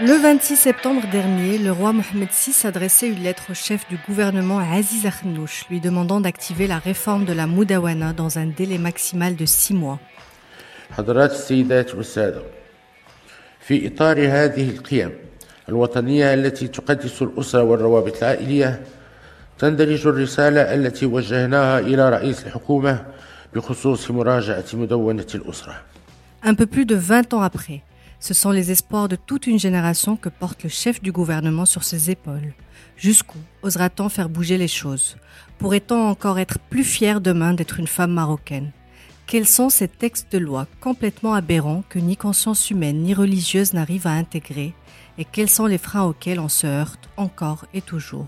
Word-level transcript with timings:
Le 0.00 0.14
26 0.14 0.56
septembre 0.56 1.02
dernier, 1.12 1.58
le 1.58 1.70
roi 1.70 1.92
Mohamed 1.92 2.28
VI 2.30 2.66
adressait 2.66 3.08
une 3.08 3.22
lettre 3.22 3.44
au 3.50 3.54
chef 3.54 3.86
du 3.88 3.96
gouvernement 4.08 4.58
Aziz 4.58 5.06
Akhnouch 5.06 5.66
lui 5.70 5.80
demandant 5.80 6.20
d'activer 6.20 6.66
la 6.66 6.78
réforme 6.78 7.24
de 7.24 7.32
la 7.32 7.46
Moudawana 7.46 8.12
dans 8.12 8.38
un 8.38 8.46
délai 8.46 8.78
maximal 8.78 9.36
de 9.36 9.46
six 9.46 9.74
mois. 9.74 9.98
حضرات 10.92 11.30
السيدات 11.30 11.94
والسادة 11.94 12.42
في 13.60 13.86
إطار 13.86 14.18
هذه 14.18 14.70
القيم 14.70 15.10
الوطنية 15.68 16.34
التي 16.34 16.68
تقدس 16.68 17.22
الأسرة 17.22 17.62
والروابط 17.62 18.16
العائلية 18.16 18.80
تندرج 19.58 20.06
الرسالة 20.06 20.60
التي 20.74 21.06
وجهناها 21.06 21.78
إلى 21.78 22.10
رئيس 22.10 22.46
الحكومة 22.46 23.04
بخصوص 23.54 24.10
مراجعة 24.10 24.64
مدونة 24.74 25.26
الأسرة 25.34 25.74
Un 26.44 26.54
peu 26.54 26.66
plus 26.66 26.84
de 26.84 26.96
20 26.96 27.34
ans 27.34 27.42
après, 27.42 27.82
ce 28.19 28.33
sont 28.33 28.51
les 28.51 28.71
espoirs 28.71 29.07
de 29.07 29.15
toute 29.15 29.47
une 29.47 29.59
génération 29.59 30.17
que 30.17 30.29
porte 30.29 30.63
le 30.63 30.69
chef 30.69 31.01
du 31.01 31.11
gouvernement 31.11 31.65
sur 31.65 31.83
ses 31.83 32.09
épaules. 32.09 32.53
Jusqu'où 32.95 33.37
osera-t-on 33.61 34.09
faire 34.09 34.29
bouger 34.29 34.57
les 34.57 34.67
choses? 34.67 35.17
Pourrait-on 35.59 36.07
encore 36.07 36.39
être 36.39 36.59
plus 36.59 36.83
fier 36.83 37.21
demain 37.21 37.53
d'être 37.53 37.79
une 37.79 37.87
femme 37.87 38.13
marocaine? 38.13 38.71
Quels 39.27 39.47
sont 39.47 39.69
ces 39.69 39.87
textes 39.87 40.31
de 40.31 40.37
loi 40.37 40.67
complètement 40.79 41.33
aberrants 41.33 41.83
que 41.89 41.99
ni 41.99 42.15
conscience 42.15 42.71
humaine 42.71 43.03
ni 43.03 43.13
religieuse 43.13 43.73
n'arrive 43.73 44.07
à 44.07 44.11
intégrer? 44.11 44.73
Et 45.17 45.25
quels 45.25 45.49
sont 45.49 45.65
les 45.65 45.77
freins 45.77 46.03
auxquels 46.03 46.39
on 46.39 46.49
se 46.49 46.65
heurte 46.65 47.09
encore 47.17 47.65
et 47.73 47.81
toujours? 47.81 48.27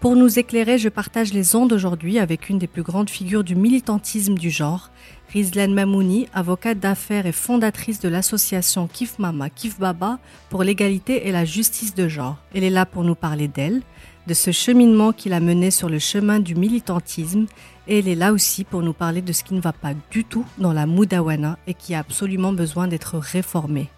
Pour 0.00 0.14
nous 0.14 0.38
éclairer, 0.38 0.78
je 0.78 0.88
partage 0.88 1.32
les 1.32 1.56
ondes 1.56 1.72
aujourd'hui 1.72 2.20
avec 2.20 2.48
une 2.50 2.58
des 2.58 2.68
plus 2.68 2.84
grandes 2.84 3.10
figures 3.10 3.42
du 3.42 3.56
militantisme 3.56 4.36
du 4.36 4.48
genre, 4.48 4.90
Rizlan 5.32 5.68
Mamouni, 5.68 6.26
avocate 6.32 6.80
d'affaires 6.80 7.26
et 7.26 7.32
fondatrice 7.32 8.00
de 8.00 8.08
l'association 8.08 8.86
Kif 8.86 9.18
Mama, 9.18 9.50
Kif 9.50 9.78
Baba 9.78 10.18
pour 10.48 10.62
l'égalité 10.62 11.28
et 11.28 11.32
la 11.32 11.44
justice 11.44 11.94
de 11.94 12.08
genre. 12.08 12.36
Elle 12.54 12.64
est 12.64 12.70
là 12.70 12.86
pour 12.86 13.04
nous 13.04 13.14
parler 13.14 13.46
d'elle, 13.46 13.82
de 14.26 14.34
ce 14.34 14.52
cheminement 14.52 15.12
qui 15.12 15.28
l'a 15.28 15.40
menée 15.40 15.70
sur 15.70 15.90
le 15.90 15.98
chemin 15.98 16.40
du 16.40 16.54
militantisme 16.54 17.46
et 17.86 17.98
elle 17.98 18.08
est 18.08 18.14
là 18.14 18.32
aussi 18.32 18.64
pour 18.64 18.80
nous 18.82 18.94
parler 18.94 19.20
de 19.20 19.32
ce 19.32 19.44
qui 19.44 19.54
ne 19.54 19.60
va 19.60 19.72
pas 19.72 19.92
du 20.10 20.24
tout 20.24 20.46
dans 20.56 20.72
la 20.72 20.86
Moudawana 20.86 21.58
et 21.66 21.74
qui 21.74 21.94
a 21.94 21.98
absolument 21.98 22.52
besoin 22.52 22.88
d'être 22.88 23.18
réformé. 23.18 23.90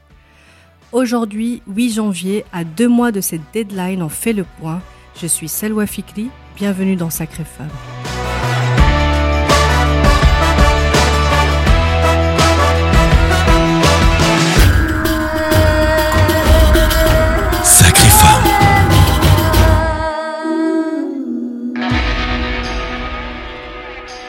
Aujourd'hui, 0.93 1.63
8 1.69 1.93
janvier, 1.93 2.45
à 2.53 2.65
deux 2.65 2.89
mois 2.89 3.13
de 3.13 3.21
cette 3.21 3.43
deadline, 3.53 4.03
on 4.03 4.09
fait 4.09 4.33
le 4.33 4.45
point. 4.61 4.83
Je 5.21 5.29
suis 5.29 5.49
Selwa 5.49 5.87
Fikri, 5.87 6.29
bienvenue 6.57 6.97
dans 6.97 7.11
Sacré 7.11 7.45
Femme. 7.45 7.69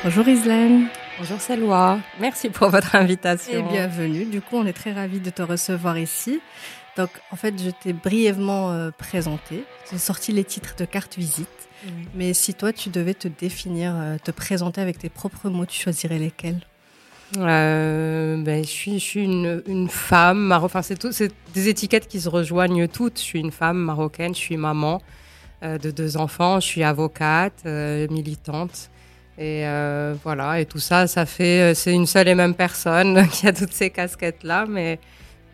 Bonjour 0.04 0.28
Islam 0.28 0.88
Bonjour 1.20 1.40
Salwa, 1.40 2.00
merci 2.20 2.50
pour 2.50 2.70
votre 2.70 2.96
invitation. 2.96 3.54
et 3.54 3.62
bienvenue. 3.62 4.26
Du 4.26 4.42
coup, 4.42 4.56
on 4.56 4.66
est 4.66 4.74
très 4.74 4.92
ravis 4.92 5.20
de 5.20 5.30
te 5.30 5.44
recevoir 5.44 6.00
ici. 6.00 6.40
Donc, 6.98 7.10
en 7.30 7.36
fait, 7.36 7.54
je 7.64 7.70
t'ai 7.70 7.94
brièvement 7.94 8.72
euh, 8.72 8.90
présenté. 8.90 9.64
J'ai 9.92 10.00
sorti 10.00 10.32
les 10.32 10.44
titres 10.44 10.76
de 10.78 10.86
carte 10.86 11.18
visite. 11.18 11.48
Mais 12.16 12.34
si 12.34 12.54
toi, 12.56 12.74
tu 12.74 12.90
devais 12.90 13.14
te 13.14 13.28
définir, 13.28 13.94
euh, 13.96 14.18
te 14.24 14.32
présenter 14.32 14.82
avec 14.82 14.98
tes 14.98 15.10
propres 15.10 15.50
mots, 15.50 15.66
tu 15.68 15.80
choisirais 15.80 16.18
lesquels? 16.18 16.62
Euh, 17.38 18.42
ben, 18.42 18.64
je 18.64 18.70
suis, 18.70 18.94
je 19.00 19.06
suis 19.06 19.24
une, 19.24 19.62
une 19.68 19.90
femme 19.90 20.40
marocaine. 20.40 20.80
Enfin, 20.80 21.12
c'est 21.12 21.34
des 21.54 21.70
étiquettes 21.70 22.08
qui 22.08 22.20
se 22.20 22.30
rejoignent 22.30 22.88
toutes. 22.88 23.20
Je 23.20 23.24
suis 23.24 23.40
une 23.40 23.52
femme 23.52 23.78
marocaine, 23.78 24.34
je 24.34 24.40
suis 24.40 24.58
maman 24.58 25.02
euh, 25.62 25.78
de 25.78 25.92
deux 25.92 26.18
enfants, 26.18 26.60
je 26.60 26.66
suis 26.66 26.84
avocate, 26.84 27.64
militante. 27.66 28.90
Et 29.38 29.66
euh, 29.66 30.14
voilà, 30.24 30.60
et 30.60 30.66
tout 30.66 30.80
ça, 30.80 31.08
ça 31.08 31.26
fait, 31.26 31.72
euh, 31.72 31.74
c'est 31.74 31.94
une 31.94 32.06
seule 32.06 32.28
et 32.28 32.36
même 32.36 32.54
personne 32.54 33.28
qui 33.32 33.48
a 33.48 33.54
toutes 33.54 33.74
ces 33.74 33.90
casquettes-là. 33.90 34.66
Mais 34.68 35.00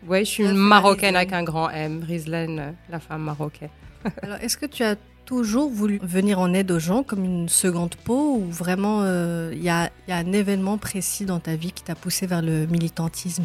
ouais, 0.06 0.24
je 0.24 0.30
suis 0.30 0.44
une 0.44 0.56
marocaine 0.56 1.16
avec 1.16 1.32
un 1.32 1.42
grand 1.42 1.70
M, 1.70 2.02
Rizlan, 2.06 2.58
euh, 2.58 2.70
la 2.90 3.00
femme 3.00 3.22
marocaine. 3.22 3.70
Alors, 4.22 4.38
est-ce 4.40 4.56
que 4.56 4.66
tu 4.66 4.82
as 4.82 4.96
toujours 5.24 5.70
voulu 5.70 5.98
venir 6.02 6.38
en 6.38 6.54
aide 6.54 6.70
aux 6.70 6.78
gens 6.78 7.02
comme 7.02 7.24
une 7.24 7.48
seconde 7.48 7.94
peau 7.96 8.36
ou 8.38 8.50
vraiment 8.50 9.02
euh, 9.02 9.50
il 9.52 9.62
y, 9.62 9.68
a, 9.68 9.90
il 10.06 10.10
y 10.10 10.12
a 10.12 10.16
un 10.16 10.32
événement 10.32 10.78
précis 10.78 11.26
dans 11.26 11.38
ta 11.38 11.54
vie 11.54 11.72
qui 11.72 11.82
t'a 11.82 11.94
poussé 11.94 12.26
vers 12.26 12.42
le 12.42 12.66
militantisme? 12.66 13.44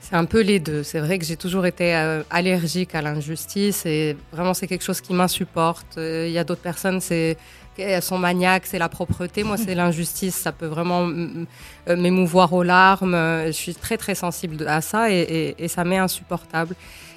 C'est 0.00 0.14
un 0.14 0.26
peu 0.26 0.40
les 0.40 0.60
deux. 0.60 0.84
C'est 0.84 1.00
vrai 1.00 1.18
que 1.18 1.24
j'ai 1.24 1.36
toujours 1.36 1.66
été 1.66 1.94
euh, 1.94 2.22
allergique 2.30 2.94
à 2.94 3.02
l'injustice 3.02 3.84
et 3.84 4.16
vraiment 4.32 4.54
c'est 4.54 4.68
quelque 4.68 4.84
chose 4.84 5.00
qui 5.00 5.12
m'insupporte. 5.12 5.96
Il 5.96 6.30
y 6.30 6.38
a 6.38 6.44
d'autres 6.44 6.62
personnes, 6.62 7.00
c'est 7.00 7.36
elles 7.78 8.02
sont 8.02 8.18
maniaques, 8.18 8.66
c'est 8.66 8.78
la 8.78 8.88
propreté. 8.88 9.42
Moi, 9.44 9.56
c'est 9.56 9.74
l'injustice. 9.74 10.34
Ça 10.34 10.52
peut 10.52 10.66
vraiment 10.66 11.08
euh, 11.08 11.96
m'émouvoir 11.96 12.52
aux 12.52 12.62
larmes. 12.62 13.14
Je 13.46 13.52
suis 13.52 13.74
très 13.74 13.96
très 13.96 14.14
sensible 14.14 14.66
à 14.68 14.80
ça 14.80 15.10
et, 15.10 15.20
et- 15.20 15.64
et 15.64 15.68
ça 15.68 15.84
m'est 15.84 15.98
insupportable. 15.98 16.74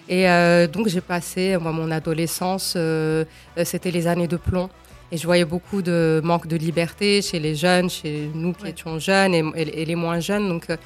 Et 0.09 0.29
euh, 0.29 0.67
donc 0.67 0.87
j'ai 0.87 0.99
passé 1.01 1.57
moi 1.61 1.71
mon 1.71 1.89
adolescence, 1.91 2.73
euh, 2.75 3.23
c'était 3.63 3.91
les 3.91 4.07
années 4.07 4.27
de 4.27 4.37
plomb. 4.37 4.69
Et 5.13 5.17
je 5.17 5.25
voyais 5.25 5.45
beaucoup 5.45 5.81
de 5.81 6.21
manque 6.23 6.47
de 6.47 6.55
liberté 6.55 7.21
chez 7.21 7.39
les 7.39 7.53
jeunes, 7.55 7.89
chez 7.89 8.29
nous 8.33 8.53
qui 8.53 8.63
Ouais. 8.63 8.69
étions 8.71 8.97
jeunes 8.99 9.33
et, 9.55 9.85
les 9.85 9.95
moins 9.95 10.19
jeunes. 10.19 10.47
Donc 10.47 10.67
euh, 10.69 10.77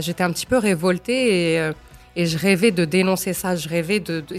j'étais 0.00 0.22
un 0.22 0.30
petit 0.32 0.46
peu 0.46 0.58
révoltée 0.58 1.54
et, 1.56 1.70
et 2.16 2.26
je 2.26 2.36
rêvais 2.38 2.70
de 2.70 2.84
dénoncer 2.84 3.32
ça. 3.32 3.56
Je 3.56 3.68
rêvais 3.68 4.00
de, 4.00 4.20
de- 4.20 4.36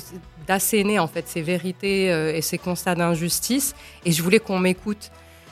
d'asséner 0.48 1.00
en 1.00 1.08
fait 1.08 1.28
ces 1.28 1.42
vérités 1.42 2.12
euh, 2.12 2.36
et 2.36 2.42
ces 2.42 2.58
constats 2.58 2.96
d'injustice. 2.96 3.76
Et 4.06 4.12
je 4.12 4.22
voulais 4.24 4.40
qu'on 4.40 4.60
m'écoute. 4.60 5.12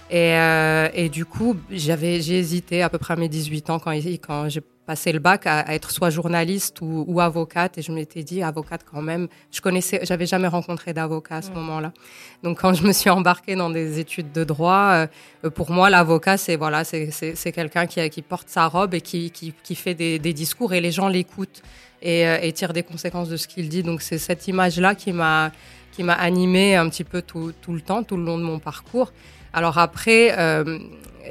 Et, 0.10 0.34
euh, 0.34 0.90
et 0.94 1.10
du 1.10 1.26
coup, 1.26 1.56
j'avais, 1.70 2.22
j'ai 2.22 2.40
hésité 2.40 2.82
à 2.82 2.90
peu 2.90 2.98
près 2.98 3.14
à 3.14 3.18
mes 3.18 3.30
18 3.30 3.70
ans 3.70 3.80
quand, 3.80 3.92
quand 3.94 4.50
j'ai 4.50 4.62
passé 4.90 5.12
le 5.12 5.20
bac 5.20 5.46
à, 5.46 5.60
à 5.60 5.76
être 5.76 5.92
soit 5.92 6.10
journaliste 6.10 6.82
ou, 6.82 7.06
ou 7.08 7.20
avocate. 7.20 7.78
Et 7.78 7.84
je 7.84 7.92
m'étais 7.92 8.24
dit, 8.24 8.42
avocate 8.42 8.82
quand 8.92 9.04
même. 9.04 9.28
Je 9.52 9.62
connaissais, 9.62 10.00
j'avais 10.02 10.26
jamais 10.26 10.48
rencontré 10.48 10.94
d'avocat 10.94 11.36
à 11.38 11.42
ce 11.44 11.52
moment-là. 11.52 11.94
Donc 12.42 12.60
quand 12.62 12.74
je 12.74 12.84
me 12.84 12.92
suis 12.92 13.12
embarquée 13.12 13.56
dans 13.56 13.70
des 13.70 14.00
études 14.00 14.32
de 14.32 14.44
droit, 14.44 15.08
euh, 15.44 15.50
pour 15.52 15.70
moi, 15.70 15.92
l'avocat, 15.92 16.38
c'est 16.38 16.56
voilà, 16.56 16.84
c'est, 16.84 17.12
c'est, 17.12 17.36
c'est 17.36 17.52
quelqu'un 17.52 17.86
qui, 17.86 18.10
qui 18.10 18.24
porte 18.24 18.50
sa 18.50 18.66
robe 18.66 18.96
et 18.96 19.02
qui, 19.02 19.30
qui, 19.30 19.54
qui 19.64 19.76
fait 19.76 19.94
des, 19.94 20.18
des 20.18 20.34
discours 20.34 20.74
et 20.74 20.82
les 20.82 20.92
gens 20.92 21.08
l'écoutent 21.08 21.62
et, 22.02 22.28
euh, 22.28 22.40
et 22.42 22.52
tirent 22.54 22.74
des 22.74 22.84
conséquences 22.84 23.30
de 23.30 23.38
ce 23.38 23.48
qu'il 23.48 23.70
dit. 23.70 23.84
Donc 23.84 24.02
c'est 24.02 24.18
cette 24.18 24.48
image-là 24.48 24.96
qui 24.96 25.12
m'a 25.12 25.52
qui 25.92 26.04
m'a 26.04 26.14
animée 26.14 26.76
un 26.76 26.88
petit 26.90 27.04
peu 27.04 27.22
tout, 27.22 27.52
tout 27.62 27.74
le 27.74 27.82
temps, 27.82 28.04
tout 28.04 28.16
le 28.16 28.24
long 28.24 28.38
de 28.38 28.44
mon 28.44 28.60
parcours. 28.60 29.12
Alors 29.54 29.80
après, 29.80 30.38
euh, 30.38 30.78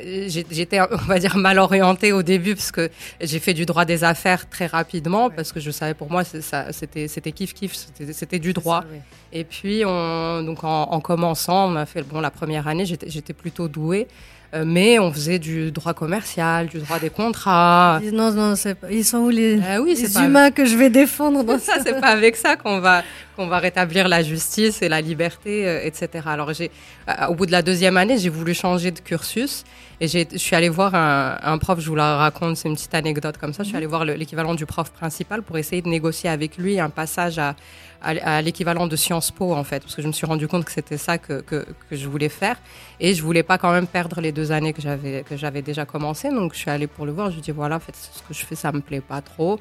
j'étais, 0.04 0.80
on 0.92 0.96
va 0.96 1.18
dire, 1.18 1.36
mal 1.36 1.58
orientée 1.58 2.12
au 2.12 2.22
début 2.22 2.54
parce 2.54 2.72
que 2.72 2.90
j'ai 3.20 3.38
fait 3.38 3.54
du 3.54 3.66
droit 3.66 3.84
des 3.84 4.04
affaires 4.04 4.48
très 4.48 4.66
rapidement 4.66 5.30
parce 5.30 5.52
que 5.52 5.60
je 5.60 5.70
savais 5.70 5.94
pour 5.94 6.10
moi 6.10 6.22
c'était 6.24 7.08
c'était 7.08 7.32
kiff 7.32 7.54
kiff, 7.54 7.74
c'était 7.74 8.12
c'était 8.12 8.38
du 8.38 8.52
droit. 8.52 8.84
Et 9.32 9.44
puis, 9.44 9.84
on, 9.86 10.42
donc 10.42 10.64
en, 10.64 10.82
en 10.84 11.00
commençant, 11.00 11.70
on 11.70 11.76
a 11.76 11.86
fait 11.86 12.02
bon 12.02 12.20
la 12.20 12.30
première 12.30 12.66
année, 12.66 12.86
j'étais 12.86 13.08
j'étais 13.08 13.34
plutôt 13.34 13.68
douée, 13.68 14.08
euh, 14.54 14.64
mais 14.66 14.98
on 14.98 15.12
faisait 15.12 15.38
du 15.38 15.70
droit 15.70 15.92
commercial, 15.94 16.66
du 16.68 16.78
droit 16.78 16.98
des 16.98 17.10
contrats. 17.10 18.00
Non, 18.12 18.32
non, 18.32 18.56
c'est 18.56 18.74
pas- 18.74 18.90
ils 18.90 19.04
sont 19.04 19.18
où 19.18 19.28
les, 19.30 19.60
Ah 19.68 19.80
oui, 19.82 19.94
les 20.00 20.08
pas 20.08 20.24
humains 20.24 20.50
que 20.50 20.64
je 20.64 20.76
vais 20.76 20.90
défendre 20.90 21.44
dans 21.44 21.58
ça, 21.58 21.74
c'est 21.84 22.00
pas 22.00 22.08
avec 22.08 22.36
ça 22.36 22.56
qu'on 22.56 22.80
va 22.80 23.02
qu'on 23.38 23.46
va 23.46 23.58
rétablir 23.60 24.08
la 24.08 24.22
justice 24.24 24.82
et 24.82 24.88
la 24.88 25.00
liberté, 25.00 25.66
euh, 25.68 25.80
etc. 25.84 26.24
Alors 26.26 26.52
j'ai, 26.52 26.70
euh, 27.08 27.26
au 27.28 27.34
bout 27.36 27.46
de 27.46 27.52
la 27.52 27.62
deuxième 27.62 27.96
année, 27.96 28.18
j'ai 28.18 28.28
voulu 28.30 28.52
changer 28.52 28.90
de 28.90 28.98
cursus 28.98 29.64
et 30.00 30.08
j'ai, 30.08 30.26
je 30.30 30.38
suis 30.38 30.56
allée 30.56 30.68
voir 30.68 30.94
un, 30.96 31.38
un 31.40 31.56
prof. 31.58 31.78
Je 31.78 31.88
vous 31.88 31.94
la 31.94 32.16
raconte, 32.16 32.56
c'est 32.56 32.68
une 32.68 32.74
petite 32.74 32.94
anecdote 32.94 33.38
comme 33.38 33.52
ça. 33.52 33.62
Je 33.62 33.68
suis 33.68 33.76
allée 33.76 33.86
voir 33.86 34.04
le- 34.04 34.14
l'équivalent 34.14 34.54
du 34.56 34.66
prof 34.66 34.90
principal 34.90 35.42
pour 35.42 35.56
essayer 35.56 35.82
de 35.82 35.88
négocier 35.88 36.28
avec 36.28 36.58
lui 36.58 36.80
un 36.80 36.90
passage 36.90 37.38
à 37.38 37.54
à, 38.00 38.10
à 38.36 38.42
l'équivalent 38.42 38.86
de 38.86 38.94
Sciences 38.94 39.32
Po 39.32 39.52
en 39.54 39.64
fait, 39.64 39.80
parce 39.80 39.96
que 39.96 40.02
je 40.02 40.06
me 40.06 40.12
suis 40.12 40.24
rendu 40.26 40.46
compte 40.46 40.64
que 40.64 40.70
c'était 40.70 40.96
ça 40.98 41.18
que, 41.18 41.40
que 41.40 41.66
que 41.90 41.96
je 41.96 42.06
voulais 42.08 42.28
faire 42.28 42.56
et 43.00 43.12
je 43.12 43.22
voulais 43.24 43.42
pas 43.42 43.58
quand 43.58 43.72
même 43.72 43.88
perdre 43.88 44.20
les 44.20 44.30
deux 44.30 44.52
années 44.52 44.72
que 44.72 44.80
j'avais 44.80 45.24
que 45.28 45.36
j'avais 45.36 45.62
déjà 45.62 45.84
commencé. 45.84 46.28
Donc 46.30 46.54
je 46.54 46.58
suis 46.58 46.70
allée 46.70 46.86
pour 46.86 47.06
le 47.06 47.12
voir. 47.12 47.30
Je 47.30 47.36
lui 47.36 47.42
dis 47.42 47.50
voilà, 47.50 47.76
en 47.76 47.80
fait, 47.80 47.96
ce 47.96 48.22
que 48.26 48.32
je 48.34 48.44
fais, 48.46 48.54
ça 48.54 48.70
me 48.72 48.80
plaît 48.80 49.00
pas 49.00 49.20
trop 49.20 49.58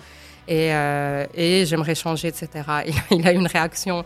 et, 0.48 0.74
euh, 0.74 1.26
et 1.34 1.66
j'aimerais 1.66 1.96
changer, 1.96 2.28
etc. 2.30 2.48
Il, 2.86 2.94
a- 2.94 3.16
il 3.16 3.28
a 3.28 3.34
eu 3.34 3.36
une 3.36 3.48
réaction 3.48 4.04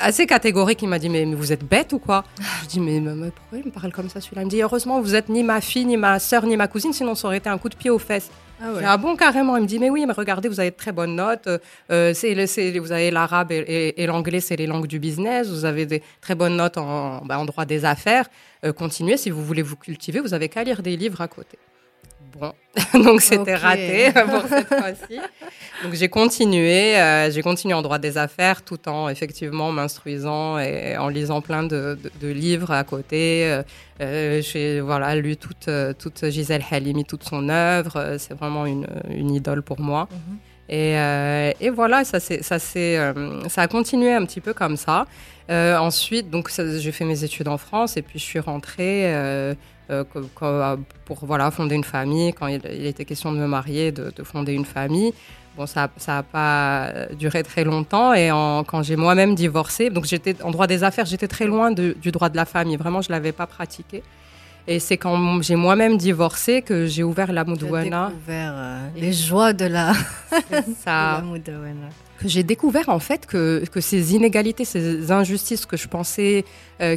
assez 0.00 0.26
catégorique. 0.26 0.82
Il 0.82 0.88
m'a 0.88 0.98
dit 0.98 1.08
mais, 1.08 1.24
mais 1.24 1.34
vous 1.36 1.52
êtes 1.52 1.64
bête 1.64 1.92
ou 1.92 1.98
quoi? 1.98 2.24
Je 2.62 2.66
dis 2.68 2.80
mais, 2.80 3.00
mais- 3.00 3.14
mais 3.14 3.30
pourquoi 3.30 3.58
il 3.58 3.64
me 3.66 3.70
parle 3.70 3.92
comme 3.92 4.08
ça 4.08 4.20
celui-là? 4.20 4.42
Il 4.42 4.46
me 4.46 4.50
dit 4.50 4.62
heureusement 4.62 5.00
vous 5.00 5.14
êtes 5.14 5.28
ni 5.28 5.42
ma 5.42 5.60
fille, 5.60 5.84
ni 5.86 5.96
ma 5.96 6.18
sœur, 6.18 6.44
ni 6.46 6.56
ma 6.56 6.66
cousine, 6.68 6.92
sinon 6.92 7.14
ça 7.14 7.28
aurait 7.28 7.38
été 7.38 7.48
un 7.48 7.58
coup 7.58 7.68
de 7.68 7.76
pied 7.76 7.90
aux 7.90 7.98
fesses. 7.98 8.30
Ah 8.58 8.72
ouais. 8.72 8.78
dit, 8.80 8.84
ah 8.88 8.96
bon 8.96 9.16
carrément? 9.16 9.54
Il 9.58 9.62
me 9.64 9.66
dit 9.68 9.78
mais 9.78 9.90
oui 9.90 10.04
mais 10.06 10.14
regardez 10.14 10.48
vous 10.48 10.58
avez 10.60 10.70
de 10.70 10.76
très 10.76 10.90
bonnes 10.90 11.14
notes. 11.14 11.46
euh, 11.90 12.14
c'est 12.14 12.78
vous 12.78 12.90
avez 12.92 13.10
l'arabe 13.10 13.52
et, 13.52 13.58
et- 13.58 14.02
et 14.02 14.06
l'anglais 14.06 14.40
c'est 14.40 14.56
les 14.56 14.66
langues 14.66 14.86
du 14.86 14.98
business. 14.98 15.48
Vous 15.50 15.66
avez 15.66 15.84
des 15.84 16.02
très 16.22 16.34
bonnes 16.34 16.56
notes 16.56 16.78
en, 16.78 17.22
bah, 17.24 17.38
en 17.38 17.44
droit 17.44 17.66
des 17.66 17.84
affaires. 17.84 18.26
Euh, 18.64 18.72
continuez 18.72 19.18
si 19.18 19.28
vous 19.30 19.44
voulez 19.44 19.60
vous 19.62 19.76
cultiver. 19.76 20.20
Vous 20.20 20.32
avez 20.32 20.48
qu'à 20.48 20.64
lire 20.64 20.80
des 20.82 20.96
livres 20.96 21.20
à 21.20 21.28
côté. 21.28 21.58
Bon, 22.38 22.52
donc 23.04 23.22
c'était 23.22 23.54
raté 23.54 24.12
pour 24.12 24.48
cette 24.48 24.66
fois-ci. 24.66 25.20
Donc 25.82 25.94
j'ai 25.94 26.08
continué, 26.08 26.96
euh, 26.98 27.30
j'ai 27.30 27.42
continué 27.42 27.74
en 27.74 27.82
droit 27.82 27.98
des 27.98 28.18
affaires 28.18 28.62
tout 28.62 28.88
en 28.88 29.08
effectivement 29.08 29.72
m'instruisant 29.72 30.58
et 30.58 30.96
en 30.96 31.08
lisant 31.08 31.40
plein 31.40 31.62
de, 31.62 31.98
livres 32.22 32.72
à 32.72 32.84
côté. 32.84 33.46
Euh, 33.46 33.62
euh, 34.00 34.42
j'ai 34.42 34.80
voilà 34.80 35.16
lu 35.16 35.36
toute, 35.36 35.70
toute 35.98 36.28
Gisèle 36.30 36.64
Halimi, 36.70 37.04
toute 37.04 37.24
son 37.24 37.48
œuvre. 37.48 38.16
C'est 38.18 38.34
vraiment 38.34 38.66
une, 38.66 38.86
une, 39.08 39.30
idole 39.30 39.62
pour 39.62 39.80
moi. 39.80 40.08
Mhm. 40.10 40.38
Et, 40.68 40.94
et, 41.60 41.70
voilà, 41.70 42.04
ça, 42.04 42.18
ça, 42.18 42.58
ça 42.58 43.62
a 43.62 43.68
continué 43.68 44.12
un 44.12 44.24
petit 44.26 44.40
peu 44.40 44.52
comme 44.52 44.76
ça. 44.76 45.06
ensuite, 45.48 46.28
donc 46.28 46.50
j'ai 46.50 46.92
fait 46.92 47.04
mes 47.04 47.24
études 47.24 47.48
en 47.48 47.56
France 47.56 47.96
et 47.96 48.02
puis 48.02 48.18
je 48.18 48.24
suis 48.24 48.40
rentrée 48.40 49.54
euh, 49.88 50.02
euh, 50.42 50.76
pour 51.04 51.24
voilà, 51.24 51.50
fonder 51.50 51.76
une 51.76 51.84
famille, 51.84 52.32
quand 52.32 52.48
il, 52.48 52.86
était 52.86 53.04
question 53.04 53.30
de 53.32 53.38
me 53.38 53.46
marier, 53.46 53.92
de, 53.92 54.12
fonder 54.24 54.52
une 54.52 54.64
famille. 54.64 55.12
Bon, 55.56 55.64
ça 55.64 55.88
n'a 56.08 56.22
pas 56.22 56.92
duré 57.18 57.42
très 57.42 57.64
longtemps 57.64 58.12
et 58.12 58.28
quand 58.66 58.82
j'ai 58.82 58.96
moi-même 58.96 59.34
divorcé, 59.34 59.88
donc 59.88 60.04
j'étais 60.04 60.36
en 60.42 60.50
droit 60.50 60.66
des 60.66 60.84
affaires, 60.84 61.06
j'étais 61.06 61.28
très 61.28 61.46
loin 61.46 61.70
du 61.70 62.12
droit 62.12 62.28
de 62.28 62.36
la 62.36 62.44
famille, 62.44 62.76
vraiment 62.76 63.00
je 63.00 63.08
ne 63.08 63.14
l'avais 63.14 63.32
pas 63.32 63.46
pratiqué. 63.46 64.02
Et 64.68 64.80
c'est 64.80 64.96
quand 64.96 65.40
j'ai 65.42 65.54
moi-même 65.54 65.96
divorcé 65.96 66.60
que 66.60 66.86
j'ai 66.86 67.04
ouvert 67.04 67.32
la 67.32 67.44
Moudouana. 67.44 68.08
découvert 68.08 68.52
euh, 68.54 68.88
les 68.96 69.12
joies 69.12 69.52
de 69.52 69.64
la, 69.64 69.92
ça, 70.84 71.22
Que 72.18 72.28
j'ai 72.28 72.42
découvert 72.42 72.88
en 72.88 72.98
fait 72.98 73.26
que, 73.26 73.64
que 73.72 73.80
ces 73.80 74.14
inégalités, 74.14 74.64
ces 74.64 75.12
injustices 75.12 75.64
que 75.64 75.76
je 75.76 75.86
pensais 75.86 76.44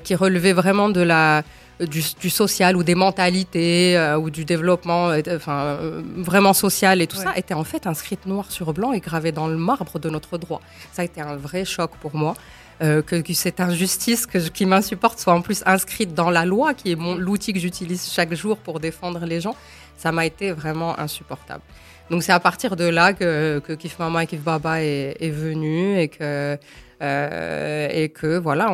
qui 0.04 0.16
relevaient 0.16 0.54
vraiment 0.54 0.90
de 0.90 1.02
la, 1.02 1.44
du, 1.86 2.30
social 2.30 2.76
ou 2.76 2.84
des 2.84 2.96
mentalités 2.96 3.98
euh, 3.98 4.18
ou 4.18 4.30
du 4.30 4.46
développement 4.46 5.10
euh, 5.10 5.22
enfin, 5.36 5.78
euh, 5.80 6.02
vraiment 6.18 6.54
social 6.54 7.02
et 7.02 7.08
tout 7.08 7.18
ça 7.18 7.34
était 7.36 7.54
en 7.54 7.64
fait 7.64 7.88
inscrite 7.88 8.26
noir 8.26 8.52
sur 8.52 8.74
blanc 8.74 8.92
et 8.92 9.00
gravée 9.00 9.32
dans 9.32 9.48
le 9.48 9.58
marbre 9.58 10.00
de 10.00 10.10
notre 10.10 10.38
droit. 10.38 10.62
Ça 10.92 11.02
a 11.04 11.06
été 11.06 11.22
un 11.22 11.36
vrai 11.36 11.66
choc 11.66 11.92
pour 12.02 12.16
moi. 12.16 12.34
que, 12.80 13.34
cette 13.34 13.60
injustice 13.60 14.26
que 14.26 14.38
qui 14.38 14.66
m'insupporte 14.66 15.20
soit 15.20 15.34
en 15.34 15.42
plus 15.42 15.64
inscrite 15.66 16.14
dans 16.14 16.30
la 16.30 16.46
loi, 16.46 16.74
qui 16.74 16.94
est 16.94 16.98
l'outil 17.18 17.52
que 17.52 17.60
j'utilise 17.60 18.10
chaque 18.10 18.34
jour 18.34 18.58
pour 18.58 18.80
défendre 18.80 19.26
les 19.26 19.42
gens, 19.42 19.56
ça 19.98 20.14
m'a 20.14 20.26
été 20.26 20.54
vraiment 20.54 20.98
insupportable. 20.98 21.62
Donc 22.10 22.24
c'est 22.24 22.32
à 22.32 22.40
partir 22.40 22.76
de 22.76 22.86
là 22.86 23.14
que, 23.14 23.60
que 23.60 23.74
Kif 23.74 24.00
Mama 24.00 24.24
et 24.24 24.28
Kif 24.28 24.42
Baba 24.42 24.82
est, 24.82 25.16
est 25.20 25.30
venu 25.30 26.00
et 26.00 26.08
que 26.08 26.18
euh, 26.22 26.58
et 27.02 28.10
que 28.10 28.38
voilà, 28.38 28.72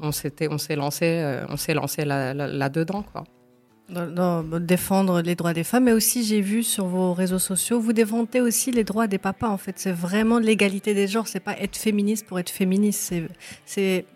on, 0.00 0.12
s'est 0.12 0.76
lancé, 0.76 1.04
euh, 1.04 1.44
on 1.48 1.56
s'est 1.56 1.74
lancé 1.74 2.04
là-dedans, 2.04 3.02
quoi. 3.02 3.24
Dans, 3.88 4.42
défendre 4.42 5.20
les 5.20 5.34
droits 5.34 5.52
des 5.52 5.64
femmes, 5.64 5.84
mais 5.84 5.92
aussi 5.92 6.24
j'ai 6.24 6.40
vu 6.40 6.62
sur 6.62 6.86
vos 6.86 7.12
réseaux 7.12 7.40
sociaux, 7.40 7.78
vous 7.78 7.92
défendez 7.92 8.40
aussi 8.40 8.70
les 8.70 8.84
droits 8.84 9.06
des 9.06 9.18
papas. 9.18 9.48
En 9.48 9.58
fait, 9.58 9.78
c'est 9.78 9.92
vraiment 9.92 10.38
l'égalité 10.38 10.94
des 10.94 11.06
genres. 11.06 11.28
C'est 11.28 11.40
pas 11.40 11.58
être 11.58 11.76
féministe 11.76 12.26
pour 12.26 12.38
être 12.38 12.48
féministe. 12.48 13.12
C'est 13.66 14.06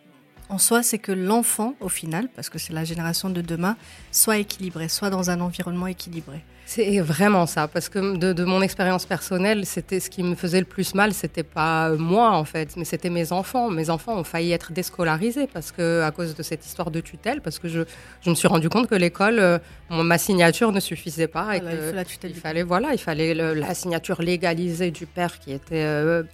en 0.48 0.58
soi, 0.58 0.82
c'est 0.82 0.98
que 0.98 1.12
l'enfant, 1.12 1.74
au 1.80 1.88
final, 1.88 2.28
parce 2.34 2.48
que 2.48 2.58
c'est 2.58 2.72
la 2.72 2.84
génération 2.84 3.28
de 3.28 3.42
demain, 3.42 3.76
soit 4.12 4.38
équilibré, 4.38 4.88
soit 4.88 5.10
dans 5.10 5.28
un 5.30 5.40
environnement 5.40 5.88
équilibré. 5.88 6.42
C'est 6.68 6.98
vraiment 6.98 7.46
ça, 7.46 7.68
parce 7.68 7.88
que 7.88 8.16
de, 8.16 8.44
mon 8.44 8.60
expérience 8.60 9.06
personnelle, 9.06 9.64
c'était 9.66 10.00
ce 10.00 10.10
qui 10.10 10.24
me 10.24 10.34
faisait 10.34 10.58
le 10.58 10.66
plus 10.66 10.96
mal, 10.96 11.14
c'était 11.14 11.44
pas 11.44 11.90
moi 11.90 12.32
en 12.32 12.44
fait, 12.44 12.76
mais 12.76 12.84
c'était 12.84 13.08
mes 13.08 13.30
enfants. 13.30 13.70
Mes 13.70 13.88
enfants 13.88 14.18
ont 14.18 14.24
failli 14.24 14.50
être 14.50 14.72
déscolarisés 14.72 15.46
parce 15.46 15.70
que 15.70 16.02
à 16.02 16.10
cause 16.10 16.34
de 16.34 16.42
cette 16.42 16.66
histoire 16.66 16.90
de 16.90 17.00
tutelle, 17.00 17.40
parce 17.40 17.60
que 17.60 17.68
je, 17.68 17.82
je 18.20 18.30
me 18.30 18.34
suis 18.34 18.48
rendu 18.48 18.68
compte 18.68 18.88
que 18.88 18.96
l'école, 18.96 19.38
euh, 19.38 19.58
ma 19.90 20.18
signature 20.18 20.72
ne 20.72 20.80
suffisait 20.80 21.28
pas 21.28 21.56
et 21.56 21.60
il, 22.24 22.34
fallait 22.34 22.64
voilà, 22.64 22.88
il 22.92 22.98
fallait 22.98 23.32
la 23.32 23.74
signature 23.74 24.20
légalisée 24.20 24.90
du 24.90 25.06
père 25.06 25.38
qui 25.38 25.52
était 25.52 25.84
euh, 25.84 26.24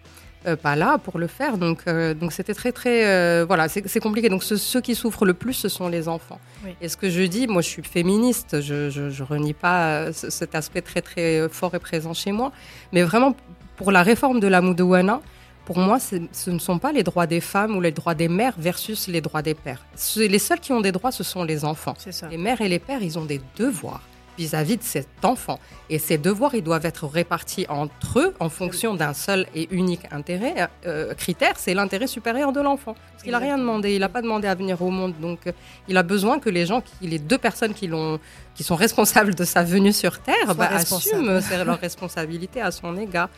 euh, 0.46 0.56
pas 0.56 0.76
là 0.76 0.98
pour 0.98 1.18
le 1.18 1.26
faire. 1.26 1.58
Donc, 1.58 1.82
euh, 1.86 2.14
donc 2.14 2.32
c'était 2.32 2.54
très, 2.54 2.72
très. 2.72 3.06
Euh, 3.06 3.44
voilà, 3.46 3.68
c'est 3.68 4.00
compliqué. 4.00 4.28
Donc, 4.28 4.42
ceux 4.42 4.80
qui 4.80 4.94
souffrent 4.94 5.24
le 5.24 5.34
plus, 5.34 5.54
ce 5.54 5.68
sont 5.68 5.88
les 5.88 6.08
enfants. 6.08 6.40
Et 6.80 6.88
ce 6.88 6.96
que 6.96 7.10
je 7.10 7.22
dis, 7.22 7.46
moi, 7.46 7.62
je 7.62 7.68
suis 7.68 7.82
féministe. 7.82 8.60
Je, 8.60 8.90
je, 8.90 9.22
renie 9.22 9.52
pas 9.52 10.12
cet 10.12 10.54
aspect 10.54 10.82
très, 10.82 11.00
très 11.00 11.48
fort 11.48 11.74
et 11.74 11.78
présent 11.78 12.14
chez 12.14 12.32
moi. 12.32 12.52
Mais 12.92 13.02
vraiment, 13.02 13.36
pour 13.76 13.92
la 13.92 14.02
réforme 14.02 14.40
de 14.40 14.48
la 14.48 14.60
Moudouana, 14.60 15.20
pour 15.64 15.78
moi, 15.78 15.98
ce 16.00 16.50
ne 16.50 16.58
sont 16.58 16.78
pas 16.78 16.92
les 16.92 17.04
droits 17.04 17.26
des 17.26 17.40
femmes 17.40 17.76
ou 17.76 17.80
les 17.80 17.92
droits 17.92 18.14
des 18.14 18.28
mères 18.28 18.54
versus 18.58 19.06
les 19.06 19.20
droits 19.20 19.42
des 19.42 19.54
pères. 19.54 19.84
Les 20.16 20.38
seuls 20.40 20.60
qui 20.60 20.72
ont 20.72 20.80
des 20.80 20.92
droits, 20.92 21.12
ce 21.12 21.22
sont 21.22 21.44
les 21.44 21.64
enfants. 21.64 21.94
Les 22.30 22.36
mères 22.36 22.60
et 22.60 22.68
les 22.68 22.80
pères, 22.80 23.02
ils 23.02 23.18
ont 23.18 23.24
des 23.24 23.40
devoirs 23.56 24.02
vis-à-vis 24.38 24.76
de 24.76 24.82
cet 24.82 25.08
enfant. 25.22 25.58
Et 25.90 25.98
ces 25.98 26.18
devoirs, 26.18 26.54
ils 26.54 26.62
doivent 26.62 26.86
être 26.86 27.06
répartis 27.06 27.66
entre 27.68 28.18
eux 28.18 28.34
en 28.40 28.48
fonction 28.48 28.94
d'un 28.94 29.12
seul 29.12 29.46
et 29.54 29.68
unique 29.70 30.02
intérêt, 30.10 30.68
euh, 30.86 31.14
critère, 31.14 31.54
c'est 31.58 31.74
l'intérêt 31.74 32.06
supérieur 32.06 32.52
de 32.52 32.60
l'enfant. 32.60 32.94
Parce 33.12 33.22
qu'il 33.22 33.32
n'a 33.32 33.38
rien 33.38 33.58
demandé, 33.58 33.94
il 33.94 34.00
n'a 34.00 34.08
pas 34.08 34.22
demandé 34.22 34.48
à 34.48 34.54
venir 34.54 34.80
au 34.82 34.90
monde. 34.90 35.14
Donc, 35.20 35.46
euh, 35.46 35.52
il 35.88 35.96
a 35.96 36.02
besoin 36.02 36.38
que 36.38 36.48
les 36.48 36.66
gens, 36.66 36.80
qui, 36.80 37.06
les 37.06 37.18
deux 37.18 37.38
personnes 37.38 37.74
qui, 37.74 37.88
sont 37.88 38.76
responsables 38.76 39.34
de 39.34 39.44
sa 39.44 39.62
venue 39.62 39.92
sur 39.92 40.18
Terre, 40.20 40.54
bah, 40.54 40.70
assument 40.72 41.40
leur 41.64 41.78
responsabilité 41.78 42.60
à 42.60 42.70
son 42.70 42.96
égard. 42.96 43.28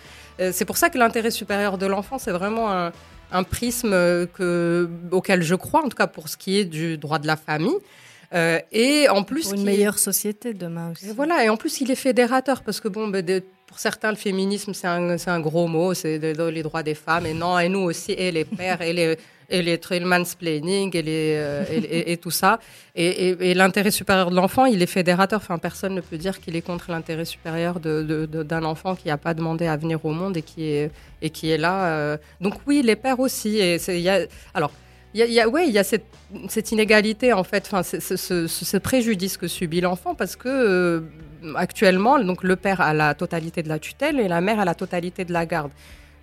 Euh, 0.41 0.51
c'est 0.53 0.65
pour 0.65 0.77
ça 0.77 0.91
que 0.91 0.99
l'intérêt 0.99 1.31
supérieur 1.31 1.79
de 1.79 1.87
l'enfant, 1.87 2.19
c'est 2.19 2.33
vraiment 2.33 2.71
un, 2.71 2.93
un 3.33 3.43
prisme 3.43 3.91
que, 3.91 4.89
auquel 5.11 5.43
je 5.43 5.55
crois, 5.55 5.85
en 5.85 5.89
tout 5.89 5.97
cas 5.97 6.07
pour 6.07 6.29
ce 6.29 6.37
qui 6.37 6.59
est 6.59 6.65
du 6.65 6.99
droit 6.99 7.19
de 7.19 7.27
la 7.27 7.37
famille. 7.37 7.77
Euh, 8.35 8.59
et 8.73 9.09
en 9.09 9.23
plus, 9.23 9.49
pour 9.49 9.55
une 9.55 9.65
meilleure 9.65 9.99
société 9.99 10.55
demain 10.55 10.93
aussi. 10.93 11.07
voilà, 11.15 11.45
et 11.45 11.49
en 11.49 11.57
plus, 11.57 11.81
il 11.81 11.91
est 11.91 11.97
fédérateur 11.97 12.63
parce 12.63 12.81
que 12.81 12.89
bon, 12.89 13.09
ben, 13.09 13.43
pour 13.67 13.79
certains, 13.79 14.11
le 14.11 14.17
féminisme 14.17 14.75
c'est 14.75 14.87
un, 14.87 15.17
un, 15.27 15.41
gros 15.41 15.67
mot, 15.67 15.95
c'est 15.95 16.19
les 16.19 16.63
droits 16.63 16.83
des 16.83 16.95
femmes. 16.95 17.27
Et 17.27 17.35
non, 17.35 17.59
et 17.59 17.69
nous 17.69 17.81
aussi, 17.81 18.13
et 18.13 18.33
les 18.33 18.45
pères, 18.45 18.83
et 18.83 18.93
les 18.93 19.17
et 19.51 19.63
les 19.63 19.79
trail 19.79 20.05
mansplaining 20.05 20.97
et, 20.97 21.03
les, 21.03 21.35
euh, 21.37 21.65
et, 21.71 22.17
tout 22.17 22.31
ça. 22.31 22.59
Et, 22.95 23.55
l'intérêt 23.55 23.91
supérieur 23.91 24.31
de 24.31 24.37
l'enfant, 24.37 24.65
il 24.65 24.83
est 24.83 24.87
fédérateur. 24.87 25.41
Enfin, 25.41 25.59
personne 25.59 25.95
ne 25.95 26.01
peut 26.01 26.17
dire 26.17 26.41
qu'il 26.41 26.57
est 26.57 26.63
contre 26.63 26.91
l'intérêt 26.91 27.25
supérieur 27.25 27.81
d'un 27.81 28.65
enfant 28.65 28.95
qui 28.95 29.09
n'a 29.09 29.19
pas 29.19 29.35
demandé 29.35 29.67
à 29.67 29.77
venir 29.77 30.05
au 30.05 30.11
monde 30.11 30.37
et 30.37 30.43
qui 30.43 30.65
est, 30.71 30.91
et 31.23 31.31
qui 31.31 31.51
est 31.51 31.59
là. 31.59 31.87
Euh. 31.87 32.17
Donc 32.41 32.55
oui, 32.67 32.83
les 32.83 32.97
pères 32.97 33.21
aussi. 33.21 33.59
Et 33.59 33.79
y 34.01 34.09
a, 34.09 34.21
alors, 34.55 34.73
il 35.15 35.33
y 35.33 35.41
a, 35.41 35.49
ouais, 35.49 35.69
il 35.69 35.73
y 35.73 35.79
a 35.79 35.85
cette, 35.85 36.07
cette, 36.49 36.73
inégalité 36.73 37.33
en 37.33 37.45
fait, 37.45 37.65
enfin, 37.67 37.83
ce, 37.83 38.01
ce, 38.01 38.47
ce, 38.49 38.77
préjudice 38.77 39.37
que 39.37 39.47
subit 39.47 39.81
l'enfant 39.81 40.15
parce 40.15 40.35
que 40.35 40.49
euh, 40.49 41.01
actuellement, 41.55 42.19
donc 42.19 42.43
le 42.43 42.57
père 42.57 42.81
a 42.81 42.93
la 42.93 43.15
totalité 43.15 43.63
de 43.63 43.69
la 43.69 43.79
tutelle 43.79 44.19
et 44.19 44.27
la 44.27 44.41
mère 44.41 44.59
a 44.59 44.65
la 44.65 44.75
totalité 44.75 45.25
de 45.25 45.33
la 45.33 45.47
garde. 45.47 45.71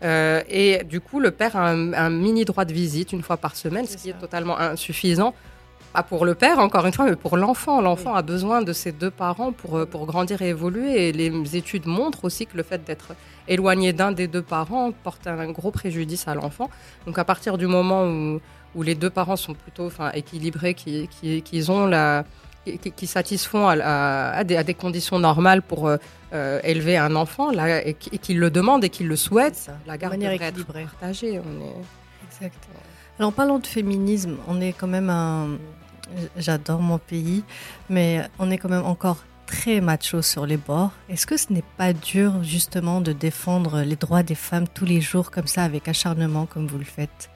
Euh, 0.04 0.42
et 0.50 0.84
du 0.84 1.00
coup, 1.00 1.20
le 1.20 1.32
père 1.32 1.56
a 1.56 1.70
un, 1.70 2.10
mini 2.10 2.44
droit 2.44 2.66
de 2.66 2.74
visite 2.74 3.14
une 3.14 3.22
fois 3.22 3.38
par 3.38 3.56
semaine, 3.56 3.86
ce 3.86 3.98
qui 3.98 4.10
est 4.10 4.20
totalement 4.20 4.60
insuffisant. 4.60 5.34
Pas 5.94 6.04
pour 6.04 6.26
le 6.26 6.36
père, 6.36 6.60
encore 6.60 6.86
une 6.86 6.94
fois, 6.94 7.06
mais 7.06 7.18
pour 7.18 7.36
l'enfant. 7.36 7.82
L'enfant 7.82 8.16
a 8.16 8.22
besoin 8.22 8.62
de 8.62 8.72
ses 8.72 8.94
deux 8.94 9.12
parents 9.12 9.52
pour, 9.52 9.78
euh, 9.78 9.86
pour 9.86 10.06
grandir 10.06 10.42
et 10.42 10.50
évoluer. 10.50 11.10
Et 11.10 11.12
les 11.12 11.56
études 11.56 11.86
montrent 11.86 12.26
aussi 12.26 12.46
que 12.48 12.58
le 12.58 12.64
fait 12.64 12.84
d'être 12.84 13.14
éloigné 13.48 13.92
d'un 13.92 14.12
des 14.12 14.28
deux 14.28 14.42
parents 14.42 14.92
porte 14.92 15.28
un 15.28 15.52
gros 15.52 15.72
préjudice 15.72 16.28
à 16.28 16.34
l'enfant. 16.34 16.70
Donc 17.06 17.20
à 17.20 17.26
partir 17.26 17.58
du 17.58 17.68
moment 17.68 18.06
où, 18.06 18.40
où 18.76 18.84
les 18.84 18.96
deux 18.96 19.10
parents 19.10 19.36
sont 19.36 19.54
plutôt 19.54 19.88
enfin, 19.88 20.12
équilibrés, 20.12 20.74
qui, 20.74 21.08
qui, 21.10 21.70
ont 21.70 21.86
la, 21.88 22.26
qui, 22.96 23.08
satisfont 23.08 23.68
à, 23.68 24.44
des, 24.44 24.74
conditions 24.74 25.20
normales 25.20 25.62
pour 25.62 25.88
euh, 25.88 25.98
euh, 26.34 26.60
élever 26.64 26.98
un 26.98 27.16
enfant 27.16 27.52
là, 27.52 27.86
et, 27.86 27.94
qu'ils 27.94 28.40
le 28.40 28.50
demandent 28.50 28.84
et 28.84 28.90
qu'ils 28.90 29.08
le 29.08 29.16
souhaitent, 29.16 29.72
la 29.86 29.98
garde 29.98 30.18
devrait 30.18 30.38
être 30.42 30.66
partagée. 30.66 31.40
On 31.40 31.62
est... 31.62 31.76
Exact. 32.28 32.68
Alors, 33.20 33.30
en 33.30 33.34
parlant 33.34 33.60
de 33.60 33.68
féminisme, 33.68 34.38
on 34.48 34.62
est 34.62 34.74
quand 34.74 34.88
même 34.88 35.10
un. 35.10 35.58
J'adore 36.36 36.82
mon 36.82 36.98
pays, 36.98 37.44
mais 37.90 38.22
on 38.38 38.52
est 38.52 38.58
quand 38.58 38.68
même 38.68 38.84
encore 38.84 39.18
très 39.46 39.80
macho 39.80 40.22
sur 40.22 40.46
les 40.46 40.58
bords. 40.58 40.92
Est-ce 41.10 41.26
que 41.26 41.38
ce 41.38 41.54
n'est 41.54 41.64
pas 41.78 41.94
dur 41.94 42.44
justement 42.44 43.00
de 43.00 43.14
défendre 43.14 43.82
les 43.82 43.96
droits 43.96 44.24
des 44.24 44.36
femmes 44.36 44.68
tous 44.68 44.86
les 44.86 45.02
jours 45.02 45.32
comme 45.32 45.48
ça 45.48 45.64
avec 45.64 45.88
acharnement 45.88 46.46
comme 46.46 46.68
vous 46.68 46.78
le 46.78 46.86
faites? 46.86 47.30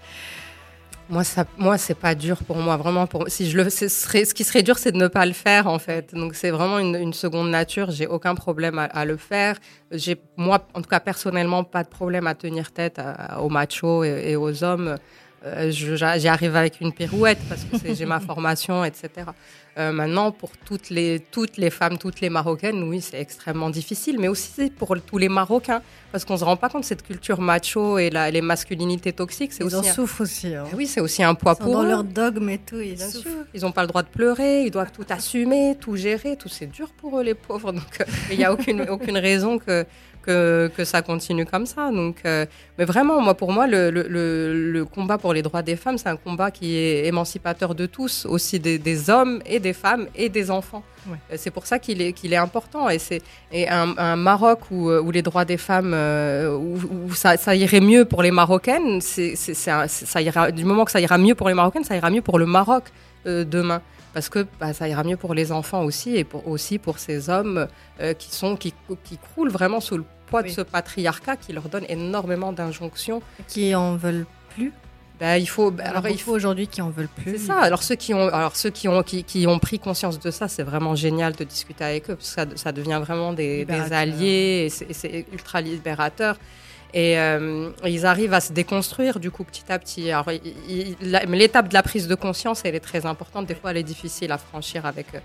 Moi, 1.10 1.24
ça, 1.24 1.46
moi, 1.58 1.78
c'est 1.78 1.96
pas 1.96 2.16
dur 2.16 2.44
pour 2.44 2.58
moi. 2.58 2.78
Vraiment, 2.78 3.08
pour 3.08 3.26
si 3.28 3.50
je 3.50 3.58
le, 3.58 3.70
ce, 3.70 3.88
serait, 3.88 4.26
ce 4.26 4.34
qui 4.34 4.44
serait 4.44 4.64
dur, 4.64 4.78
c'est 4.78 4.92
de 4.92 4.98
ne 4.98 5.08
pas 5.08 5.26
le 5.26 5.34
faire, 5.34 5.68
en 5.68 5.80
fait. 5.80 6.14
Donc, 6.14 6.36
c'est 6.36 6.50
vraiment 6.50 6.80
une, 6.80 7.14
seconde 7.14 7.50
nature. 7.50 7.92
J'ai 7.92 8.08
aucun 8.08 8.36
problème 8.36 8.80
à 8.80 9.06
le 9.06 9.18
faire. 9.18 9.58
J'ai, 9.92 10.18
moi, 10.38 10.68
en 10.74 10.82
tout 10.82 10.90
cas, 10.90 11.00
personnellement, 11.00 11.64
pas 11.64 11.84
de 11.84 11.90
problème 11.90 12.28
à 12.28 12.36
tenir 12.36 12.72
tête 12.72 13.00
aux 13.40 13.50
machos 13.50 14.04
et, 14.04 14.36
aux 14.36 14.64
hommes. 14.64 14.98
Euh, 15.46 15.70
j'y 15.72 16.28
arrive 16.28 16.56
avec 16.56 16.82
une 16.82 16.92
pirouette 16.92 17.40
parce 17.48 17.64
que 17.64 17.94
j'ai 17.94 18.06
ma 18.06 18.20
formation, 18.32 18.84
etc. 18.84 19.10
Euh, 19.78 19.92
maintenant, 19.92 20.32
pour 20.32 20.52
toutes 20.66 20.90
les, 20.90 21.20
toutes 21.20 21.58
les 21.58 21.70
femmes, 21.70 21.98
toutes 21.98 22.22
les 22.22 22.30
Marocaines, 22.30 22.82
oui, 22.84 23.02
c'est 23.02 23.20
extrêmement 23.20 23.70
difficile, 23.70 24.18
mais 24.20 24.30
aussi 24.30 24.70
pour 24.70 24.96
tous 25.06 25.18
les 25.18 25.28
Marocains, 25.28 25.82
parce 26.14 26.24
qu'on 26.24 26.36
ne 26.36 26.40
se 26.40 26.46
rend 26.46 26.56
pas 26.56 26.70
compte 26.70 26.84
de 26.84 26.88
cette 26.88 27.04
culture 27.04 27.42
macho 27.42 27.98
et 27.98 28.10
la, 28.10 28.32
les 28.32 28.42
masculinités 28.42 29.12
toxiques. 29.12 29.52
Ils 29.60 29.66
aussi 29.66 29.75
en 29.75 29.84
souffrent 29.84 30.22
aussi. 30.22 30.56
Hein. 30.56 30.64
Eh 30.72 30.75
oui, 30.75 30.88
c'est 30.88 31.02
aussi 31.02 31.24
un 31.24 31.36
poids 31.36 31.56
pour 31.56 31.74
dans 31.74 31.84
leur 31.84 32.06
dogme 32.06 32.50
et 32.50 32.58
tout, 32.58 32.80
ils 32.80 32.98
Ils 33.54 33.62
n'ont 33.62 33.74
pas 33.74 33.82
le 33.82 33.90
droit 33.90 34.04
de 34.04 34.08
pleurer, 34.08 34.64
ils 34.64 34.72
doivent 34.72 34.94
tout 34.94 35.06
assumer, 35.10 35.75
tout 35.80 35.98
gérer, 35.98 36.38
tout 36.38 36.50
c'est 36.50 36.68
dur 36.68 36.90
pour 36.96 37.20
eux, 37.20 37.24
les 37.24 37.36
pauvres. 37.36 37.74
Donc, 37.74 38.00
euh, 38.00 38.06
il 38.32 38.38
n'y 38.38 38.46
a 38.46 38.54
aucune, 38.54 38.90
aucune 38.90 39.18
raison 39.18 39.60
que 39.60 39.86
que, 40.25 40.72
que 40.75 40.84
ça 40.84 41.01
continue 41.01 41.46
comme 41.46 41.65
ça. 41.65 41.91
Donc, 41.91 42.17
euh, 42.25 42.46
mais 42.77 42.86
vraiment, 42.86 43.22
moi, 43.22 43.36
pour 43.36 43.51
moi, 43.51 43.67
le, 43.67 43.89
le, 43.89 44.72
le, 44.72 44.86
combat 44.86 45.17
pour 45.17 45.34
les 45.34 45.41
droits 45.41 45.62
des 45.62 45.75
femmes, 45.75 45.98
c'est 45.98 46.10
un 46.10 46.15
combat 46.15 46.51
qui 46.51 46.75
est 46.75 47.05
émancipateur 47.05 47.75
de 47.75 47.86
tous, 47.86 48.25
aussi 48.25 48.60
des, 48.60 48.77
des 48.79 49.10
hommes 49.10 49.41
et 49.46 49.60
des 49.60 49.74
femmes 49.74 50.08
et 50.15 50.29
des 50.29 50.50
enfants. 50.51 50.84
Euh, 51.08 51.36
c'est 51.38 51.51
pour 51.51 51.67
ça 51.67 51.77
qu'il 51.77 52.01
est, 52.01 52.13
qu'il 52.13 52.34
est 52.34 52.38
important. 52.38 52.89
Et 52.89 53.00
c'est 53.00 53.22
et 53.51 53.70
un, 53.70 53.96
un, 53.98 54.15
Maroc 54.15 54.60
où, 54.72 54.89
où, 54.89 55.12
les 55.12 55.22
droits 55.22 55.46
des 55.46 55.58
femmes, 55.58 55.94
euh, 55.94 56.58
où, 56.58 57.13
ça, 57.13 57.38
ça, 57.38 57.55
irait 57.55 57.82
mieux 57.82 58.05
pour 58.05 58.24
les 58.24 58.32
Marocaines, 58.32 59.01
c'est, 59.01 59.36
ça 59.36 60.22
ira, 60.22 60.51
du 60.51 60.65
moment 60.65 60.86
que 60.86 60.91
ça 60.91 61.00
ira 61.00 61.17
mieux 61.17 61.36
pour 61.36 61.48
les 61.48 61.53
Marocaines, 61.53 61.84
ça 61.84 61.96
ira 61.96 62.10
mieux 62.10 62.22
pour 62.22 62.39
le 62.39 62.46
Maroc 62.46 62.86
demain 63.25 63.82
parce 64.13 64.29
que 64.29 64.46
bah, 64.60 64.72
ça 64.72 64.88
ira 64.88 65.03
mieux 65.03 65.17
pour 65.17 65.34
les 65.34 65.51
enfants 65.51 65.84
aussi 65.84 66.15
et 66.15 66.24
pour, 66.24 66.48
aussi 66.48 66.77
pour 66.77 67.00
ces 67.00 67.29
hommes 67.29 67.67
qui, 68.20 68.34
sont, 68.34 68.55
qui, 68.55 68.74
qui 69.03 69.17
croulent 69.17 69.51
vraiment 69.51 69.82
sous 69.82 69.98
le 69.98 70.05
poids 70.27 70.44
de 70.44 70.50
ce 70.50 70.62
patriarcat 70.62 71.38
qui 71.38 71.53
leur 71.53 71.70
donne 71.70 71.86
énormément 71.89 72.51
d'injonctions. 72.51 73.22
Qui 73.48 73.75
en 73.75 73.96
veulent 73.96 74.25
plus 74.50 74.72
bah, 75.20 75.38
il 75.38 75.46
faut, 75.46 75.72
bah, 75.72 75.86
alors, 75.86 76.08
il 76.10 76.20
faut 76.20 76.34
aujourd'hui 76.34 76.67
qui 76.67 76.82
en 76.82 76.89
veulent 76.89 77.08
plus. 77.08 77.38
C'est 77.38 77.48
ça. 77.48 77.60
Alors 77.60 77.84
ceux 77.84 77.96
qui 77.96 78.13
ont, 78.13 78.27
alors 78.27 78.55
ceux 78.55 78.70
qui 78.70 78.89
ont, 78.89 79.01
qui, 79.01 79.24
qui 79.24 79.48
ont 79.48 79.60
pris 79.60 79.79
conscience 79.79 80.20
de 80.20 80.29
ça, 80.29 80.50
c'est 80.50 80.63
vraiment 80.63 80.94
génial 80.96 81.34
de 81.34 81.44
discuter 81.46 81.86
avec 81.86 82.10
eux 82.10 82.15
parce 82.15 82.36
que 82.36 82.41
ça, 82.41 82.46
ça 82.55 82.72
devient 82.74 83.00
vraiment 83.01 83.32
des, 83.32 83.63
des 83.63 83.94
alliés 83.94 84.65
et 84.65 84.94
c'est 84.94 85.25
ultra 85.32 85.62
libérateur. 85.62 86.38
Et 86.94 87.20
euh, 87.20 87.72
ils 87.86 88.06
arrivent 88.06 88.34
à 88.34 88.39
se 88.39 88.54
déconstruire 88.54 89.20
du 89.20 89.30
coup 89.30 89.44
petit 89.44 89.70
à 89.70 89.77
petit. 89.80 90.12
Alors, 90.12 90.30
l'étape 91.01 91.68
de 91.68 91.74
la 91.74 91.84
prise 91.84 92.08
de 92.08 92.15
conscience, 92.15 92.62
elle 92.63 92.75
est 92.75 92.80
très 92.80 93.06
importante. 93.06 93.46
Des 93.48 93.56
fois, 93.56 93.72
elle 93.72 93.77
est 93.77 93.84
difficile 93.84 94.32
à 94.32 94.38
franchir 94.38 94.86
avec, 94.86 95.08
euh, 95.13 95.20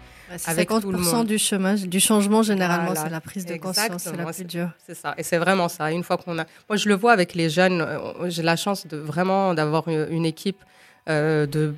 avec 0.47 0.69
50% 0.69 0.81
tout 0.81 0.91
le 0.91 0.99
monde. 0.99 1.27
du 1.27 1.39
chemin, 1.39 1.75
du 1.75 2.01
changement 2.01 2.43
généralement, 2.43 2.95
c'est 2.97 3.11
la 3.11 3.21
prise 3.21 3.47
de 3.47 3.57
conscience, 3.57 4.03
c'est 4.03 4.17
la 4.17 4.25
plus 4.25 4.45
dure. 4.45 4.71
C'est 4.85 4.97
ça, 4.97 5.15
et 5.17 5.23
c'est 5.23 5.39
vraiment 5.39 5.69
ça. 5.69 5.93
Une 5.93 6.03
fois 6.03 6.17
qu'on 6.17 6.39
a, 6.39 6.45
moi, 6.69 6.77
je 6.77 6.89
le 6.89 6.95
vois 6.97 7.13
avec 7.13 7.35
les 7.35 7.49
jeunes. 7.49 7.81
Euh, 7.81 8.29
j'ai 8.31 8.43
la 8.43 8.57
chance 8.57 8.87
de 8.87 8.97
vraiment 8.97 9.55
d'avoir 9.55 9.87
une 9.89 10.27
équipe. 10.27 10.59
de 11.07 11.75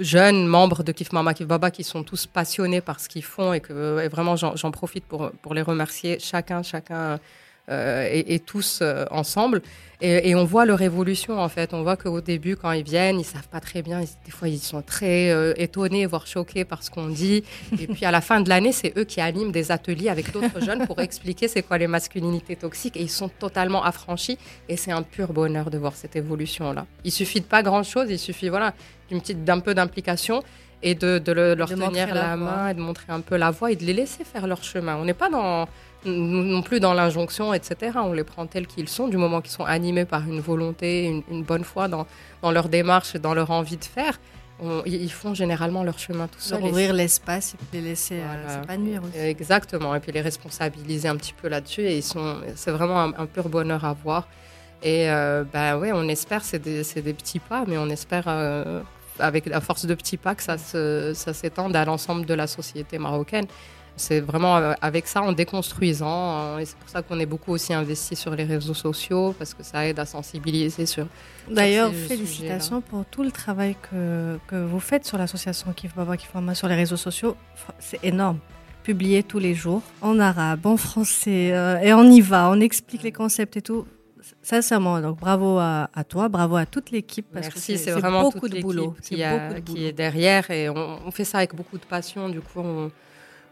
jeunes 0.00 0.46
membres 0.46 0.82
de 0.82 0.92
Kif 0.92 1.12
Mama 1.12 1.34
Kif 1.34 1.46
Baba 1.46 1.70
qui 1.70 1.84
sont 1.84 2.02
tous 2.02 2.26
passionnés 2.26 2.80
par 2.80 2.98
ce 2.98 3.08
qu'ils 3.08 3.22
font 3.24 3.52
et 3.52 3.60
que 3.60 4.00
et 4.04 4.08
vraiment 4.08 4.34
j'en 4.36 4.70
profite 4.72 5.04
pour, 5.04 5.30
pour 5.42 5.54
les 5.54 5.62
remercier 5.62 6.18
chacun, 6.18 6.62
chacun 6.62 7.20
euh, 7.68 8.08
et, 8.10 8.40
tous 8.40 8.80
euh, 8.82 9.04
ensemble. 9.12 9.62
Et, 10.00 10.34
on 10.34 10.44
voit 10.44 10.66
leur 10.66 10.82
évolution 10.82 11.38
en 11.38 11.48
fait. 11.48 11.72
On 11.72 11.82
voit 11.82 11.96
qu'au 11.96 12.20
début, 12.20 12.56
quand 12.56 12.72
ils 12.72 12.82
viennent, 12.82 13.20
ils 13.20 13.24
savent 13.24 13.46
pas 13.46 13.60
très 13.60 13.82
bien. 13.82 14.00
des 14.00 14.30
fois, 14.32 14.48
ils 14.48 14.58
sont 14.58 14.82
très 14.82 15.30
euh, 15.30 15.54
étonnés, 15.56 16.06
voire 16.06 16.26
choqués 16.26 16.64
par 16.64 16.82
ce 16.82 16.90
qu'on 16.90 17.06
dit. 17.06 17.44
Et 17.78 17.86
puis 17.86 18.04
à 18.04 18.10
la 18.10 18.20
fin 18.20 18.40
de 18.40 18.48
l'année, 18.48 18.72
c'est 18.72 18.92
eux 18.98 19.04
qui 19.04 19.20
animent 19.20 19.52
des 19.52 19.70
ateliers 19.70 20.08
avec 20.08 20.32
d'autres 20.32 20.60
jeunes 20.60 20.86
pour 20.88 20.98
expliquer 21.00 21.46
c'est 21.46 21.62
quoi 21.62 21.78
les 21.78 21.86
masculinités 21.86 22.56
toxiques. 22.56 22.96
Et 22.96 23.02
ils 23.02 23.10
sont 23.10 23.28
totalement 23.28 23.84
affranchis. 23.84 24.38
Et 24.68 24.76
c'est 24.76 24.90
un 24.90 25.02
pur 25.02 25.32
bonheur 25.32 25.70
de 25.70 25.78
voir 25.78 25.94
cette 25.94 26.16
évolution 26.16 26.72
là. 26.72 26.86
Il 27.04 27.12
suffit 27.12 27.40
de 27.40 27.46
pas 27.46 27.62
grand 27.62 27.84
chose. 27.84 28.06
Il 28.10 28.18
suffit 28.18 28.48
voilà 28.48 28.74
d'une 29.08 29.20
petite 29.20 29.44
d'un 29.44 29.60
peu 29.60 29.72
d'implication 29.72 30.42
et 30.82 30.94
de, 30.94 31.18
de 31.18 31.32
leur 31.32 31.68
tenir 31.68 32.12
la, 32.12 32.36
main 32.36 32.68
et 32.68 32.74
de 32.74 32.80
montrer 32.80 33.12
un 33.12 33.20
peu 33.20 33.36
la 33.36 33.50
voie 33.50 33.70
et 33.70 33.76
de 33.76 33.84
les 33.84 33.92
laisser 33.92 34.24
faire 34.24 34.46
leur 34.46 34.64
chemin. 34.64 34.96
On 34.96 35.04
n'est 35.04 35.14
pas 35.14 35.30
dans 35.30 35.68
non 36.04 36.62
plus 36.62 36.80
dans 36.80 36.94
l'injonction, 36.94 37.54
etc. 37.54 37.92
On 37.96 38.12
les 38.12 38.24
prend 38.24 38.46
tels 38.46 38.66
qu'ils 38.66 38.88
sont, 38.88 39.08
du 39.08 39.16
moment 39.16 39.40
qu'ils 39.40 39.52
sont 39.52 39.64
animés 39.64 40.04
par 40.04 40.26
une 40.26 40.40
volonté, 40.40 41.22
une, 41.30 41.42
bonne 41.42 41.64
foi 41.64 41.88
dans, 41.88 42.06
dans, 42.42 42.50
leur 42.50 42.68
démarche, 42.68 43.16
dans 43.16 43.34
leur 43.34 43.50
envie 43.50 43.76
de 43.76 43.84
faire. 43.84 44.18
ils 44.86 45.12
font 45.12 45.34
généralement 45.34 45.84
leur 45.84 45.98
chemin 45.98 46.26
tout 46.26 46.40
seuls. 46.40 46.62
ouvrir 46.62 46.92
l'espace 46.92 47.54
et 47.54 47.56
puis 47.56 47.80
les 47.80 47.88
laisser 47.88 48.20
euh, 48.20 48.60
s'épanouir 48.60 49.02
aussi. 49.02 49.18
Exactement, 49.18 49.94
et 49.94 50.00
puis 50.00 50.12
les 50.12 50.20
responsabiliser 50.20 51.08
un 51.08 51.16
petit 51.16 51.34
peu 51.34 51.48
là-dessus. 51.48 51.82
Et 51.82 52.00
c'est 52.00 52.70
vraiment 52.70 53.00
un, 53.00 53.26
pur 53.26 53.48
bonheur 53.48 53.84
à 53.84 53.92
voir. 53.92 54.28
Et 54.82 55.08
euh, 55.08 55.44
ben 55.52 55.78
ouais, 55.78 55.92
on 55.92 56.08
espère, 56.08 56.42
c'est 56.42 56.58
des, 56.58 56.82
des, 56.82 57.14
petits 57.14 57.38
pas, 57.38 57.64
mais 57.68 57.78
on 57.78 57.88
espère 57.88 58.24
euh, 58.26 58.80
avec 59.20 59.46
la 59.46 59.60
force 59.60 59.86
de 59.86 59.94
petits 59.94 60.16
pas 60.16 60.34
que 60.34 60.42
ça 60.42 60.56
s'étende 60.56 61.76
à 61.76 61.84
l'ensemble 61.84 62.26
de 62.26 62.34
la 62.34 62.48
société 62.48 62.98
marocaine. 62.98 63.46
C'est 63.96 64.20
vraiment 64.20 64.56
avec 64.80 65.06
ça, 65.06 65.22
en 65.22 65.32
déconstruisant. 65.32 66.58
Et 66.58 66.64
c'est 66.64 66.76
pour 66.76 66.88
ça 66.88 67.02
qu'on 67.02 67.18
est 67.18 67.26
beaucoup 67.26 67.52
aussi 67.52 67.72
investi 67.72 68.16
sur 68.16 68.34
les 68.34 68.44
réseaux 68.44 68.74
sociaux, 68.74 69.34
parce 69.38 69.54
que 69.54 69.62
ça 69.62 69.86
aide 69.86 69.98
à 69.98 70.06
sensibiliser 70.06 70.86
sur. 70.86 71.06
D'ailleurs, 71.50 71.92
félicitations 71.92 72.80
pour 72.80 73.04
tout 73.04 73.22
le 73.22 73.30
travail 73.30 73.76
que, 73.90 74.38
que 74.46 74.56
vous 74.56 74.80
faites 74.80 75.04
sur 75.04 75.18
l'association 75.18 75.72
Kif 75.72 75.94
Baba 75.94 76.16
Kif 76.16 76.32
Mama 76.34 76.54
sur 76.54 76.68
les 76.68 76.74
réseaux 76.74 76.96
sociaux. 76.96 77.36
C'est 77.78 78.02
énorme. 78.04 78.38
Publié 78.82 79.22
tous 79.22 79.38
les 79.38 79.54
jours, 79.54 79.82
en 80.00 80.18
arabe, 80.18 80.66
en 80.66 80.76
français, 80.76 81.52
euh, 81.52 81.78
et 81.78 81.94
on 81.94 82.02
y 82.02 82.20
va, 82.20 82.50
on 82.50 82.58
explique 82.58 83.04
les 83.04 83.12
concepts 83.12 83.56
et 83.56 83.62
tout. 83.62 83.86
Sincèrement, 84.42 85.00
donc 85.00 85.20
bravo 85.20 85.58
à, 85.58 85.88
toi, 86.08 86.28
bravo 86.28 86.56
à 86.56 86.66
toute 86.66 86.90
l'équipe 86.90 87.26
parce 87.32 87.46
Merci, 87.46 87.74
que 87.74 87.78
c'est 87.78 87.92
vraiment 87.92 88.22
beaucoup 88.22 88.48
de 88.48 88.60
boulot 88.60 88.96
qui, 89.00 89.22
qui, 89.64 89.86
est 89.86 89.92
derrière 89.92 90.50
et 90.50 90.68
on, 90.68 90.98
on, 91.06 91.10
fait 91.12 91.24
ça 91.24 91.38
avec 91.38 91.54
beaucoup 91.54 91.78
de 91.78 91.84
passion. 91.84 92.28
Du 92.28 92.40
coup, 92.40 92.58
on, 92.58 92.90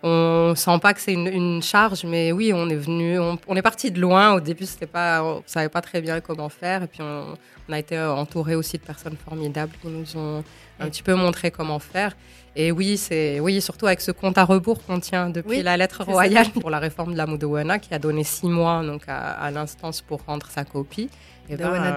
on 0.03 0.55
sent 0.57 0.79
pas 0.81 0.95
que 0.95 1.01
c'est 1.01 1.13
une, 1.13 1.63
charge, 1.63 2.05
mais 2.05 2.33
oui, 2.33 2.53
on 2.55 2.69
est 2.69 2.77
venu, 2.77 3.19
on, 3.19 3.57
est 3.57 3.63
parti 3.63 3.91
de 3.91 4.01
loin. 4.01 4.33
Au 4.33 4.41
début, 4.41 4.67
c'était 4.67 4.87
pas, 4.87 5.23
on 5.23 5.43
savait 5.47 5.69
pas 5.69 5.83
très 5.83 6.01
bien 6.01 6.21
comment 6.21 6.49
faire, 6.49 6.85
et 6.85 6.87
puis 6.87 7.01
on, 7.03 7.37
a 7.73 7.79
été 7.79 8.01
entouré 8.01 8.57
aussi 8.57 8.79
de 8.79 8.83
personnes 8.83 9.17
formidables 9.17 9.73
qui 9.81 9.87
nous 9.87 10.17
ont 10.17 10.43
un 10.81 10.89
petit 10.89 11.05
peu 11.05 11.15
montré 11.15 11.53
comment 11.53 11.79
faire. 11.79 12.17
Et 12.57 12.73
oui, 12.73 12.97
c'est 12.97 13.39
oui, 13.39 13.61
surtout 13.61 13.87
avec 13.87 14.01
ce 14.01 14.11
compte 14.11 14.37
à 14.37 14.45
rebours 14.45 14.85
qu'on 14.85 14.99
tient 14.99 15.31
depuis 15.31 15.63
la 15.63 15.77
lettre 15.77 16.03
royale 16.05 16.51
pour 16.61 16.71
la 16.71 16.81
réforme 16.81 17.13
de 17.13 17.17
la 17.17 17.27
Moudawana, 17.27 17.79
qui 17.79 17.95
a 17.95 17.99
donné 17.99 18.25
six 18.25 18.49
mois 18.49 18.83
donc 18.85 19.03
à, 19.07 19.51
l'instance 19.53 20.01
pour 20.01 20.23
rendre 20.27 20.47
sa 20.49 20.65
copie. 20.65 21.09
Et 21.49 21.57
ben, 21.57 21.69
voilà, 21.69 21.97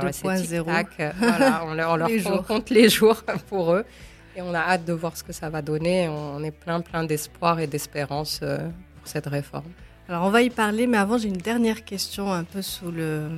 on, 1.66 1.74
leur, 1.74 2.08
compte 2.48 2.70
les 2.70 2.90
jours 2.90 3.24
pour 3.50 3.74
eux. 3.74 3.86
Et 4.36 4.42
on 4.42 4.54
a 4.54 4.60
hâte 4.60 4.86
de 4.86 4.94
voir 4.94 5.16
ce 5.16 5.24
que 5.24 5.34
ça 5.34 5.50
va 5.50 5.62
donner. 5.62 6.08
On 6.10 6.44
est 6.44 6.52
plein, 6.52 6.82
plein 6.82 7.04
d'espoir 7.04 7.60
et 7.60 7.68
d'espérance 7.68 8.40
euh, 8.42 8.58
pour 8.98 9.08
cette 9.08 9.28
réforme. 9.28 9.70
Alors, 10.10 10.26
on 10.26 10.30
va 10.30 10.42
y 10.42 10.50
parler, 10.50 10.88
mais 10.88 10.98
avant, 10.98 11.18
j'ai 11.18 11.30
une 11.30 11.38
dernière 11.38 11.86
question 11.86 12.32
un 12.32 12.44
peu 12.44 12.62
sous 12.62 12.92
le. 12.92 13.30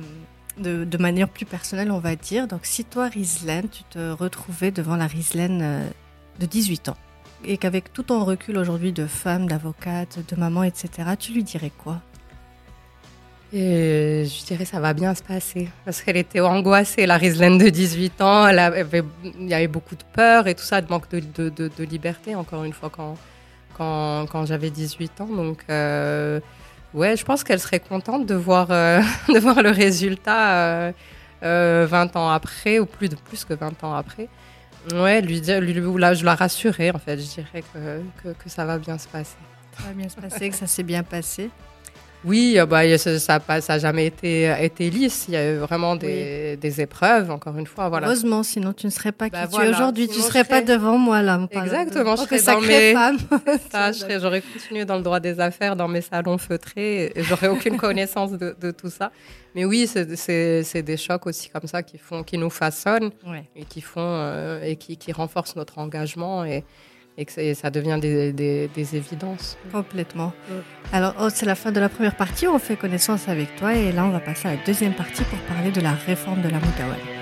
De, 0.58 0.96
manière 0.96 1.28
plus 1.28 1.44
personnelle, 1.44 1.90
on 1.90 1.98
va 1.98 2.16
dire. 2.16 2.48
Donc, 2.48 2.60
si 2.64 2.82
toi, 2.82 3.08
Rislaine, 3.08 3.68
tu 3.68 3.82
te 3.84 4.10
retrouvais 4.10 4.70
devant 4.70 4.96
la 4.96 5.06
Rislaine 5.06 5.60
euh, 5.62 5.86
de 6.40 6.46
18 6.46 6.88
ans, 6.88 6.96
et 7.44 7.58
qu'avec 7.58 7.92
tout 7.92 8.04
ton 8.04 8.24
recul 8.24 8.56
aujourd'hui 8.56 8.92
de 8.94 9.06
femme, 9.06 9.46
d'avocate, 9.48 10.18
de 10.26 10.34
maman, 10.34 10.62
etc., 10.62 11.10
tu 11.18 11.32
lui 11.32 11.44
dirais 11.44 11.70
quoi? 11.76 12.00
Et 13.52 14.24
je 14.26 14.44
dirais 14.44 14.64
ça 14.64 14.80
va 14.80 14.92
bien 14.92 15.14
se 15.14 15.22
passer 15.22 15.68
parce 15.84 16.02
qu'elle 16.02 16.16
était 16.16 16.40
angoissée, 16.40 17.06
la 17.06 17.16
Rislaine 17.16 17.58
de 17.58 17.68
18 17.68 18.20
ans. 18.20 18.46
Elle 18.48 18.58
avait, 18.58 19.02
il 19.22 19.48
y 19.48 19.54
avait 19.54 19.68
beaucoup 19.68 19.94
de 19.94 20.02
peur 20.12 20.48
et 20.48 20.54
tout 20.54 20.64
ça, 20.64 20.80
de 20.80 20.90
manque 20.90 21.08
de, 21.10 21.20
de, 21.20 21.50
de, 21.68 21.84
liberté, 21.84 22.34
encore 22.34 22.64
une 22.64 22.72
fois, 22.72 22.90
quand, 22.90 23.16
quand, 23.76 24.26
quand 24.26 24.46
j'avais 24.46 24.70
18 24.70 25.20
ans. 25.20 25.26
Donc, 25.26 25.62
euh, 25.70 26.40
ouais, 26.92 27.16
je 27.16 27.24
pense 27.24 27.44
qu'elle 27.44 27.60
serait 27.60 27.80
contente 27.80 28.26
de 28.26 28.34
voir, 28.34 28.68
euh, 28.70 29.00
de 29.32 29.38
voir 29.38 29.62
le 29.62 29.70
résultat 29.70 30.92
euh, 31.42 31.86
20 31.88 32.16
ans 32.16 32.30
après, 32.30 32.80
ou 32.80 32.86
plus, 32.86 33.08
de, 33.08 33.14
plus 33.14 33.44
que 33.44 33.54
20 33.54 33.84
ans 33.84 33.94
après. 33.94 34.28
Ouais, 34.92 35.20
lui 35.20 35.40
lui, 35.40 35.98
là, 35.98 36.14
je 36.14 36.24
la 36.24 36.34
rassurer, 36.34 36.90
en 36.90 36.98
fait. 36.98 37.18
Je 37.18 37.26
dirais 37.26 37.62
que, 37.72 38.00
que, 38.22 38.28
que 38.34 38.48
ça 38.48 38.64
va 38.64 38.78
bien 38.78 38.98
se 38.98 39.06
passer. 39.06 39.36
Ça 39.78 39.84
va 39.86 39.92
bien 39.92 40.08
se 40.08 40.16
passer, 40.16 40.50
que 40.50 40.56
ça 40.56 40.66
s'est 40.66 40.82
bien 40.82 41.04
passé. 41.04 41.50
Oui, 42.26 42.56
euh, 42.58 42.66
bah, 42.66 42.82
ça 42.98 43.38
n'a 43.38 43.78
jamais 43.78 44.06
été, 44.06 44.52
été 44.60 44.90
lisse. 44.90 45.26
Il 45.28 45.34
y 45.34 45.36
a 45.36 45.52
eu 45.52 45.56
vraiment 45.58 45.94
des, 45.94 46.56
des 46.56 46.80
épreuves, 46.80 47.30
encore 47.30 47.56
une 47.56 47.66
fois. 47.66 47.88
Voilà. 47.88 48.08
Heureusement, 48.08 48.42
sinon 48.42 48.72
tu 48.72 48.86
ne 48.86 48.90
serais 48.90 49.12
pas 49.12 49.28
bah, 49.28 49.46
qui 49.46 49.56
tu 49.56 49.62
es 49.62 49.68
aujourd'hui. 49.68 50.08
Tu 50.08 50.18
ne 50.18 50.22
serais 50.22 50.42
pas 50.42 50.60
devant 50.60 50.98
moi 50.98 51.22
là. 51.22 51.46
Exactement, 51.50 52.16
je 52.16 52.22
serais 52.22 52.42
dans 52.42 52.60
mes... 52.60 52.92
femme. 52.92 53.18
j'aurais 54.20 54.42
continué 54.42 54.84
dans 54.84 54.96
le 54.96 55.02
droit 55.02 55.20
des 55.20 55.38
affaires, 55.38 55.76
dans 55.76 55.86
mes 55.86 56.00
salons 56.00 56.36
feutrés. 56.36 57.12
J'aurais 57.16 57.48
aucune 57.48 57.76
connaissance 57.86 58.32
de, 58.32 58.56
de, 58.60 58.72
tout 58.72 58.90
ça. 58.90 59.12
Mais 59.54 59.64
oui, 59.64 59.86
c'est 59.86 60.82
des 60.82 60.96
chocs 60.96 61.26
aussi 61.26 61.48
comme 61.48 61.68
ça 61.68 61.84
qui, 61.84 61.96
font, 61.96 62.24
qui 62.24 62.38
nous 62.38 62.50
façonnent 62.50 63.10
et 63.54 63.64
qui, 63.64 63.80
font, 63.80 64.00
euh, 64.00 64.62
et 64.64 64.74
qui, 64.74 64.96
qui 64.96 65.12
renforcent 65.12 65.54
notre 65.54 65.78
engagement. 65.78 66.44
Et, 66.44 66.64
et 67.18 67.24
que 67.24 67.54
ça 67.54 67.70
devient 67.70 67.98
des, 68.00 68.32
des, 68.32 68.96
évidences. 68.96 69.56
Complètement. 69.72 70.32
Alors, 70.92 71.14
oh, 71.20 71.28
c'est 71.32 71.46
la 71.46 71.54
fin 71.54 71.72
de 71.72 71.80
la 71.80 71.88
première 71.88 72.16
partie, 72.16 72.46
on 72.46 72.58
fait 72.58 72.76
connaissance 72.76 73.28
avec 73.28 73.56
toi 73.56 73.74
et 73.74 73.92
là, 73.92 74.04
on 74.04 74.10
va 74.10 74.20
passer 74.20 74.48
à 74.48 74.56
la 74.56 74.64
deuxième 74.64 74.94
partie 74.94 75.24
pour 75.24 75.38
parler 75.40 75.70
de 75.70 75.80
la 75.80 75.92
réforme 75.92 76.42
de 76.42 76.48
la 76.48 76.58
Moutaouane. 76.58 77.16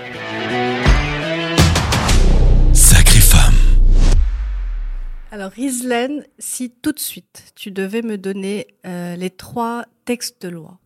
Alors, 5.35 5.51
Rizlen, 5.51 6.25
si 6.39 6.71
tout 6.71 6.93
de 6.93 7.01
suite 7.01 7.53
tu 7.57 7.73
devais 7.73 8.03
me 8.03 8.17
donner 8.17 8.69
euh, 8.87 9.17
les 9.17 9.31
trois 9.31 9.85
textes 10.05 10.41
de 10.43 10.49
loi, 10.49 10.79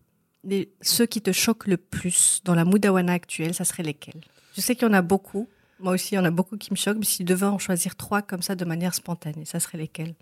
les, 0.43 0.71
ceux 0.81 1.05
qui 1.05 1.21
te 1.21 1.31
choquent 1.31 1.67
le 1.67 1.77
plus 1.77 2.41
dans 2.45 2.55
la 2.55 2.65
Moudawana 2.65 3.13
actuelle, 3.13 3.53
ça 3.53 3.63
serait 3.63 3.83
lesquels? 3.83 4.21
Je 4.55 4.61
sais 4.61 4.73
qu'il 4.73 4.87
y 4.87 4.89
en 4.89 4.95
a 4.95 5.03
beaucoup. 5.03 5.47
Moi 5.81 5.93
aussi, 5.93 6.15
il 6.15 6.17
y 6.17 6.19
en 6.19 6.25
a 6.25 6.31
beaucoup 6.31 6.57
qui 6.57 6.71
me 6.71 6.75
choquent, 6.75 6.97
mais 6.97 7.05
si 7.05 7.17
tu 7.17 7.23
devais 7.23 7.45
en 7.45 7.57
choisir 7.57 7.95
trois 7.95 8.21
comme 8.21 8.41
ça 8.41 8.55
de 8.55 8.65
manière 8.65 8.93
spontanée, 8.93 9.45
ça 9.45 9.61
serait 9.61 9.77
lesquels? 9.77 10.13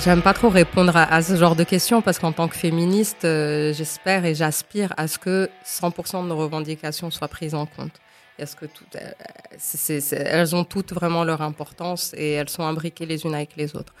J'aime 0.00 0.20
pas 0.20 0.34
trop 0.34 0.48
répondre 0.48 0.96
à, 0.96 1.22
ce 1.22 1.36
genre 1.36 1.54
de 1.54 1.62
questions 1.62 2.02
parce 2.02 2.18
qu'en 2.18 2.32
tant 2.32 2.48
que 2.48 2.56
féministe, 2.56 3.24
euh, 3.24 3.72
j'espère 3.72 4.24
et 4.24 4.34
j'aspire 4.34 4.92
à 4.96 5.06
ce 5.06 5.18
que 5.18 5.48
100% 5.64 6.24
de 6.24 6.28
nos 6.28 6.36
revendications 6.36 7.10
soient 7.10 7.28
prises 7.28 7.54
en 7.54 7.66
compte. 7.66 7.92
Est-ce 8.38 8.56
que 8.56 8.66
tout, 8.66 8.84
euh, 8.96 10.10
elles 10.10 10.56
ont 10.56 10.64
toutes 10.64 10.92
vraiment 10.92 11.22
leur 11.22 11.40
importance 11.40 12.12
et 12.16 12.32
elles 12.32 12.48
sont 12.48 12.64
imbriquées 12.64 13.06
les 13.06 13.24
unes 13.24 13.34
avec 13.34 13.54
les 13.56 13.76
autres. 13.76 13.94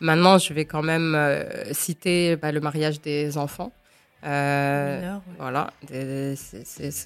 Maintenant, 0.00 0.38
je 0.38 0.52
vais 0.52 0.64
quand 0.64 0.82
même 0.82 1.14
euh, 1.14 1.72
citer 1.72 2.34
bah, 2.34 2.50
le 2.50 2.60
mariage 2.60 3.00
des 3.00 3.38
enfants. 3.38 3.70
Euh, 4.26 5.18
Voilà, 5.38 5.70
c'est 5.90 7.04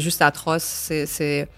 juste 0.00 0.22
atroce. 0.22 0.90
C'est 1.06 1.48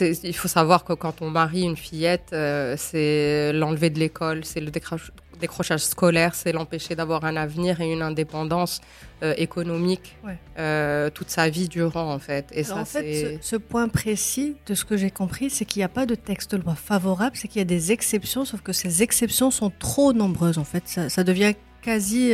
il 0.00 0.34
faut 0.34 0.48
savoir 0.48 0.84
que 0.84 0.92
quand 0.92 1.22
on 1.22 1.30
marie 1.30 1.62
une 1.62 1.76
fillette, 1.76 2.30
euh, 2.32 2.74
c'est 2.76 3.52
l'enlever 3.52 3.90
de 3.90 3.98
l'école, 3.98 4.44
c'est 4.44 4.60
le 4.60 4.70
décrochage 4.70 5.84
scolaire, 5.84 6.34
c'est 6.34 6.52
l'empêcher 6.52 6.96
d'avoir 6.96 7.24
un 7.24 7.36
avenir 7.36 7.80
et 7.80 7.92
une 7.92 8.02
indépendance 8.02 8.80
euh, 9.22 9.32
économique 9.36 10.16
toute 11.14 11.30
sa 11.30 11.48
vie 11.48 11.68
durant, 11.68 12.12
en 12.12 12.18
fait. 12.18 12.46
Et 12.52 12.64
ça, 12.64 12.76
en 12.76 12.84
fait, 12.84 13.38
ce, 13.40 13.56
point 13.56 13.88
précis 13.88 14.56
de 14.66 14.74
ce 14.74 14.84
que 14.84 14.96
j'ai 14.96 15.10
compris, 15.10 15.50
c'est 15.50 15.64
qu'il 15.64 15.80
n'y 15.80 15.84
a 15.84 15.88
pas 15.88 16.04
de 16.04 16.14
texte 16.14 16.56
de 16.56 16.62
loi 16.62 16.74
favorable, 16.74 17.36
c'est 17.36 17.46
qu'il 17.46 17.60
y 17.60 17.62
a 17.62 17.64
des 17.64 17.92
exceptions, 17.92 18.44
sauf 18.44 18.62
que 18.62 18.72
ces 18.72 19.02
exceptions 19.02 19.50
sont 19.50 19.70
trop 19.70 20.12
nombreuses, 20.12 20.58
en 20.58 20.64
fait. 20.64 20.82
Ça, 20.86 21.22
devient 21.22 21.54
quasi 21.80 22.32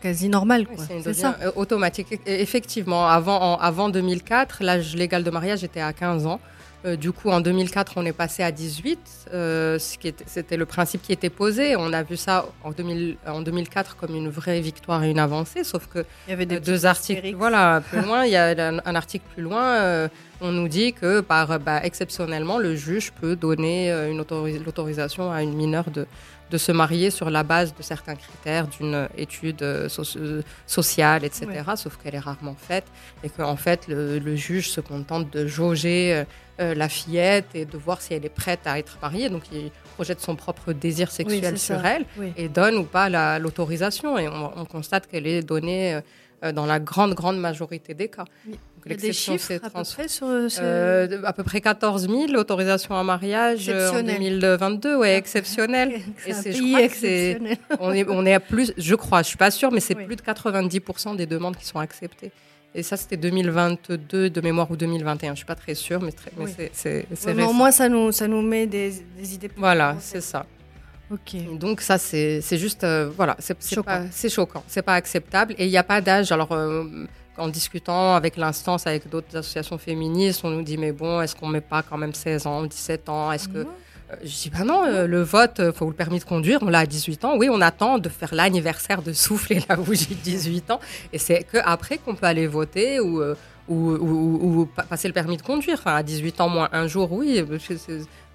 quasi 0.00 0.28
normal. 0.28 0.66
c'est 1.02 1.14
ça. 1.14 1.36
Euh, 1.42 1.50
automatique. 1.56 2.12
E, 2.12 2.18
effectivement, 2.26 3.06
avant, 3.06 3.56
avant 3.58 3.88
2004, 3.88 4.62
l'âge 4.62 4.96
légal 4.96 5.24
de 5.24 5.30
mariage 5.30 5.64
était 5.64 5.80
à 5.80 5.92
15 5.92 6.26
ans. 6.26 6.40
Euh, 6.84 6.94
du 6.94 7.10
coup, 7.10 7.30
en 7.30 7.40
2004, 7.40 7.94
on 7.96 8.06
est 8.06 8.12
passé 8.12 8.44
à 8.44 8.52
18. 8.52 9.00
Euh, 9.34 9.78
c'était 9.80 10.56
le 10.56 10.64
principe 10.64 11.02
qui 11.02 11.12
était 11.12 11.30
posé. 11.30 11.74
On 11.74 11.92
a 11.92 12.04
vu 12.04 12.16
ça 12.16 12.46
en, 12.62 12.70
2000, 12.70 13.16
en 13.26 13.42
2004 13.42 13.96
comme 13.96 14.14
une 14.14 14.28
vraie 14.28 14.60
victoire 14.60 15.02
et 15.02 15.10
une 15.10 15.18
avancée, 15.18 15.64
sauf 15.64 15.88
que 15.88 16.04
il 16.28 16.30
y 16.30 16.32
avait 16.32 16.46
des 16.46 16.60
deux 16.60 16.86
articles. 16.86 17.34
Voilà, 17.34 17.82
plus 17.90 18.00
loin, 18.02 18.24
il 18.24 18.30
y 18.30 18.36
a 18.36 18.50
un, 18.50 18.94
article 18.94 19.24
plus 19.34 19.42
loin. 19.42 20.08
on 20.40 20.52
nous 20.52 20.68
dit 20.68 20.92
que 20.92 21.20
par 21.20 21.58
bah, 21.58 21.80
exceptionnellement, 21.82 22.58
le 22.58 22.76
juge 22.76 23.10
peut 23.10 23.34
donner 23.34 23.90
une 23.90 24.18
l'autorisation 24.64 25.32
à 25.32 25.42
une 25.42 25.54
mineure 25.54 25.90
de 25.90 26.06
de 26.50 26.58
se 26.58 26.72
marier 26.72 27.10
sur 27.10 27.30
la 27.30 27.42
base 27.42 27.74
de 27.74 27.82
certains 27.82 28.14
critères 28.14 28.66
d'une 28.68 29.08
étude 29.16 29.62
euh, 29.62 29.88
euh, 30.16 30.42
sociale, 30.66 31.24
etc. 31.24 31.46
Sauf 31.76 31.96
qu'elle 31.96 32.14
est 32.14 32.20
rarement 32.20 32.54
faite 32.54 32.84
et 33.22 33.28
qu'en 33.28 33.56
fait 33.56 33.86
le, 33.88 34.36
juge 34.36 34.70
se 34.70 34.80
contente 34.80 35.30
de 35.30 35.46
jauger 35.46 36.24
euh, 36.60 36.74
la 36.74 36.88
fillette 36.88 37.54
et 37.54 37.64
de 37.64 37.76
voir 37.76 38.00
si 38.00 38.14
elle 38.14 38.24
est 38.24 38.30
prête 38.30 38.66
à 38.66 38.78
être 38.78 38.98
mariée. 39.02 39.28
Donc 39.28 39.44
il 39.52 39.70
projette 39.94 40.20
son 40.20 40.36
propre 40.36 40.72
désir 40.72 41.10
sexuel 41.10 41.58
sur 41.58 41.84
elle 41.84 42.04
et 42.36 42.48
donne 42.48 42.76
ou 42.76 42.84
pas 42.84 43.38
l'autorisation. 43.38 44.18
et 44.18 44.28
on, 44.28 44.64
constate 44.64 45.06
qu'elle 45.06 45.26
est 45.26 45.42
donnée 45.42 46.00
dans 46.54 46.66
la 46.66 46.78
grande, 46.78 47.14
grande 47.14 47.38
majorité 47.38 47.94
des 47.94 48.08
cas. 48.08 48.24
Des 48.96 49.12
chiffres 49.12 49.52
à 49.62 49.70
peu 49.70 49.82
près 49.82 50.08
sur 50.08 50.26
euh, 50.28 51.22
À 51.24 51.32
peu 51.32 51.42
près 51.42 51.60
14 51.60 52.08
000 52.08 52.34
autorisations 52.34 52.96
à 52.96 53.02
mariage 53.02 53.68
euh, 53.68 53.90
en 53.90 54.02
2022, 54.02 54.96
ouais, 54.96 55.16
exceptionnel. 55.16 56.00
Et 56.26 56.32
c'est, 56.32 56.52
je 56.52 56.62
crois 56.62 56.88
que 56.88 56.96
c'est, 56.96 57.38
on 57.80 57.92
est, 57.92 58.06
on 58.08 58.24
est 58.26 58.34
à 58.34 58.40
plus, 58.40 58.72
je 58.76 58.94
crois, 58.94 59.22
je 59.22 59.28
suis 59.28 59.36
pas 59.36 59.50
sûre, 59.50 59.70
mais 59.70 59.80
c'est 59.80 59.94
plus 59.94 60.16
de 60.16 60.22
90% 60.22 61.16
des 61.16 61.26
demandes 61.26 61.56
qui 61.56 61.66
sont 61.66 61.78
acceptées. 61.78 62.32
Et 62.74 62.82
ça, 62.82 62.96
c'était 62.96 63.16
2022 63.16 64.30
de 64.30 64.40
mémoire 64.40 64.70
ou 64.70 64.76
2021. 64.76 65.32
Je 65.32 65.36
suis 65.38 65.46
pas 65.46 65.54
très 65.54 65.74
sûre, 65.74 66.00
mais, 66.02 66.12
très, 66.12 66.30
mais 66.36 66.70
c'est, 66.72 67.06
c'est, 67.14 67.42
Au 67.42 67.52
moins, 67.52 67.70
ça 67.70 67.88
nous, 67.88 68.12
ça 68.12 68.28
nous 68.28 68.42
met 68.42 68.66
des, 68.66 68.92
des 69.18 69.34
idées. 69.34 69.48
Plus 69.48 69.58
voilà, 69.58 69.96
c'est 70.00 70.20
ça. 70.20 70.44
Ok. 71.10 71.58
Donc 71.58 71.80
ça, 71.80 71.96
c'est, 71.96 72.40
c'est 72.42 72.58
juste, 72.58 72.84
euh, 72.84 73.10
voilà, 73.16 73.36
c'est, 73.38 73.56
c'est 73.60 73.76
choquant. 73.76 74.06
c'est 74.10 74.28
choquant, 74.28 74.62
c'est 74.66 74.82
pas 74.82 74.94
acceptable. 74.94 75.54
Et 75.58 75.64
il 75.64 75.70
n'y 75.70 75.78
a 75.78 75.82
pas 75.82 76.00
d'âge. 76.00 76.30
Alors, 76.32 76.50
en 77.38 77.48
discutant 77.48 78.14
avec 78.14 78.36
l'instance, 78.36 78.86
avec 78.86 79.08
d'autres 79.08 79.36
associations 79.36 79.78
féministes, 79.78 80.40
on 80.44 80.50
nous 80.50 80.62
dit 80.62 80.76
mais 80.76 80.92
bon, 80.92 81.20
est-ce 81.20 81.34
qu'on 81.36 81.48
met 81.48 81.60
pas 81.60 81.82
quand 81.82 81.96
même 81.96 82.14
16 82.14 82.46
ans, 82.46 82.62
17 82.64 83.08
ans? 83.08 83.32
Est-ce 83.32 83.48
que 83.48 83.66
euh, 84.10 84.16
je 84.22 84.28
dis 84.28 84.50
bah 84.50 84.64
non, 84.64 84.84
euh, 84.84 85.06
le 85.06 85.22
vote, 85.22 85.60
euh, 85.60 85.72
faut 85.72 85.86
le 85.86 85.92
permis 85.92 86.18
de 86.18 86.24
conduire, 86.24 86.60
on 86.62 86.68
l'a 86.68 86.80
à 86.80 86.86
18 86.86 87.24
ans. 87.24 87.36
Oui, 87.36 87.48
on 87.50 87.60
attend 87.60 87.98
de 87.98 88.08
faire 88.08 88.34
l'anniversaire 88.34 89.02
de 89.02 89.12
souffler 89.12 89.62
la 89.68 89.76
bougie 89.76 90.14
de 90.14 90.14
18 90.14 90.70
ans, 90.70 90.80
et 91.12 91.18
c'est 91.18 91.44
que 91.44 91.58
après 91.64 91.98
qu'on 91.98 92.14
peut 92.14 92.26
aller 92.26 92.46
voter 92.46 93.00
ou, 93.00 93.22
ou, 93.68 93.74
ou, 93.74 94.68
passer 94.88 95.08
le 95.08 95.14
permis 95.14 95.36
de 95.36 95.42
conduire. 95.42 95.76
Enfin, 95.78 95.94
à 95.94 96.02
18 96.02 96.40
ans 96.40 96.48
moins 96.48 96.68
un 96.72 96.86
jour, 96.86 97.12
oui. 97.12 97.44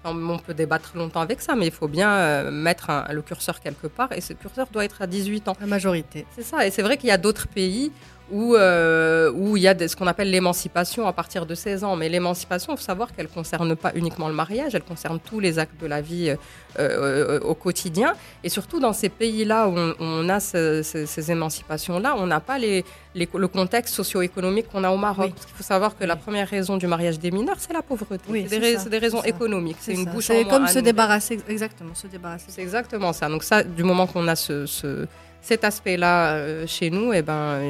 On 0.06 0.38
peut 0.38 0.52
débattre 0.52 0.98
longtemps 0.98 1.22
avec 1.22 1.40
ça, 1.40 1.54
mais 1.54 1.66
il 1.66 1.72
faut 1.72 1.88
bien 1.88 2.50
mettre 2.50 2.90
le 3.10 3.22
curseur 3.22 3.58
quelque 3.60 3.86
part, 3.86 4.12
et 4.12 4.20
ce 4.20 4.34
curseur 4.34 4.66
doit 4.70 4.84
être 4.84 5.00
à 5.00 5.06
18 5.06 5.48
ans. 5.48 5.56
La 5.58 5.66
majorité. 5.66 6.26
C'est 6.36 6.42
ça, 6.42 6.66
et 6.66 6.70
c'est 6.70 6.82
vrai 6.82 6.98
qu'il 6.98 7.08
y 7.08 7.12
a 7.12 7.16
d'autres 7.16 7.48
pays 7.48 7.90
où, 8.30 8.54
euh, 8.54 9.30
où 9.32 9.56
il 9.56 9.62
y 9.62 9.68
a 9.68 9.88
ce 9.88 9.94
qu'on 9.96 10.06
appelle 10.06 10.30
l'émancipation 10.30 11.06
à 11.06 11.12
partir 11.12 11.44
de 11.46 11.54
16 11.54 11.84
ans. 11.84 11.96
Mais 11.96 12.08
l'émancipation, 12.08 12.72
il 12.72 12.76
faut 12.76 12.82
savoir 12.82 13.14
qu'elle 13.14 13.26
ne 13.26 13.30
concerne 13.30 13.76
pas 13.76 13.92
uniquement 13.94 14.28
le 14.28 14.34
mariage, 14.34 14.74
elle 14.74 14.82
concerne 14.82 15.20
tous 15.20 15.40
les 15.40 15.58
actes 15.58 15.80
de 15.80 15.86
la 15.86 16.00
vie 16.00 16.30
euh, 16.30 16.36
euh, 16.78 17.40
au 17.40 17.54
quotidien. 17.54 18.14
Et 18.42 18.48
surtout 18.48 18.80
dans 18.80 18.92
ces 18.92 19.08
pays-là 19.08 19.68
où 19.68 19.74
on, 20.00 20.28
a 20.28 20.40
ces 20.40 21.30
émancipations-là, 21.30 22.14
on 22.18 22.26
n'a 22.26 22.40
pas 22.40 22.58
les, 22.58 22.84
le 23.14 23.48
contexte 23.48 23.94
socio-économique 23.94 24.68
qu'on 24.68 24.84
a 24.84 24.90
au 24.90 24.96
Maroc. 24.96 25.32
Parce 25.34 25.46
qu'il 25.46 25.56
faut 25.56 25.62
savoir 25.62 25.96
que 25.96 26.04
la 26.04 26.16
première 26.16 26.48
raison 26.48 26.76
du 26.78 26.86
mariage 26.86 27.18
des 27.18 27.30
mineurs, 27.30 27.56
c'est 27.58 27.72
la 27.72 27.82
pauvreté. 27.82 28.24
Oui, 28.28 28.46
c'est 28.48 28.88
des, 28.88 28.98
raisons 28.98 29.22
économiques. 29.22 29.76
C'est 29.80 29.92
une 29.92 30.06
bouche 30.06 30.26
C'est 30.26 30.44
comme 30.44 30.66
se 30.66 30.78
débarrasser, 30.78 31.38
exactement, 31.48 31.94
se 31.94 32.06
débarrasser. 32.06 32.46
C'est 32.48 32.62
exactement 32.62 33.12
ça. 33.12 33.28
Donc 33.28 33.42
ça, 33.44 33.62
du 33.62 33.84
moment 33.84 34.06
qu'on 34.06 34.26
a 34.28 34.34
ce 34.34 35.06
cet 35.44 35.62
aspect-là, 35.62 36.36
euh, 36.36 36.66
chez 36.66 36.88
nous, 36.88 37.12
eh 37.12 37.20
ben, 37.20 37.60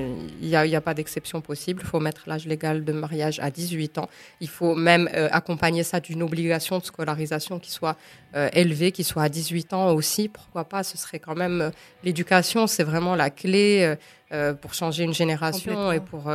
il 0.40 0.48
n'y 0.48 0.76
a, 0.76 0.80
pas 0.80 0.94
d'exception 0.94 1.40
possible. 1.40 1.82
Il 1.82 1.88
faut 1.88 1.98
mettre 1.98 2.22
l'âge 2.26 2.46
légal 2.46 2.84
de 2.84 2.92
mariage 2.92 3.40
à 3.40 3.50
18 3.50 3.98
ans. 3.98 4.08
Il 4.40 4.48
faut 4.48 4.76
même 4.76 5.10
euh, 5.12 5.28
accompagner 5.32 5.82
ça 5.82 5.98
d'une 5.98 6.22
obligation 6.22 6.78
de 6.78 6.84
scolarisation 6.84 7.58
qui 7.58 7.72
soit 7.72 7.96
euh, 8.36 8.48
élevée, 8.52 8.92
qui 8.92 9.02
soit 9.02 9.24
à 9.24 9.28
18 9.28 9.72
ans 9.72 9.92
aussi. 9.92 10.28
Pourquoi 10.28 10.62
pas? 10.64 10.84
Ce 10.84 10.96
serait 10.96 11.18
quand 11.18 11.34
même 11.34 11.72
l'éducation, 12.04 12.68
c'est 12.68 12.84
vraiment 12.84 13.16
la 13.16 13.30
clé 13.30 13.96
pour 14.60 14.74
changer 14.74 15.04
une 15.04 15.14
génération 15.14 15.92
et 15.92 16.00
pour 16.00 16.32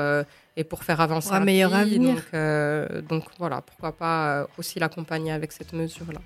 et 0.57 0.63
pour 0.63 0.83
faire 0.83 0.99
avancer 0.99 1.31
un, 1.31 1.39
meilleur 1.39 1.73
avenir. 1.73 2.15
Donc, 2.33 3.07
donc 3.07 3.23
voilà, 3.37 3.61
pourquoi 3.61 3.93
pas 3.93 4.47
aussi 4.57 4.79
l'accompagner 4.79 5.31
avec 5.31 5.53
cette 5.53 5.73
mesure-là. 5.73 6.19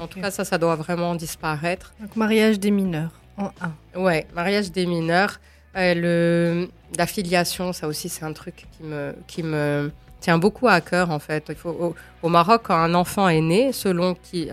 En 0.00 0.08
tout 0.08 0.20
cas, 0.20 0.30
ça, 0.32 0.44
ça 0.44 0.58
doit 0.58 0.76
vraiment 0.76 1.14
disparaître. 1.14 1.94
Donc 2.00 2.16
mariage 2.16 2.58
des 2.58 2.70
mineurs 2.72 3.12
en 3.36 3.50
un. 3.60 4.00
Ouais, 4.00 4.26
mariage 4.34 4.70
des 4.72 4.86
mineurs. 4.86 5.40
Euh, 5.76 5.94
le, 5.94 6.68
la 6.96 7.06
filiation, 7.06 7.72
ça 7.72 7.86
aussi, 7.86 8.08
c'est 8.08 8.24
un 8.24 8.32
truc 8.32 8.66
qui 8.72 8.82
me, 8.82 9.14
qui 9.26 9.42
me 9.42 9.90
tient 10.20 10.38
beaucoup 10.38 10.68
à 10.68 10.80
cœur, 10.80 11.10
en 11.10 11.18
fait. 11.18 11.44
Il 11.50 11.54
faut, 11.54 11.94
au, 12.22 12.28
Maroc, 12.28 12.62
quand 12.64 12.74
un 12.76 12.94
enfant 12.94 13.28
est 13.28 13.42
né, 13.42 13.72
selon 13.72 14.14
qui, 14.14 14.48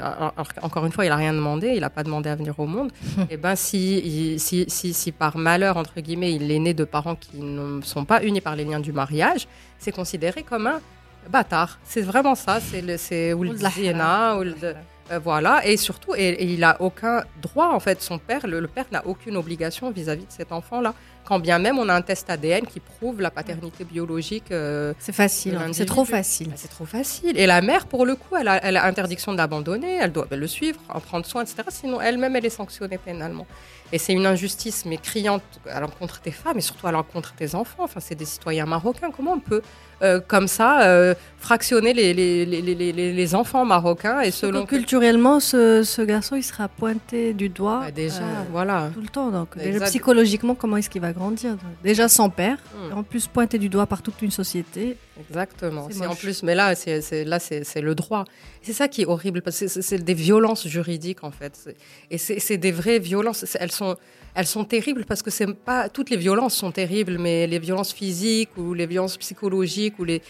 encore 0.62 0.86
une 0.86 0.92
fois, 0.92 1.06
il 1.06 1.10
n'a 1.10 1.16
rien 1.16 1.34
demandé, 1.34 1.70
il 1.76 1.82
n'a 1.82 1.90
pas 1.90 2.04
demandé 2.04 2.30
à 2.30 2.36
venir 2.36 2.60
au 2.60 2.66
monde, 2.66 2.92
et 3.18 3.22
eh 3.32 3.38
ben 3.38 3.56
si, 3.56 4.38
si, 4.38 4.66
si, 4.68 4.94
si, 4.94 5.12
par 5.12 5.38
malheur, 5.38 5.78
entre 5.78 6.00
guillemets, 6.02 6.34
il 6.34 6.52
est 6.52 6.60
né 6.60 6.74
de 6.74 6.84
parents 6.84 7.16
qui 7.16 7.38
ne 7.38 7.82
sont 7.82 8.06
pas 8.06 8.22
unis 8.24 8.42
par 8.42 8.56
les 8.56 8.66
liens 8.66 8.82
du 8.82 8.92
mariage, 8.92 9.48
c'est 9.80 9.94
considéré 9.94 10.44
comme 10.44 10.68
un 10.68 10.82
bâtard. 11.30 11.80
C'est 11.84 12.02
vraiment 12.02 12.36
ça, 12.36 12.60
c'est 12.60 12.82
le, 12.82 13.34
ou 13.34 13.44
le 13.44 13.52
ou 13.52 14.44
le, 14.44 14.76
euh, 15.14 15.20
voilà, 15.20 15.66
et 15.66 15.78
surtout, 15.78 16.16
et, 16.16 16.44
il 16.44 16.60
n'a 16.60 16.82
aucun 16.82 17.24
droit, 17.42 17.70
en 17.70 17.80
fait, 17.80 18.02
son 18.02 18.18
père, 18.18 18.48
le, 18.48 18.68
père 18.68 18.86
n'a 18.92 19.06
aucune 19.06 19.38
obligation 19.38 19.92
vis-à-vis 19.92 20.26
de 20.26 20.32
cet 20.32 20.52
enfant-là. 20.52 20.94
Quand 21.26 21.40
bien 21.40 21.60
même 21.60 21.80
on 21.80 21.88
a 21.90 21.94
un 21.94 22.02
test 22.02 22.30
ADN 22.30 22.66
qui 22.66 22.80
prouve 22.80 23.22
la 23.22 23.32
paternité 23.32 23.84
biologique. 23.84 24.52
Euh, 24.52 24.94
c'est 25.00 25.14
facile, 25.14 25.56
hein, 25.56 25.72
c'est 25.72 25.86
trop 25.86 26.06
facile. 26.06 26.50
Bah, 26.50 26.56
c'est 26.58 26.70
trop 26.70 26.86
facile. 26.86 27.38
Et 27.38 27.46
la 27.46 27.62
mère, 27.62 27.86
pour 27.86 28.06
le 28.06 28.16
coup, 28.16 28.36
elle 28.40 28.48
a, 28.48 28.58
elle 28.64 28.78
a 28.78 28.86
interdiction 28.86 29.32
de 29.32 29.38
l'abandonner, 29.38 29.98
elle 30.02 30.12
doit 30.12 30.28
le 30.32 30.48
suivre, 30.48 30.80
en 30.90 31.00
prendre 31.00 31.26
soin, 31.26 31.44
etc. 31.44 31.64
Sinon, 31.70 32.02
elle-même, 32.02 32.36
elle 32.36 32.46
est 32.46 32.50
sanctionnée 32.50 32.98
pénalement. 32.98 33.48
Et 33.92 34.00
c'est 34.00 34.14
une 34.14 34.26
injustice, 34.26 34.86
mais 34.86 34.98
criante 34.98 35.44
à 35.70 35.80
l'encontre 35.80 36.20
des 36.24 36.32
femmes 36.32 36.58
et 36.58 36.62
surtout 36.62 36.88
à 36.88 36.92
l'encontre 36.92 37.36
des 37.38 37.54
enfants. 37.56 37.84
Enfin, 37.84 38.00
c'est 38.00 38.16
des 38.16 38.26
citoyens 38.26 38.66
marocains. 38.66 39.12
Comment 39.12 39.34
on 39.34 39.40
peut 39.40 39.62
euh, 40.04 40.20
comme 40.20 40.50
ça, 40.50 40.82
euh, 40.82 41.14
fractionner 41.38 41.94
les, 41.94 42.14
les, 42.14 42.46
les, 42.46 42.92
les, 43.14 43.36
enfants 43.36 43.64
marocains. 43.64 44.20
Et 44.20 44.32
selon 44.32 44.66
culturellement, 44.66 45.40
ce, 45.40 45.84
ce, 45.84 46.02
garçon, 46.02 46.36
il 46.36 46.44
sera 46.44 46.68
pointé 46.68 47.34
du 47.34 47.48
doigt 47.48 47.82
bah, 47.86 47.92
déjà, 47.92 48.24
voilà. 48.52 48.90
tout 48.94 49.00
le 49.00 49.08
temps. 49.08 49.30
Donc, 49.30 49.56
psychologiquement, 49.86 50.56
comment 50.56 50.76
est-ce 50.76 50.90
qu'il 50.90 51.02
va 51.02 51.13
grandir. 51.14 51.58
Déjà 51.84 52.08
sans 52.10 52.30
père, 52.30 52.58
Mm. 52.74 52.92
et 52.92 52.94
en 52.94 53.04
plus 53.04 53.28
pointé 53.28 53.58
du 53.60 53.70
doigt 53.70 53.86
par 53.86 54.02
toute 54.02 54.22
une 54.22 54.32
société. 54.32 54.98
Exactement. 55.30 55.88
C'est 55.92 56.06
en 56.06 56.16
plus, 56.16 56.44
mais 56.44 56.56
là, 56.56 56.76
c'est 56.76 57.24
là, 57.26 57.40
c'est 57.40 57.82
le 57.82 57.96
droit. 57.96 58.26
C'est 58.62 58.74
ça 58.74 58.88
qui 58.88 59.02
est 59.04 59.06
horrible 59.06 59.42
parce 59.42 59.60
que 59.60 59.68
c'est- 59.68 59.98
des 60.04 60.14
violences 60.14 60.68
juridiques 60.68 61.24
en 61.24 61.32
fait. 61.32 61.76
Et 62.12 62.18
c'est 62.18 62.58
des 62.58 62.72
vraies 62.72 63.00
violences. 63.00 63.46
Elles 63.60 63.72
sont 63.72 63.96
elles 64.36 64.48
sont 64.48 64.66
terribles 64.66 65.06
parce 65.06 65.22
que 65.22 65.30
c'est 65.30 65.46
pas 65.54 65.90
toutes 65.90 66.10
les 66.10 66.18
violences 66.18 66.56
sont 66.56 66.72
terribles, 66.72 67.20
mais 67.20 67.46
les 67.46 67.60
violences 67.60 67.94
physiques 67.94 68.50
ou 68.58 68.74
les 68.74 68.88
violences 68.88 69.18
psychologiques 69.18 70.00
ou 70.00 70.04
les 70.06 70.22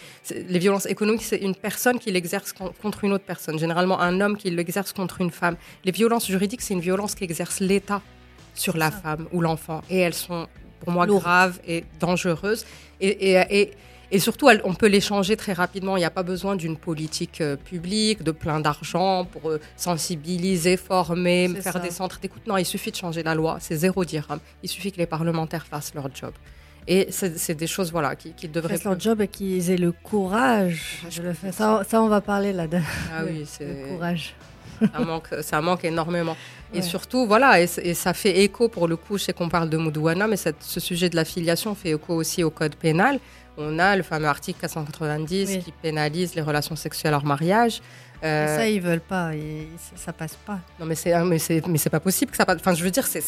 les 0.54 0.58
violences 0.58 0.84
économiques, 0.86 1.22
c'est 1.22 1.38
une 1.38 1.54
personne 1.54 1.98
qui 1.98 2.10
l'exerce 2.12 2.52
con- 2.52 2.72
contre 2.82 3.04
une 3.04 3.12
autre 3.14 3.24
personne. 3.24 3.58
Généralement, 3.58 3.98
un 4.00 4.20
homme 4.20 4.36
qui 4.36 4.50
l'exerce 4.50 4.92
contre 4.92 5.22
une 5.22 5.30
femme. 5.30 5.56
Les 5.86 5.92
violences 5.92 6.26
juridiques, 6.26 6.60
c'est 6.60 6.74
une 6.74 6.80
violence 6.90 7.14
qu'exerce 7.14 7.60
l'État 7.60 8.02
sur 8.54 8.76
la 8.76 8.90
femme 8.90 9.26
ou 9.32 9.40
l'enfant, 9.40 9.80
et 9.90 9.98
elles 9.98 10.14
sont 10.14 10.46
pour 10.84 10.92
moi 10.92 11.06
Lourdes. 11.06 11.22
graves 11.22 11.60
et 11.66 11.84
dangereuses. 11.98 12.64
Et, 13.00 13.32
et, 13.32 13.60
et, 13.60 13.72
et 14.10 14.18
surtout, 14.18 14.48
on 14.64 14.74
peut 14.74 14.86
les 14.86 15.00
changer 15.00 15.36
très 15.36 15.52
rapidement. 15.52 15.96
Il 15.96 16.00
n'y 16.00 16.04
a 16.06 16.10
pas 16.10 16.22
besoin 16.22 16.56
d'une 16.56 16.76
politique 16.76 17.40
euh, 17.40 17.56
publique, 17.56 18.22
de 18.22 18.30
plein 18.30 18.60
d'argent 18.60 19.24
pour 19.24 19.50
euh, 19.50 19.60
sensibiliser, 19.76 20.76
former, 20.76 21.48
faire 21.60 21.72
ça. 21.72 21.78
des 21.80 21.90
centres 21.90 22.20
d'écoute. 22.20 22.46
Non, 22.46 22.56
il 22.56 22.64
suffit 22.64 22.90
de 22.90 22.96
changer 22.96 23.22
la 23.22 23.34
loi. 23.34 23.56
C'est 23.60 23.76
zéro 23.76 24.04
dirham. 24.04 24.38
Il 24.62 24.68
suffit 24.68 24.92
que 24.92 24.98
les 24.98 25.06
parlementaires 25.06 25.66
fassent 25.66 25.94
leur 25.94 26.14
job. 26.14 26.32
Et 26.86 27.08
c'est 27.10 27.54
des 27.54 27.66
choses 27.66 27.90
voilà, 27.90 28.14
qui, 28.14 28.34
qui 28.34 28.46
devraient... 28.46 28.74
Fassent 28.76 28.84
leur 28.84 29.00
job 29.00 29.20
et 29.22 29.28
qu'ils 29.28 29.70
aient 29.70 29.78
le 29.78 29.90
courage 29.90 30.98
Courage 31.00 31.16
de 31.18 31.22
le 31.22 31.32
faire. 31.32 31.54
Ça, 31.54 31.82
ça, 31.88 32.02
on 32.02 32.08
va 32.08 32.20
parler 32.20 32.52
là 32.52 32.66
de 32.66 32.78
Ah 33.10 33.22
oui, 33.26 33.46
le 33.60 33.88
courage. 33.88 34.34
Ça 34.80 34.98
manque, 35.00 35.28
ça 35.42 35.60
manque 35.60 35.84
énormément. 35.84 36.36
Et 36.72 36.82
surtout, 36.82 37.26
voilà, 37.26 37.60
et, 37.60 37.66
ça 37.94 38.14
fait 38.14 38.42
écho 38.42 38.68
pour 38.68 38.88
le 38.88 38.96
coup, 38.96 39.16
je 39.18 39.24
sais 39.24 39.32
qu'on 39.32 39.48
parle 39.48 39.68
de 39.70 39.76
Moudouana, 39.76 40.26
mais 40.26 40.36
cette- 40.36 40.62
ce 40.62 40.80
sujet 40.80 41.08
de 41.08 41.16
la 41.16 41.24
filiation 41.24 41.74
fait 41.74 41.90
écho 41.90 42.14
aussi 42.14 42.42
au 42.42 42.50
code 42.50 42.74
pénal. 42.74 43.20
On 43.56 43.78
a 43.78 43.94
le 43.94 44.02
fameux 44.02 44.26
article 44.26 44.58
490 44.60 45.48
Oui. 45.50 45.62
qui 45.62 45.70
pénalise 45.72 46.34
les 46.34 46.42
relations 46.42 46.74
sexuelles 46.74 47.14
hors 47.14 47.24
mariage. 47.24 47.80
Euh, 48.24 48.56
ça, 48.56 48.68
ils 48.68 48.80
veulent 48.80 49.00
pas. 49.00 49.34
et 49.36 49.68
ça, 49.94 50.12
passe 50.12 50.34
pas. 50.46 50.58
non, 50.80 50.86
mais 50.86 50.94
c'est, 50.96 51.12
hein, 51.12 51.24
mais 51.24 51.38
c'est, 51.38 51.64
mais 51.68 51.78
c'est 51.78 51.90
pas 51.90 52.00
possible 52.00 52.30
que 52.32 52.36
ça 52.36 52.46
passe. 52.46 52.56
Enfin, 52.58 52.74
je 52.74 52.82
veux 52.82 52.90
dire, 52.90 53.06
c'est, 53.06 53.22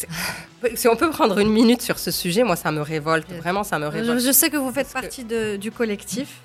si 0.75 0.87
on 0.89 0.95
peut 0.97 1.09
prendre 1.11 1.37
une 1.39 1.49
minute 1.51 1.81
sur 1.81 1.99
ce 1.99 2.09
sujet, 2.11 2.43
moi, 2.43 2.55
ça 2.57 2.71
me 2.71 2.81
révolte. 2.81 3.31
Vraiment, 3.31 3.63
ça 3.63 3.79
me 3.79 3.87
révolte. 3.87 4.19
je 4.21 4.31
sais 4.31 4.49
que 4.49 4.57
vous 4.57 4.71
faites 4.71 4.87
Parce 4.91 5.05
que- 5.05 5.07
partie 5.07 5.23
de- 5.23 5.55
du 5.55 5.71
collectif. 5.71 6.39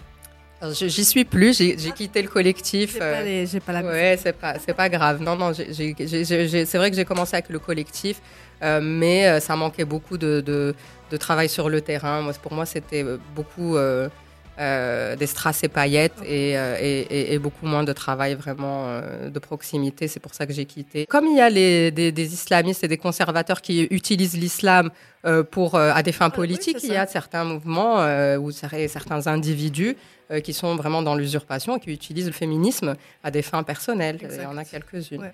J'y 0.71 1.05
suis 1.05 1.25
plus. 1.25 1.59
J'ai, 1.59 1.77
quitté 1.93 2.23
le 2.23 2.29
collectif. 2.29 2.93
J'ai 2.93 2.99
pas, 2.99 3.05
euh, 3.05 3.45
les- 3.45 3.61
pas 3.61 3.73
la 3.73 3.83
Ouais, 3.83 4.19
c'est 4.23 4.33
pas, 4.33 4.59
c'est 4.59 4.75
pas 4.75 4.89
grave. 4.89 5.21
Non, 5.21 5.37
non, 5.37 5.53
c'est 5.55 6.75
vrai 6.77 6.91
que 6.91 6.97
j'ai 6.97 7.05
commencé 7.05 7.35
avec 7.35 7.49
le 7.49 7.59
collectif, 7.59 8.21
euh, 8.63 8.81
mais 8.83 9.27
euh, 9.27 9.41
ça 9.41 9.57
manquait 9.57 9.85
beaucoup 9.85 10.19
de, 10.19 10.41
de, 10.41 10.75
de 11.11 11.17
travail 11.17 11.49
sur 11.49 11.69
le 11.69 11.81
terrain. 11.81 12.23
Moi, 12.23 12.33
pour 12.41 12.53
moi, 12.53 12.67
c'était 12.67 13.05
beaucoup 13.35 13.77
euh, 13.77 14.09
euh, 14.59 15.17
des 15.17 15.27
strass 15.27 15.63
et 15.65 15.69
paillettes 15.69 16.19
et, 16.25 16.57
euh, 16.59 16.77
et, 16.81 17.39
beaucoup 17.39 17.67
moins 17.67 17.85
de 17.85 17.93
travail 17.93 18.35
vraiment 18.35 18.85
euh, 18.87 19.31
de 19.31 19.39
proximité. 19.39 20.09
C'est 20.09 20.21
pour 20.21 20.35
ça 20.35 20.47
que 20.47 20.53
j'ai 20.53 20.67
quitté. 20.67 21.07
Comme 21.07 21.27
il 21.27 21.37
y 21.37 21.41
a 21.41 21.49
les, 21.49 21.91
des, 21.91 22.13
des 22.13 22.35
islamistes 22.35 22.85
et 22.85 22.89
des 22.89 22.99
conservateurs 22.99 23.61
qui 23.63 23.83
utilisent 23.85 24.37
l'islam 24.37 24.91
pour 25.51 25.77
à 25.77 26.03
des 26.03 26.11
fins 26.13 26.27
Ah, 26.27 26.29
oui, 26.33 26.37
politiques, 26.37 26.79
il 26.83 26.93
y 26.93 26.97
a 26.97 27.07
certains 27.07 27.45
mouvements 27.45 27.99
ou 28.39 28.51
cer- 28.51 28.89
certains 28.89 29.27
individus 29.29 29.97
qui 30.43 30.53
sont 30.53 30.75
vraiment 30.77 31.03
dans 31.03 31.15
l'usurpation 31.15 31.77
et 31.77 31.81
qui 31.81 31.91
utilisent 31.93 32.27
le 32.27 32.33
féminisme 32.33 32.95
à 33.23 33.31
des 33.31 33.43
fins 33.43 33.63
personnelles. 33.63 34.19
Il 34.21 34.43
y 34.43 34.47
en 34.47 34.57
a 34.57 34.65
quelques-unes. 34.65 35.21
Ouais. 35.23 35.33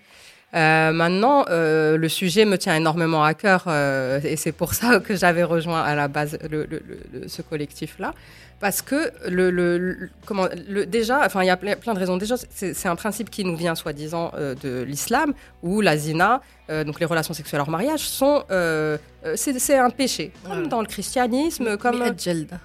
Euh, 0.54 0.92
maintenant, 0.92 1.44
euh, 1.50 1.98
le 1.98 2.09
sujet 2.09 2.46
me 2.46 2.57
tient 2.57 2.74
énormément 2.74 3.22
à 3.22 3.35
cœur 3.35 3.64
euh, 3.66 4.18
et 4.24 4.37
c'est 4.37 4.52
pour 4.52 4.72
ça 4.72 4.98
que 4.98 5.14
j'avais 5.14 5.42
rejoint 5.42 5.83
à 5.83 5.94
la 5.94 6.09
base 6.09 6.38
le, 6.50 6.64
le- 6.64 6.83
le- 7.12 7.28
ce 7.28 7.42
collectif-là. 7.42 8.14
Parce 8.61 8.83
que 8.83 9.12
le, 9.29 9.51
le- 9.51 9.79
le- 9.79 10.11
comment, 10.27 10.47
le, 10.68 10.85
déjà, 10.85 11.25
enfin, 11.25 11.42
il 11.44 11.47
y 11.47 11.51
a 11.51 11.55
ple- 11.57 11.77
plein 11.77 11.94
de 11.94 11.99
raisons. 12.01 12.16
Déjà, 12.16 12.35
c'est 12.51 12.88
un 12.88 12.97
principe 12.97 13.31
qui 13.31 13.44
nous 13.44 13.55
vient 13.57 13.77
soi-disant 13.77 14.33
euh, 14.35 14.57
de 14.61 14.83
l'islam, 14.83 15.33
où 15.62 15.81
la 15.81 15.97
zina, 15.97 16.40
euh, 16.68 16.83
donc 16.83 16.99
les 16.99 17.07
relations 17.07 17.35
sexuelles 17.35 17.61
hors 17.61 17.71
mariage, 17.71 18.01
sont, 18.01 18.42
euh, 18.51 18.99
euh, 19.25 19.35
c'est 19.37 19.79
un 19.79 19.90
péché, 19.90 20.33
comme 20.44 20.66
dans 20.66 20.81
le 20.81 20.88
christianisme, 20.88 21.77
comme 21.77 21.99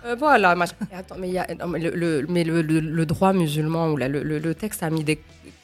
Mais 0.04 0.16
voilà. 0.16 0.56
Et 0.92 0.96
attends, 0.96 1.16
mais, 1.20 1.28
il 1.28 1.34
y 1.36 1.38
a, 1.38 1.46
non, 1.60 1.68
mais 1.68 1.80
le, 1.80 2.26
mais 2.28 2.44
droit 3.06 3.32
musulman 3.34 3.92
ou 3.92 3.98
le 4.40 4.54
texte 4.56 4.82
a 4.82 4.90
mis 4.90 5.04
des 5.04 5.20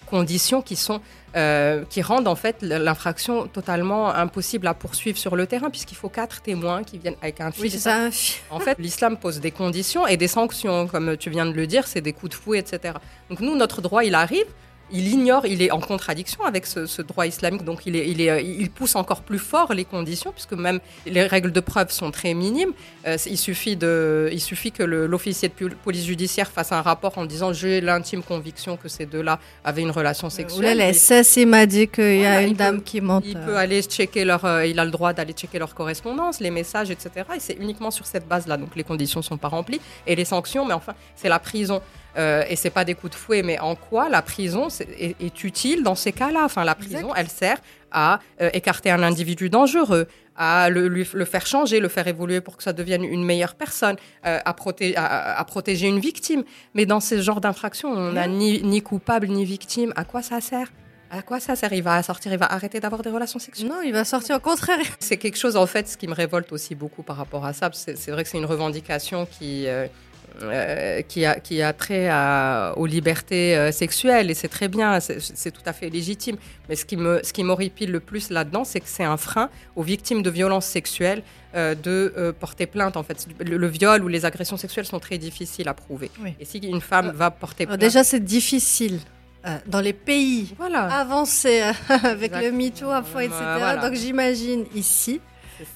conditions 0.10 0.62
qui 0.62 0.76
sont 0.76 1.02
euh, 1.36 1.86
qui 1.88 2.02
rendent 2.02 2.28
en 2.28 2.36
fait 2.36 2.58
l'infraction 2.62 3.48
totalement 3.48 4.10
impossible 4.10 4.66
à 4.66 4.74
poursuivre 4.74 5.18
sur 5.18 5.36
le 5.36 5.46
terrain 5.46 5.70
puisqu'il 5.70 5.96
faut 5.96 6.10
quatre 6.10 6.42
témoins 6.42 6.84
qui 6.84 6.98
viennent 6.98 7.18
avec 7.22 7.40
un 7.40 7.52
fil. 7.52 7.66
Oui, 7.66 7.70
ça. 7.70 8.06
un 8.06 8.10
En 8.50 8.60
fait, 8.60 8.80
l'islam 8.80 9.16
pose 9.16 9.40
des 9.40 9.52
conditions 9.52 10.08
et 10.08 10.18
des 10.18 10.28
sanctions, 10.28 10.88
comme 10.88 11.18
tu 11.18 11.30
viens 11.30 11.46
de 11.46 11.52
le 11.52 11.68
dire, 11.68 11.86
c'est 11.86 12.02
des 12.02 12.14
coups 12.14 12.32
de 12.32 12.36
fouet, 12.36 12.58
etc. 12.58 12.96
Donc 13.30 13.42
nous, 13.42 13.56
notre 13.56 13.82
droit, 13.82 14.04
il 14.04 14.16
arrive, 14.16 14.48
il 14.92 15.08
ignore, 15.08 15.46
il 15.46 15.62
est 15.62 15.72
en 15.72 15.80
contradiction 15.80 16.44
avec 16.44 16.66
ce, 16.66 16.86
ce 16.86 17.02
droit 17.02 17.26
islamique, 17.28 17.64
donc 17.64 17.82
il, 17.86 17.96
est, 17.96 18.10
il, 18.10 18.22
est, 18.22 18.30
euh, 18.30 18.42
il 18.42 18.70
pousse 18.70 18.96
encore 18.96 19.22
plus 19.22 19.40
fort 19.40 19.74
les 19.74 19.86
conditions, 19.86 20.32
puisque 20.32 20.54
même 20.54 20.80
les 21.06 21.24
règles 21.24 21.52
de 21.52 21.60
preuve 21.60 21.92
sont 21.92 22.12
très 22.12 22.34
minimes. 22.34 22.74
Euh, 23.08 23.18
il, 23.26 23.38
suffit 23.38 23.76
de, 23.76 24.30
il 24.32 24.42
suffit 24.42 24.72
que 24.72 24.84
l'officier 24.84 25.50
de 25.50 25.70
police 25.84 26.06
judiciaire 26.06 26.50
fasse 26.52 26.72
un 26.72 26.82
rapport 26.82 27.18
en 27.18 27.26
disant 27.26 27.54
j'ai 27.54 27.82
l'intime 27.82 28.24
conviction 28.24 28.78
que 28.78 28.90
ces 28.90 29.06
deux-là 29.06 29.40
avaient 29.64 29.82
une 29.82 29.92
relation 29.92 30.28
là, 30.28 30.32
sexuelle. 30.32 30.78
la 30.78 30.94
SS, 30.94 31.38
il 31.38 31.48
m'a 31.48 31.66
dit 31.66 31.88
qu'il 31.88 32.18
y 32.22 32.26
a 32.26 32.32
Voilà, 32.34 32.42
une 32.48 32.54
dame 32.56 32.78
peut- 32.78 32.84
qui 32.84 33.02
mente. 33.02 33.24
il 33.28 33.38
euh, 33.38 33.46
peut 33.46 33.58
aller 33.58 33.82
checker 33.84 34.26
leur, 34.26 34.44
euh, 34.46 34.66
il 34.66 34.80
a 34.80 34.86
le 34.86 34.92
droit 34.92 35.14
d'aller 35.14 35.34
checker 35.34 35.60
leur 35.60 35.74
correspondance, 35.76 36.40
les 36.40 36.52
messages, 36.52 36.90
etc. 36.92 37.10
Et 37.36 37.40
c'est 37.40 37.54
uniquement 37.60 37.92
sur 37.92 38.06
cette 38.06 38.28
base-là. 38.28 38.58
Donc 38.58 38.76
les 38.76 38.84
conditions 38.84 39.22
sont 39.22 39.38
pas 39.38 39.48
remplies 39.50 39.82
et 40.08 40.16
les 40.16 40.26
sanctions, 40.26 40.66
mais 40.66 40.74
enfin 40.74 40.94
c'est 41.16 41.30
la 41.30 41.40
prison. 41.40 41.82
Euh, 42.18 42.44
et 42.50 42.56
c'est 42.56 42.72
pas 42.72 42.86
des 42.86 42.96
coups 42.96 43.12
de 43.14 43.16
fouet, 43.18 43.44
mais 43.44 43.60
en 43.60 43.76
quoi 43.76 44.10
la 44.10 44.22
prison 44.22 44.68
est, 44.98 45.16
est 45.22 45.44
utile 45.44 45.84
dans 45.84 45.96
ces 45.96 46.12
cas-là? 46.12 46.44
Enfin, 46.44 46.64
la 46.64 46.76
prison, 46.76 46.98
Exact. 47.10 47.14
elle 47.18 47.30
sert 47.30 47.58
à 47.92 48.20
euh, 48.42 48.50
écarter 48.54 48.90
un 48.92 49.04
individu 49.04 49.50
dangereux, 49.50 50.08
à 50.36 50.70
le, 50.70 50.88
lui- 50.88 51.08
le 51.14 51.26
faire 51.26 51.46
changer, 51.46 51.80
le 51.80 51.88
faire 51.88 52.08
évoluer 52.08 52.42
pour 52.42 52.58
que 52.58 52.64
ça 52.64 52.74
devienne 52.74 53.04
une 53.04 53.24
meilleure 53.24 53.56
personne, 53.56 53.96
euh, 54.26 54.40
à, 54.44 54.54
proté- 54.54 54.96
à- 54.98 55.38
à 55.40 55.44
protéger 55.46 55.88
une 55.88 56.00
victime. 56.00 56.44
Mais 56.74 56.86
dans 56.86 57.00
ce 57.00 57.22
genre 57.22 57.42
d'infraction, 57.42 57.90
on 57.92 58.14
n'a 58.14 58.28
ni, 58.28 58.62
ni 58.64 58.82
coupable 58.82 59.28
ni 59.28 59.46
victime. 59.46 59.94
À 59.96 60.04
quoi 60.04 60.22
ça 60.24 60.42
sert? 60.42 60.68
À 61.12 61.22
quoi 61.24 61.40
ça 61.40 61.56
sert? 61.56 61.74
Il 61.74 61.82
va 61.84 62.02
sortir, 62.04 62.32
il 62.34 62.38
va 62.38 62.46
arrêter 62.52 62.80
d'avoir 62.80 63.02
des 63.02 63.10
relations 63.10 63.40
sexuelles? 63.40 63.68
Non, 63.70 63.82
il 63.84 63.92
va 63.94 64.06
sortir 64.06 64.36
au 64.36 64.40
contraire. 64.40 64.86
C'est 65.00 65.18
quelque 65.18 65.38
chose, 65.38 65.58
en 65.58 65.66
fait, 65.66 65.88
ce 65.88 65.98
qui 65.98 66.08
me 66.08 66.14
révolte 66.14 66.52
aussi 66.52 66.76
beaucoup 66.76 67.02
par 67.04 67.18
rapport 67.18 67.46
à 67.46 67.54
ça. 67.54 67.70
C'est 67.74 67.98
c'est 67.98 68.12
vrai 68.12 68.24
que 68.24 68.30
c'est 68.30 68.38
une 68.38 68.46
revendication 68.46 69.26
qui, 69.26 69.68
euh, 70.44 71.02
qui, 71.02 71.26
a, 71.26 71.40
qui 71.40 71.62
a 71.62 71.74
trait 71.74 72.08
à- 72.10 72.74
aux 72.78 72.86
libertés 72.86 73.56
euh, 73.58 73.72
sexuelles, 73.72 74.30
et 74.32 74.34
c'est 74.34 74.48
très 74.48 74.68
bien, 74.68 75.00
c'est 75.00 75.52
tout 75.52 75.62
à 75.66 75.74
fait 75.74 75.90
légitime. 75.90 76.38
Mais 76.68 76.76
ce 76.76 76.86
qui 76.86 76.98
me- 76.98 77.22
ce 77.24 77.34
qui 77.34 77.44
m'horripile 77.44 77.92
le 77.92 78.00
plus 78.00 78.30
là-dedans, 78.30 78.64
c'est 78.64 78.80
que 78.80 78.88
c'est 78.88 79.04
un 79.04 79.18
frein 79.18 79.50
aux 79.76 79.84
victimes 79.84 80.22
de 80.22 80.30
violences 80.30 80.66
sexuelles 80.66 81.24
euh, 81.56 81.76
de 81.76 82.34
porter 82.40 82.68
plainte. 82.68 82.96
En 82.98 83.04
fait, 83.04 83.28
le, 83.40 83.58
le 83.58 83.68
viol 83.68 84.04
ou 84.04 84.08
les 84.08 84.24
agressions 84.26 84.58
sexuelles 84.58 84.86
sont 84.86 85.00
très 85.00 85.18
difficiles 85.18 85.68
à 85.68 85.74
prouver. 85.74 86.12
Oui. 86.24 86.34
Et 86.40 86.46
si 86.46 86.58
une 86.60 86.82
femme 86.82 87.12
va 87.16 87.32
porter 87.32 87.66
plainte, 87.66 87.80
déjà, 87.80 88.04
c'est 88.04 88.20
difficile 88.24 89.00
euh, 89.48 89.58
dans 89.68 89.80
les 89.80 89.94
pays 89.94 90.54
voilà, 90.58 90.84
avancés 91.00 91.62
euh, 91.62 91.72
avec 92.04 92.34
le. 92.36 92.52
MeToo 92.52 92.90
à 92.92 93.02
fond, 93.04 93.20
etc. 93.20 93.36
Euh, 93.42 93.56
voilà. 93.58 93.78
Donc 93.90 93.94
j'imagine 93.98 94.66
ici 94.76 95.22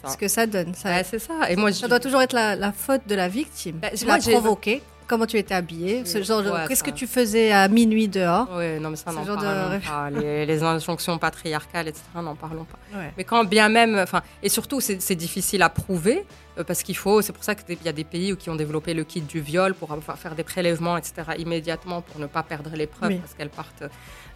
ce 0.07 0.17
que 0.17 0.27
ça 0.27 0.45
donne. 0.47 0.73
Ça, 0.73 0.89
Ouais, 0.89 1.03
c'est 1.03 1.19
ça. 1.19 1.33
Et 1.49 1.55
moi, 1.55 1.71
ça 1.71 1.85
je- 1.85 1.89
doit 1.89 1.99
toujours 1.99 2.21
être 2.21 2.33
la, 2.33 2.55
la 2.55 2.71
faute 2.71 3.01
de 3.07 3.15
la 3.15 3.27
victime. 3.27 3.79
Bah, 3.81 3.89
tu 3.95 4.05
l'as 4.05 4.19
j'ai- 4.19 4.31
provoqué. 4.31 4.81
Comment 5.05 5.25
tu 5.25 5.37
étais 5.37 5.53
habillée 5.53 6.05
ce 6.05 6.19
Oui. 6.19 6.23
genre 6.23 6.41
de- 6.41 6.49
Ouais, 6.49 6.65
Qu'est-ce 6.67 6.83
que 6.83 6.89
tu 6.89 7.07
faisais 7.07 7.51
à 7.51 7.67
minuit 7.67 8.07
dehors 8.07 8.47
Ouais, 8.55 8.79
non, 8.79 8.89
mais 8.89 8.95
ça, 8.95 9.11
Ce 9.11 9.15
n'en 9.17 9.25
genre 9.25 9.35
de 9.37 9.79
pas. 9.85 10.09
Les, 10.09 10.45
les 10.45 10.63
injonctions 10.63 11.17
patriarcales, 11.17 11.89
etc., 11.89 12.03
n'en 12.15 12.35
parlons 12.35 12.63
pas. 12.63 12.79
Ouais. 12.97 13.11
Mais 13.17 13.25
quand 13.25 13.43
bien 13.43 13.67
même, 13.67 13.99
enfin, 14.01 14.21
et 14.41 14.47
surtout, 14.47 14.79
c'est 14.79 15.15
difficile 15.15 15.61
à 15.61 15.67
prouver 15.69 16.25
euh, 16.57 16.63
parce 16.63 16.83
qu'il 16.83 16.95
faut. 16.95 17.21
C'est 17.21 17.33
pour 17.33 17.43
ça 17.43 17.53
qu'il 17.53 17.77
y 17.83 17.89
a 17.89 17.91
des 17.91 18.05
pays 18.05 18.35
qui 18.37 18.49
ont 18.49 18.55
développé 18.55 18.93
le 18.93 19.03
kit 19.03 19.19
du 19.19 19.41
viol 19.41 19.73
pour 19.73 19.89
faire 20.15 20.35
des 20.35 20.43
prélèvements, 20.43 20.95
etc., 20.95 21.13
immédiatement 21.37 22.01
pour 22.01 22.19
ne 22.21 22.25
pas 22.25 22.41
perdre 22.41 22.69
les 22.73 22.87
preuves 22.87 23.09
Oui. 23.11 23.17
parce 23.17 23.33
qu'elles 23.33 23.49
partent 23.49 23.81
euh, 23.83 23.89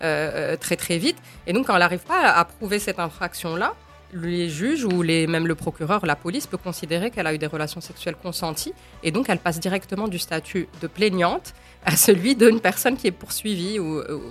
euh, 0.04 0.58
très 0.58 0.76
très 0.76 0.98
vite. 0.98 1.18
Et 1.48 1.54
donc, 1.54 1.68
quand 1.68 1.74
elle 1.76 1.80
n'arrive 1.80 2.04
pas 2.04 2.20
à, 2.20 2.40
à 2.42 2.46
prouver 2.46 2.80
cette 2.80 3.00
infraction-là, 3.00 3.74
les 4.14 4.50
juges 4.50 4.86
ou 4.86 5.02
les, 5.02 5.28
même 5.28 5.48
le 5.48 5.56
procureur, 5.56 6.06
la 6.06 6.16
police 6.16 6.48
peut 6.48 6.58
considérer 6.58 7.12
qu'elle 7.12 7.28
a 7.28 7.34
eu 7.34 7.38
des 7.38 7.48
relations 7.48 7.82
sexuelles 7.82 8.16
consenties 8.16 8.74
et 9.04 9.12
donc 9.12 9.28
elle 9.30 9.40
passe 9.40 9.60
directement 9.60 10.08
du 10.08 10.18
statut 10.18 10.68
de 10.82 10.88
plaignante 10.88 11.54
à 11.86 11.96
celui 11.96 12.36
d'une 12.36 12.60
personne 12.60 12.96
qui 12.96 13.08
est 13.08 13.12
poursuivie 13.12 13.80
ou, 13.80 14.00
ou 14.00 14.22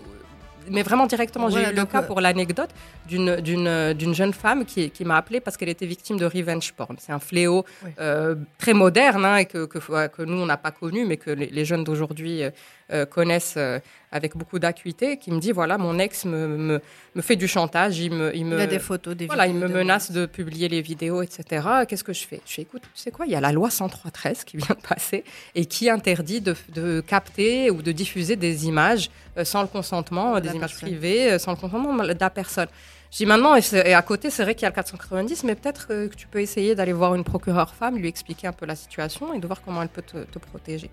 mais 0.70 0.82
vraiment 0.82 1.06
directement. 1.06 1.48
Voilà, 1.48 1.68
J'ai 1.68 1.72
eu 1.72 1.76
le 1.76 1.84
cas 1.84 2.02
euh, 2.02 2.06
pour 2.06 2.20
l'anecdote 2.20 2.70
d'une 3.06 3.36
d'une 3.40 3.92
d'une 3.94 4.14
jeune 4.14 4.32
femme 4.32 4.64
qui, 4.64 4.90
qui 4.90 5.04
m'a 5.04 5.16
appelée 5.16 5.40
parce 5.40 5.56
qu'elle 5.56 5.68
était 5.68 5.86
victime 5.86 6.18
de 6.18 6.24
revenge 6.26 6.72
porn. 6.72 6.96
C'est 6.98 7.12
un 7.12 7.18
fléau 7.18 7.64
Oui. 7.84 7.90
euh, 8.00 8.34
très 8.58 8.74
moderne 8.74 9.24
hein, 9.24 9.36
et 9.36 9.46
que, 9.46 9.66
que, 9.66 9.78
que 10.08 10.22
nous, 10.22 10.40
on 10.40 10.46
n'a 10.46 10.56
pas 10.56 10.70
connu, 10.70 11.04
mais 11.04 11.16
que 11.16 11.30
les, 11.30 11.46
les 11.46 11.64
jeunes 11.64 11.84
d'aujourd'hui 11.84 12.42
euh, 12.42 12.50
euh, 12.92 13.04
connaissent 13.06 13.54
euh, 13.56 13.78
avec 14.12 14.36
beaucoup 14.36 14.58
d'acuité, 14.60 15.16
qui 15.18 15.30
me 15.32 15.40
dit, 15.40 15.50
voilà, 15.52 15.76
mon 15.76 15.98
ex 15.98 16.24
me, 16.24 16.46
me, 16.46 16.80
me 17.16 17.22
fait 17.22 17.34
du 17.36 17.48
chantage, 17.48 17.98
il 17.98 18.12
me... 18.12 18.34
Il, 18.34 18.46
me, 18.46 18.54
Il 18.56 18.60
y 18.60 18.62
a 18.62 18.66
des 18.68 18.78
photos, 18.78 19.16
des 19.16 19.26
voilà, 19.26 19.46
il 19.48 19.54
me 19.56 19.66
menace 19.66 20.12
de 20.12 20.24
publier 20.26 20.68
les 20.68 20.80
vidéos, 20.82 21.20
etc. 21.22 21.66
Qu'est-ce 21.88 22.04
que 22.04 22.12
je 22.12 22.24
fais? 22.26 22.40
Je 22.46 22.54
fais, 22.54 22.62
écoute, 22.62 22.82
tu 22.94 23.00
sais 23.02 23.10
quoi, 23.10 23.26
il 23.26 23.32
y 23.32 23.34
a 23.34 23.40
la 23.40 23.50
loi 23.52 23.68
103.13 23.70 24.44
qui 24.44 24.56
vient 24.56 24.76
de 24.80 24.86
passer 24.86 25.24
et 25.56 25.66
qui 25.66 25.90
interdit 25.90 26.40
de, 26.40 26.54
de 26.74 27.00
capter 27.00 27.70
ou 27.70 27.82
de 27.82 27.90
diffuser 27.92 28.36
des 28.36 28.66
images 28.66 29.10
sans 29.42 29.62
le 29.62 29.68
consentement, 29.68 30.36
De 30.36 30.40
des 30.48 30.54
images 30.54 30.76
privées, 30.76 31.38
sans 31.40 31.50
le 31.50 31.56
consentement 31.56 31.92
de 31.94 32.14
la 32.18 32.30
personne. 32.30 32.68
Je 33.12 33.18
dis 33.18 33.26
maintenant, 33.26 33.54
et, 33.54 33.94
à 33.94 34.02
côté, 34.02 34.30
c'est 34.30 34.42
vrai 34.42 34.54
qu'il 34.54 34.62
y 34.62 34.66
a 34.66 34.70
le 34.70 34.74
490, 34.74 35.44
mais 35.44 35.54
peut-être 35.54 35.86
euh, 35.90 36.08
que 36.08 36.14
tu 36.14 36.26
peux 36.26 36.40
essayer 36.40 36.74
d'aller 36.74 36.92
voir 36.92 37.14
une 37.14 37.24
procureure 37.24 37.74
femme, 37.74 37.96
lui 37.96 38.08
expliquer 38.08 38.48
un 38.48 38.52
peu 38.52 38.66
la 38.66 38.74
situation 38.74 39.32
et 39.32 39.38
de 39.38 39.46
voir 39.46 39.62
comment 39.64 39.82
elle 39.82 39.88
peut 39.88 40.02
te, 40.02 40.38
protéger. 40.38 40.90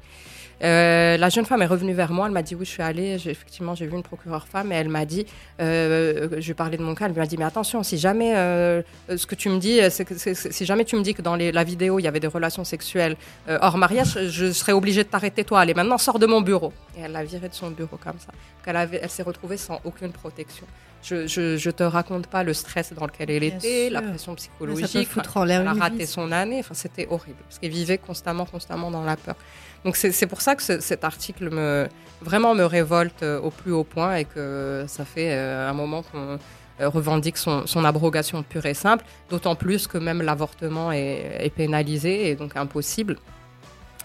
Euh, 0.63 1.17
la 1.17 1.30
jeune 1.30 1.45
femme 1.45 1.62
est 1.62 1.67
revenue 1.67 1.93
vers 1.93 2.12
moi, 2.12 2.28
elle 2.28 2.32
m'a 2.32 2.43
dit 2.43 2.56
oui, 2.56 2.65
je 2.65 2.69
suis 2.69 2.84
allée, 2.84 3.15
effectivement, 3.26 3.76
j'ai 3.76 3.88
vu 3.88 3.93
une 3.95 4.04
procureure 4.04 4.47
femme 4.47 4.71
et 4.71 4.76
elle 4.76 4.88
m'a 4.88 5.06
dit, 5.06 5.26
euh, 5.60 6.30
je 6.32 6.45
lui 6.45 6.52
ai 6.52 6.54
parlé 6.54 6.78
de 6.78 6.84
mon 6.84 6.95
cas, 6.95 7.08
elle 7.08 7.13
m'a 7.13 7.26
dit 7.26 7.38
mais 7.38 7.45
attention, 7.45 7.84
si 7.84 7.97
jamais 7.97 8.34
ce 8.34 9.26
que 9.26 9.36
tu 9.36 9.49
me 9.49 9.58
dis, 9.58 9.82
si 9.89 10.65
jamais 10.65 10.86
tu 10.86 10.95
me 10.95 11.02
dis 11.02 11.13
que 11.13 11.21
dans 11.21 11.36
la 11.36 11.63
vidéo 11.63 11.99
il 11.99 12.04
y 12.04 12.08
avait 12.08 12.21
des 12.21 12.28
relations 12.28 12.63
sexuelles 12.63 13.17
hors 13.47 13.78
mariage, 13.78 14.30
je 14.30 14.52
serais 14.52 14.71
obligée 14.71 15.04
de 15.04 15.10
t'arrêter 15.10 15.43
toi. 15.43 15.62
Allez, 15.62 15.73
maintenant 15.73 15.97
sors 15.97 16.19
de 16.19 16.28
mon 16.28 16.41
bureau. 16.41 16.71
Et 16.97 17.02
elle 17.02 17.12
l'a 17.12 17.23
virée 17.23 17.49
de 17.49 17.54
son 17.54 17.71
bureau 17.71 17.97
comme 17.97 18.19
ça. 18.19 18.32
Donc, 18.65 18.89
elle 19.02 19.10
s'est 19.10 19.23
retrouvée 19.23 19.58
sans 19.58 19.82
aucune 19.84 20.12
protection. 20.12 20.65
Je, 21.04 21.28
je, 21.28 21.58
je 21.58 21.70
te 21.70 21.84
raconte 21.84 22.28
pas 22.28 22.44
le 22.44 22.54
stress 22.54 22.94
dans 22.94 23.06
lequel 23.06 23.30
elle 23.30 23.44
était, 23.44 23.89
la 23.89 24.02
pression 24.02 24.36
psychologique. 24.36 24.86
Elle 25.62 25.68
a 25.68 25.74
raté 25.74 25.98
vie. 25.98 26.08
son 26.08 26.32
année. 26.32 26.60
Enfin, 26.62 26.74
c'était 26.74 27.08
horrible 27.10 27.38
parce 27.48 27.60
qu'elle 27.60 27.72
vivait 27.72 27.98
constamment, 27.98 28.46
constamment 28.46 28.89
dans 28.89 29.04
la 29.04 29.18
peur. 29.18 29.36
Donc 29.84 29.98
c'est 29.98 30.28
pour 30.28 30.39
ça 30.42 30.56
que 30.56 30.63
ce- 30.63 30.80
cet 30.80 31.04
article 31.04 31.50
me 31.50 31.88
vraiment 32.22 32.56
me 32.56 32.63
révolte 32.63 33.22
euh, 33.24 33.39
au 33.42 33.50
plus 33.52 33.74
haut 33.74 33.84
point 33.84 34.16
et 34.16 34.24
que 34.24 34.86
ça 34.88 35.04
fait 35.04 35.34
euh, 35.34 35.70
un 35.70 35.74
moment 35.74 36.04
qu'on 36.04 36.39
euh, 36.80 36.88
revendique 36.89 37.36
son, 37.38 37.68
son 37.68 37.84
abrogation 37.84 38.42
pure 38.42 38.66
et 38.66 38.74
simple. 38.74 39.04
D'autant 39.30 39.56
plus 39.56 39.88
que 39.88 39.98
même 39.98 40.22
l'avortement 40.22 40.94
est, 40.94 41.38
est 41.46 41.50
pénalisé 41.54 42.30
et 42.30 42.36
donc 42.36 42.56
impossible. 42.56 43.18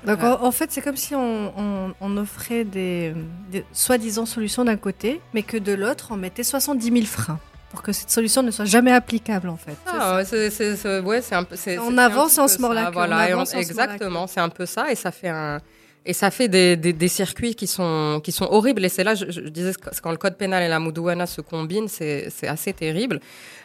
Donc 0.06 0.22
en, 0.22 0.42
en 0.44 0.52
fait, 0.52 0.70
c'est 0.70 0.80
comme 0.80 0.96
si 0.96 1.14
on, 1.14 1.52
on- 1.58 1.94
on 2.00 2.16
offrait 2.16 2.64
des, 2.64 3.14
des 3.50 3.64
soi-disant 3.72 4.26
solutions 4.26 4.64
d'un 4.64 4.76
côté, 4.76 5.20
mais 5.34 5.42
que 5.42 5.56
de 5.56 5.72
l'autre, 5.72 6.08
on 6.12 6.16
mettait 6.16 6.44
70 6.44 6.90
000 6.92 7.04
freins 7.06 7.38
pour 7.70 7.82
que 7.82 7.92
cette 7.92 8.10
solution 8.10 8.42
ne 8.42 8.50
soit 8.50 8.64
jamais 8.64 8.92
applicable 8.92 9.48
en 9.48 9.56
fait. 9.56 9.76
Ah, 9.86 10.20
c'est 10.24 10.50
c'est- 10.50 10.76
c'est- 10.76 11.00
ouais, 11.00 11.20
c'est 11.20 11.34
un 11.34 11.44
peu. 11.44 11.56
c'est- 11.56 11.78
On 11.78 11.98
avance 11.98 12.38
en 12.38 12.46
peu 12.46 12.52
se 12.52 12.60
mord 12.60 12.72
la 12.74 12.84
ça, 12.84 12.86
queue, 12.88 12.94
Voilà, 12.94 13.36
on 13.36 13.44
exactement, 13.44 14.26
c'est 14.26 14.40
un 14.40 14.48
peu 14.48 14.66
ça, 14.66 14.90
et 14.90 14.94
ça 14.94 15.10
fait 15.10 15.28
un. 15.28 15.60
Et 16.06 16.14
ça 16.14 16.30
fait 16.30 16.48
des, 16.48 16.76
des, 16.76 16.94
des 16.94 17.08
circuits 17.08 17.54
qui 17.54 17.66
sont, 17.66 18.22
qui 18.24 18.32
sont 18.32 18.46
horribles. 18.50 18.82
Et 18.82 18.88
c'est 18.88 19.04
là, 19.04 19.14
je, 19.14 19.30
je 19.30 19.40
disais, 19.40 19.72
quand 20.02 20.10
le 20.10 20.16
code 20.16 20.38
pénal 20.38 20.62
et 20.62 20.68
la 20.68 20.78
moudouana 20.78 21.26
se 21.26 21.42
combinent, 21.42 21.88
c'est 21.88 22.30
c'est 22.34 22.46
assez 22.48 22.72
terrible. 22.72 23.20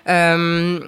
Euh, 0.10 0.80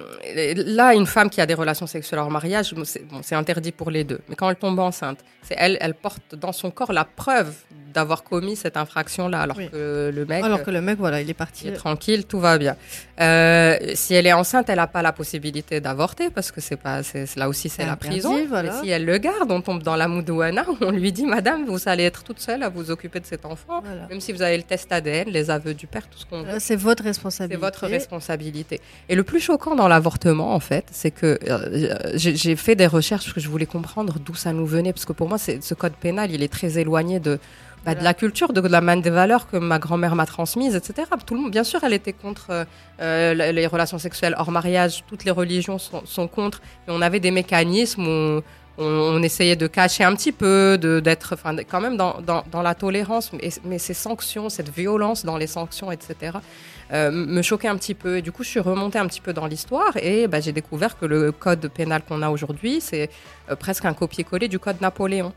là, 0.66 0.94
une 0.94 1.06
femme 1.06 1.30
qui 1.30 1.40
a 1.40 1.46
des 1.46 1.54
relations 1.54 1.86
sexuelles 1.86 2.20
hors 2.20 2.30
mariage, 2.30 2.74
c'est 2.84 3.06
bon, 3.06 3.20
c'est 3.22 3.34
interdit 3.34 3.72
pour 3.72 3.90
les 3.90 4.04
deux. 4.04 4.20
Mais 4.28 4.34
quand 4.36 4.48
elle 4.50 4.56
tombe 4.56 4.78
enceinte, 4.78 5.18
c'est 5.42 5.54
elle, 5.58 5.78
elle 5.80 5.94
porte 5.94 6.34
dans 6.34 6.52
son 6.52 6.70
corps 6.70 6.92
la 6.92 7.04
preuve 7.04 7.52
d'avoir 7.94 8.24
commis 8.24 8.56
cette 8.56 8.76
infraction-là, 8.76 9.40
alors 9.40 9.56
Oui. 9.56 9.70
que 9.70 10.10
le 10.14 10.26
mec. 10.26 10.44
Alors 10.44 10.62
que 10.62 10.70
le 10.70 10.82
mec, 10.82 10.98
voilà, 10.98 11.22
il 11.22 11.30
est 11.30 11.34
parti. 11.34 11.66
Il 11.68 11.72
est 11.72 11.76
tranquille, 11.76 12.26
tout 12.26 12.40
va 12.40 12.58
bien. 12.58 12.76
Euh, 13.20 13.78
si 13.94 14.12
elle 14.14 14.26
est 14.26 14.34
enceinte, 14.34 14.68
elle 14.68 14.76
n'a 14.76 14.86
pas 14.86 15.00
la 15.00 15.12
possibilité 15.12 15.80
d'avorter 15.80 16.28
parce 16.28 16.52
que 16.52 16.60
c'est 16.60 16.76
pas, 16.76 17.02
c'est 17.02 17.24
c'est- 17.24 17.38
là 17.40 17.48
aussi 17.48 17.70
c'est 17.70 17.82
C'est 17.82 17.88
la 17.88 17.96
prison. 17.96 18.44
voilà. 18.46 18.80
Si 18.82 18.90
elle 18.90 19.06
le 19.06 19.16
garde, 19.16 19.50
on 19.50 19.62
tombe 19.62 19.82
dans 19.82 19.96
la 19.96 20.08
moudouana 20.08 20.66
où 20.68 20.76
on 20.82 20.90
lui 20.90 21.10
dit, 21.12 21.24
Madame, 21.24 21.64
vous 21.64 21.80
allez 21.88 22.04
être 22.04 22.22
toute 22.22 22.40
seule 22.40 22.62
à 22.62 22.68
vous 22.68 22.90
occuper 22.90 23.20
de 23.20 23.24
cet 23.26 23.46
enfant, 23.46 23.80
Voilà. 23.82 24.06
même 24.08 24.20
si 24.20 24.32
vous 24.32 24.42
avez 24.42 24.58
le 24.58 24.62
test 24.64 24.92
ADN, 24.92 25.28
les 25.30 25.48
aveux 25.50 25.72
du 25.72 25.86
père, 25.86 26.06
tout 26.10 26.18
ce 26.18 26.26
qu'on 26.26 26.44
C'est 26.58 26.76
votre 26.76 27.02
C'est 27.02 27.08
responsabilité. 27.08 27.56
votre 27.60 27.86
responsabilité. 27.86 28.80
Et 29.08 29.14
le 29.14 29.22
plus 29.22 29.40
choquant 29.40 29.76
dans 29.76 29.86
l'avortement, 29.88 30.54
en 30.54 30.60
fait, 30.60 30.86
c'est 30.90 31.12
que 31.12 31.38
euh, 31.48 31.94
j'ai 32.14 32.34
j'ai 32.34 32.56
fait 32.56 32.74
des 32.74 32.86
recherches 32.88 33.24
parce 33.24 33.34
que 33.34 33.40
je 33.40 33.48
voulais 33.48 33.66
comprendre 33.66 34.18
d'où 34.18 34.34
ça 34.34 34.52
nous 34.52 34.66
venait, 34.66 34.92
parce 34.92 35.04
que 35.04 35.12
pour 35.12 35.28
moi, 35.28 35.38
c'est- 35.38 35.62
ce 35.62 35.74
code 35.74 35.92
pénal, 35.94 36.30
il 36.32 36.42
est 36.42 36.52
très 36.52 36.76
éloigné 36.78 37.20
de, 37.20 37.38
bah, 37.84 37.94
de 37.94 38.02
la 38.02 38.14
culture, 38.14 38.52
de, 38.52 38.60
de 38.60 38.66
la 38.68 38.80
manne 38.80 39.02
des 39.02 39.10
valeurs 39.10 39.48
que 39.48 39.58
ma 39.58 39.78
grand-mère 39.78 40.16
m'a 40.16 40.26
transmises, 40.26 40.74
etc. 40.74 41.08
Tout 41.24 41.34
le 41.34 41.40
monde, 41.42 41.52
bien 41.52 41.62
sûr, 41.62 41.84
elle 41.84 41.92
était 41.92 42.12
contre 42.12 42.46
euh, 42.50 42.64
euh, 43.00 43.52
les 43.52 43.66
relations 43.68 43.98
sexuelles 43.98 44.34
hors 44.38 44.50
mariage. 44.50 45.04
Toutes 45.08 45.24
les 45.24 45.30
religions 45.30 45.78
sont, 45.78 46.02
sont 46.04 46.26
contre. 46.26 46.60
Et 46.88 46.90
on 46.90 47.00
avait 47.00 47.20
des 47.20 47.30
mécanismes 47.30 48.06
où 48.08 48.42
on, 48.78 49.22
essayait 49.22 49.56
de 49.56 49.66
cacher 49.66 50.04
un 50.04 50.14
petit 50.14 50.32
peu, 50.32 50.78
d'être, 51.02 51.34
quand 51.68 51.80
même 51.80 51.96
dans, 51.96 52.20
dans, 52.20 52.62
la 52.62 52.74
tolérance. 52.74 53.32
Mais, 53.32 53.50
mais 53.64 53.78
ces 53.78 53.94
sanctions, 53.94 54.48
cette 54.48 54.68
violence 54.68 55.24
dans 55.24 55.36
les 55.36 55.46
sanctions, 55.46 55.90
etc. 55.90 56.32
euh, 56.92 57.10
me 57.10 57.42
choquait 57.42 57.68
un 57.68 57.76
petit 57.76 57.94
peu. 57.94 58.18
Et 58.18 58.22
du 58.22 58.32
coup, 58.32 58.44
je 58.44 58.50
suis 58.50 58.60
remontée 58.60 58.98
un 58.98 59.06
petit 59.06 59.20
peu 59.20 59.32
dans 59.32 59.46
l'histoire 59.46 59.96
et 59.96 60.26
bah, 60.28 60.40
j'ai 60.40 60.52
découvert 60.52 60.98
que 60.98 61.06
le 61.06 61.32
code 61.32 61.68
pénal 61.68 62.02
qu'on 62.06 62.22
a 62.22 62.30
aujourd'hui, 62.30 62.80
c'est 62.80 63.10
euh, 63.50 63.56
presque 63.56 63.84
un 63.84 63.94
copier-coller 63.94 64.48
du 64.48 64.58
code 64.58 64.80
Napoléon 64.80 65.32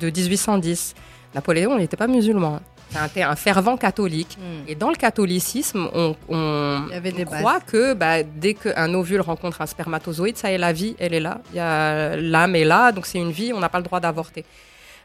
de 0.00 0.06
1810. 0.06 0.94
Napoléon, 1.34 1.78
n'était 1.78 1.96
pas 1.96 2.08
musulman. 2.08 2.60
C'était 2.90 3.22
un, 3.22 3.36
fervent 3.36 3.76
catholique. 3.76 4.36
Hmm. 4.38 4.68
Et 4.68 4.74
dans 4.74 4.90
le 4.90 4.96
catholicisme, 4.96 5.88
on, 5.94 6.16
on, 6.28 6.84
Il 6.88 6.92
y 6.92 6.96
avait 6.96 7.12
on 7.12 7.16
des 7.16 7.24
croit 7.24 7.60
que 7.60 7.94
bah, 7.94 8.22
dès 8.22 8.54
qu'un 8.54 8.92
ovule 8.94 9.20
rencontre 9.20 9.60
un 9.60 9.66
spermatozoïde, 9.66 10.36
ça 10.36 10.50
y 10.50 10.54
est, 10.54 10.58
la 10.58 10.72
vie, 10.72 10.96
elle 10.98 11.14
est 11.14 11.20
là. 11.20 11.40
Il 11.52 11.56
y 11.56 11.60
a 11.60 12.16
l'âme 12.16 12.56
est 12.56 12.64
là, 12.64 12.92
donc 12.92 13.06
c'est 13.06 13.18
une 13.18 13.32
vie, 13.32 13.52
on 13.52 13.60
n'a 13.60 13.68
pas 13.68 13.78
le 13.78 13.84
droit 13.84 14.00
d'avorter. 14.00 14.44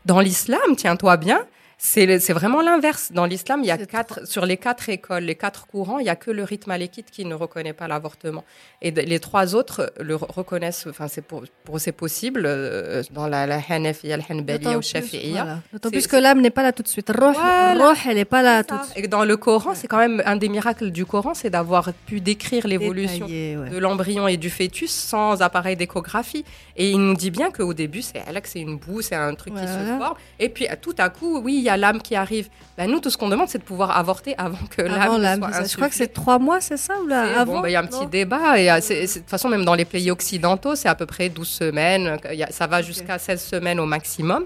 Dans 0.06 0.20
l'islam, 0.20 0.76
tiens-toi 0.76 1.18
bien, 1.18 1.46
c'est 1.78 2.06
le- 2.06 2.20
c'est 2.20 2.34
vraiment 2.34 2.62
l'inverse. 2.62 3.12
Dans 3.12 3.26
l'islam, 3.26 3.60
il 3.64 3.68
y 3.68 3.72
a 3.72 3.78
quatre, 3.78 4.28
sur 4.28 4.46
les 4.46 4.58
quatre 4.58 4.90
écoles, 4.90 5.24
les 5.24 5.36
quatre 5.36 5.68
courants, 5.68 6.00
il 6.00 6.06
y 6.06 6.10
a 6.10 6.16
que 6.16 6.32
le 6.32 6.44
rite 6.44 6.68
malékite 6.68 7.12
qui 7.12 7.26
ne 7.26 7.34
reconnaît 7.36 7.74
pas 7.74 7.88
l'avortement. 7.88 8.44
Et 8.82 8.92
les 8.92 9.20
trois 9.20 9.56
autres 9.56 9.92
le 10.00 10.16
re- 10.16 10.32
reconnaissent, 10.32 10.88
enfin, 10.90 11.08
c'est 11.08 11.22
pour, 11.22 11.44
c'est 11.78 11.92
possible, 11.92 12.44
euh, 12.46 13.04
dans 13.12 13.28
la, 13.28 13.46
la 13.46 13.60
Hanafiya, 13.70 14.18
la 14.18 14.24
Hanbaliya 14.30 14.78
ou 14.78 14.82
Shafi'iyya. 14.82 15.44
voilà. 15.44 15.60
D'autant 15.74 15.90
plus 15.90 16.08
que 16.08 16.16
l'âme 16.16 16.42
n'est 16.42 16.50
pas 16.50 16.64
là 16.64 16.72
tout 16.72 16.84
de 16.84 16.88
suite. 16.88 17.10
Roh, 17.10 17.32
Voilà. 17.34 17.90
roh, 17.90 17.94
elle 18.08 18.16
n'est 18.16 18.26
pas 18.26 18.42
là 18.42 18.64
tout 18.64 18.78
de 18.78 18.84
suite. 18.84 19.04
Et 19.06 19.08
dans 19.08 19.26
le 19.26 19.36
Coran, 19.38 19.74
c'est 19.76 19.88
quand 19.88 19.98
même 19.98 20.22
un 20.26 20.36
des 20.38 20.50
miracles 20.50 20.92
du 20.92 21.06
Coran, 21.06 21.34
c'est 21.34 21.50
d'avoir 21.50 21.92
pu 22.06 22.22
décrire 22.22 22.68
l'évolution 22.68 23.26
ouais. 23.26 23.70
de 23.72 23.78
l'embryon 23.78 24.28
et 24.28 24.38
du 24.38 24.50
fœtus 24.50 24.92
sans 24.92 25.42
appareil 25.42 25.76
d'échographie. 25.76 26.46
Et 26.78 26.92
il 26.92 27.00
nous 27.00 27.16
dit 27.16 27.32
bien 27.32 27.52
qu'au 27.52 27.74
début, 27.74 28.02
c'est 28.02 28.22
elle 28.28 28.42
que 28.42 28.48
c'est 28.50 28.60
une 28.62 28.78
boue, 28.78 29.02
c'est 29.02 29.16
un 29.16 29.34
truc 29.36 29.54
qui 29.56 29.62
se 29.68 29.98
forme. 30.00 30.16
Et 30.40 30.50
puis 30.50 30.68
tout 30.82 30.96
à 30.98 31.10
coup, 31.10 31.40
oui, 31.40 31.65
y 31.66 31.70
a 31.70 31.78
l'âme 31.78 32.02
qui 32.02 32.16
arrive. 32.16 32.50
Ben, 32.78 32.90
nous, 32.90 33.00
tout 33.00 33.10
ce 33.10 33.18
qu'on 33.18 33.30
demande, 33.30 33.48
c'est 33.48 33.58
de 33.60 33.64
pouvoir 33.64 33.98
avorter 33.98 34.36
avant 34.38 34.58
que 34.70 34.82
l'âme 34.82 35.42
soit 35.52 35.68
je 35.68 35.76
crois 35.76 35.90
que 35.90 35.96
c'est 35.96 36.14
trois 36.14 36.40
mois, 36.40 36.60
c'est 36.62 36.78
ça 36.78 36.94
ou 37.02 37.08
là 37.08 37.26
C'est- 37.28 37.36
avant 37.40 37.54
bon, 37.56 37.60
ben, 37.62 37.70
il 37.70 37.72
y 37.72 37.76
a 37.76 37.80
un 37.82 37.86
petit 37.86 38.06
débat. 38.08 38.60
Et, 38.60 38.70
euh, 38.72 38.76
de 38.80 39.14
toute 39.14 39.30
façon, 39.30 39.50
même 39.50 39.66
dans 39.66 39.76
les 39.76 39.86
pays 39.86 40.12
occidentaux, 40.12 40.76
c'est 40.76 40.90
à 40.90 40.96
peu 40.96 41.06
près 41.06 41.30
12 41.30 41.48
semaines. 41.48 42.18
Il 42.32 42.38
y 42.38 42.44
a- 42.44 42.52
ça 42.52 42.68
va 42.68 42.82
jusqu'à 42.82 43.18
16 43.20 43.42
semaines 43.44 43.80
au 43.80 43.86
maximum. 43.86 44.46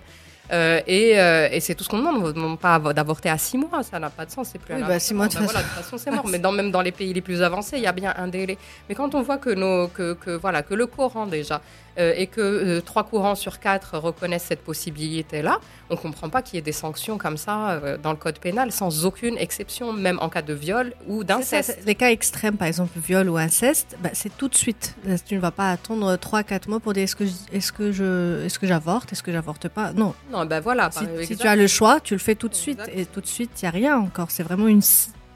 Euh, 0.52 0.82
et 0.88 1.20
euh, 1.20 1.48
et 1.52 1.60
c'est 1.60 1.76
tout 1.76 1.84
ce 1.84 1.90
qu'on 1.90 2.00
demande. 2.00 2.18
On 2.24 2.28
ne 2.28 2.32
demande 2.32 2.60
pas 2.60 2.80
avo- 2.80 2.92
d'avorter 2.92 3.30
à 3.30 3.38
6 3.38 3.56
mois. 3.56 3.84
Ça 3.84 4.00
n'a 4.00 4.10
pas 4.10 4.26
de 4.26 4.32
sens. 4.32 4.50
C'est 4.52 4.58
plus 4.58 4.74
Oui, 4.74 4.82
bah, 4.88 4.98
six 4.98 5.14
mois, 5.14 5.28
de 5.28 5.34
voilà, 5.38 5.60
de 5.60 5.64
toute 5.64 5.74
façon, 5.84 5.98
c'est 6.00 6.10
mort. 6.10 6.26
Mais 6.28 6.40
dans, 6.40 6.52
même 6.52 6.72
dans 6.72 6.82
les 6.82 6.92
pays 6.92 7.14
les 7.14 7.22
plus 7.22 7.44
avancés, 7.44 7.78
il 7.78 7.84
y 7.84 7.88
a 7.88 7.92
bien 7.92 8.16
un 8.18 8.28
délai. 8.28 8.58
Mais 8.88 8.96
quand 8.96 9.14
on 9.14 9.22
voit 9.22 9.38
que, 9.38 9.52
nos, 9.52 9.90
que, 9.90 10.14
que, 10.14 10.32
voilà, 10.32 10.64
que 10.64 10.74
le 10.74 10.88
Coran, 10.88 11.28
déjà, 11.28 11.62
et 11.98 12.28
que 12.28 12.40
euh, 12.42 12.82
trois 12.82 13.04
courants 13.04 13.36
sur 13.36 13.60
quatre 13.60 13.98
reconnaissent 13.98 14.46
cette 14.46 14.64
possibilité-là, 14.64 15.60
on 15.90 15.96
ne 15.96 16.00
comprend 16.00 16.30
pas 16.30 16.42
qu'il 16.42 16.56
y 16.56 16.60
ait 16.60 16.62
des 16.64 16.72
sanctions 16.72 17.18
comme 17.18 17.38
ça 17.38 17.72
euh, 17.72 17.98
dans 17.98 18.12
le 18.12 18.18
code 18.18 18.40
pénal, 18.40 18.72
sans 18.72 19.06
aucune 19.06 19.38
exception, 19.38 19.92
même 19.94 20.18
en 20.22 20.30
cas 20.30 20.42
de 20.42 20.54
viol 20.54 20.94
ou 21.08 21.24
d'inceste. 21.24 21.78
c'est- 21.80 21.86
Les 21.86 21.96
cas 21.96 22.12
extrêmes, 22.12 22.58
par 22.58 22.68
exemple 22.68 22.98
viol 23.00 23.30
ou 23.30 23.38
inceste, 23.38 23.98
bah, 24.02 24.10
c'est 24.14 24.36
tout 24.38 24.48
de 24.48 24.56
suite. 24.56 24.96
Tu 25.26 25.36
ne 25.36 25.40
vas 25.40 25.52
pas 25.52 25.72
attendre 25.72 26.16
3-4 26.16 26.68
mois 26.70 26.80
pour 26.80 26.94
dire 26.94 27.04
est-ce 27.04 27.16
que, 27.16 27.24
est-ce 27.52 27.72
que, 27.72 27.92
je, 27.92 28.46
est-ce 28.46 28.60
que 28.60 28.68
j'avorte, 28.68 29.12
est-ce 29.14 29.24
que 29.24 29.32
j'avorte 29.32 29.68
pas? 29.68 29.92
Non, 29.94 30.14
Non, 30.32 30.46
ben 30.46 30.60
voilà. 30.60 30.90
si, 30.92 31.36
tu 31.38 31.48
as 31.48 31.56
le 31.56 31.68
choix, 31.68 32.00
tu 32.00 32.14
le 32.14 32.20
fais 32.20 32.36
tout 32.36 32.48
de 32.50 32.56
suite. 32.56 32.80
Exact. 32.80 32.98
Et 32.98 33.06
tout 33.06 33.22
de 33.22 33.28
suite, 33.28 33.52
il 33.62 33.66
n'y 33.66 33.68
a 33.70 33.72
rien 33.72 33.98
encore. 33.98 34.32
C'est 34.32 34.44
vraiment 34.44 34.68
une 34.68 34.82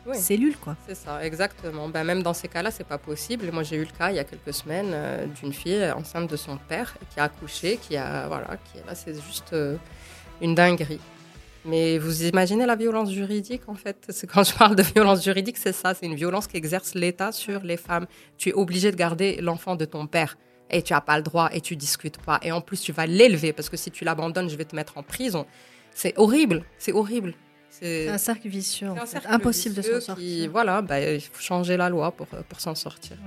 Oui. 0.06 0.18
cellule, 0.18 0.58
quoi. 0.58 0.76
C'est 0.88 0.96
ça, 0.96 1.24
exactement. 1.26 1.88
Ben, 1.88 2.04
même 2.04 2.24
dans 2.24 2.34
ces 2.34 2.48
cas-là, 2.48 2.72
c'est 2.72 2.86
pas 2.86 2.98
possible. 2.98 3.50
Moi, 3.52 3.63
j'ai 3.63 3.78
eu 3.78 3.86
le 3.86 3.98
cas 3.98 4.10
il 4.12 4.16
y 4.16 4.20
a 4.20 4.24
quelques 4.24 4.54
semaines 4.54 4.92
euh, 4.94 5.26
d'une 5.42 5.54
fille 5.54 5.92
enceinte 5.92 6.30
de 6.30 6.36
son 6.36 6.58
père 6.58 6.96
qui 7.13 7.20
a 7.20 7.24
accouché, 7.24 7.78
qui 7.78 7.96
a 7.96 8.28
voilà, 8.28 8.58
qui 8.66 8.78
là, 8.86 8.96
c'est 8.96 9.16
juste 9.22 9.54
euh, 9.54 9.78
une 10.42 10.56
dinguerie. 10.56 11.00
Mais 11.66 11.98
vous 11.98 12.24
imaginez 12.26 12.66
la 12.66 12.76
violence 12.76 13.12
juridique 13.12 13.62
en 13.68 13.76
fait? 13.76 13.96
C'est 14.10 14.28
quand 14.28 14.44
je 14.44 14.54
parle 14.54 14.76
de 14.76 14.84
violence 14.84 15.24
juridique, 15.24 15.58
c'est 15.58 15.72
ça, 15.72 15.94
c'est 15.94 16.06
une 16.06 16.16
violence 16.16 16.48
qu'exerce 16.48 16.94
l'État 16.94 17.32
sur 17.32 17.62
les 17.62 17.78
femmes. 17.78 18.06
Tu 18.38 18.50
es 18.50 18.54
obligé 18.54 18.92
de 18.92 18.98
garder 18.98 19.39
l'enfant 19.42 19.78
de 19.78 19.86
ton 19.86 20.06
père 20.06 20.38
et 20.70 20.82
tu 20.82 20.94
as 20.94 21.00
pas 21.00 21.16
le 21.16 21.24
droit 21.24 21.50
et 21.54 21.62
tu 21.62 21.78
discutes 21.78 22.18
pas. 22.18 22.39
Et 22.42 22.52
en 22.52 22.60
plus, 22.60 22.82
tu 22.82 22.92
vas 22.92 23.06
l'élever 23.06 23.54
parce 23.54 23.70
que 23.70 23.78
si 23.78 23.92
tu 23.92 24.04
l'abandonnes, 24.04 24.50
je 24.50 24.58
vais 24.58 24.66
te 24.66 24.76
mettre 24.76 24.98
en 24.98 25.04
prison. 25.04 25.46
C'est 25.92 26.18
horrible, 26.18 26.66
c'est 26.78 26.92
horrible. 26.92 27.34
C'est 27.80 28.08
un 28.10 28.18
cercle 28.20 28.48
vicieux, 28.50 28.90
un 28.90 29.06
cercle 29.06 29.28
impossible 29.30 29.76
de 29.76 29.82
s'en 29.82 29.90
qui- 30.00 30.02
sortir. 30.06 30.52
voilà, 30.52 30.82
bah, 30.82 31.00
il 31.02 31.20
faut 31.22 31.42
changer 31.42 31.76
la 31.76 31.90
loi 31.90 32.12
pour, 32.12 32.28
pour 32.28 32.60
s'en 32.60 32.76
sortir. 32.76 33.18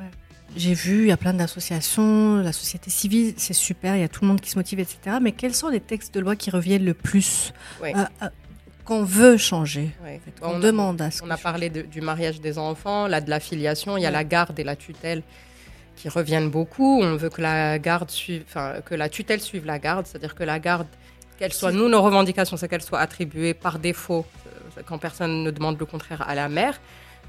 J'ai 0.55 0.73
vu, 0.75 1.03
il 1.03 1.09
y 1.09 1.13
a 1.13 1.17
plein 1.17 1.35
d'associations, 1.35 2.37
la 2.37 2.53
société 2.53 2.89
civile, 2.91 3.35
c'est 3.37 3.53
super, 3.53 3.97
il 3.97 4.01
y 4.01 4.05
a 4.05 4.09
tout 4.09 4.21
le 4.23 4.29
monde 4.29 4.41
qui 4.41 4.49
se 4.51 4.57
motive, 4.57 4.79
etc. 4.79 5.17
Mais 5.21 5.33
quels 5.33 5.55
sont 5.55 5.69
les 5.69 5.81
textes 5.81 6.15
de 6.15 6.21
loi 6.21 6.37
qui 6.37 6.51
reviennent 6.51 6.85
le 6.85 6.95
plus 6.95 7.53
Ouais. 7.83 7.93
euh, 7.97 8.05
euh, 8.23 8.29
qu'on 8.85 9.03
veut 9.03 9.37
changer 9.37 9.91
Ouais. 10.05 10.21
On, 10.43 10.61
demande 10.61 11.03
à 11.03 11.11
ce 11.11 11.25
On 11.25 11.31
a 11.31 11.37
parlé 11.37 11.69
de- 11.69 11.83
du 11.83 12.01
mariage 12.01 12.41
des 12.41 12.57
enfants, 12.59 13.09
là 13.09 13.21
de 13.21 13.29
la 13.29 13.41
filiation, 13.41 13.97
il 13.97 14.03
y 14.03 14.07
a 14.07 14.09
Ouais. 14.11 14.13
la 14.13 14.25
garde 14.25 14.59
et 14.61 14.65
la 14.65 14.77
tutelle 14.77 15.25
qui 15.97 16.09
reviennent 16.09 16.51
beaucoup. 16.51 17.01
On 17.03 17.17
veut 17.17 17.31
que 17.31 17.43
la 17.43 17.79
garde 17.81 18.11
suive, 18.11 18.45
que 18.85 18.95
la 18.95 19.09
tutelle 19.09 19.41
suive 19.41 19.67
la 19.67 19.81
garde, 19.81 20.07
c'est-à-dire 20.07 20.37
que 20.37 20.45
la 20.45 20.61
garde, 20.61 20.87
qu'elle 21.39 21.53
soit, 21.53 21.73
nous 21.73 21.89
nos 21.89 22.03
revendications, 22.03 22.57
c'est 22.57 22.69
qu'elle 22.69 22.83
soit 22.83 23.01
attribuée 23.01 23.55
par 23.55 23.79
défaut 23.79 24.25
euh, 24.47 24.83
quand 24.87 24.99
personne 24.99 25.43
ne 25.43 25.51
demande 25.51 25.79
le 25.79 25.87
contraire 25.87 26.29
à 26.29 26.35
la 26.35 26.49
mère, 26.49 26.81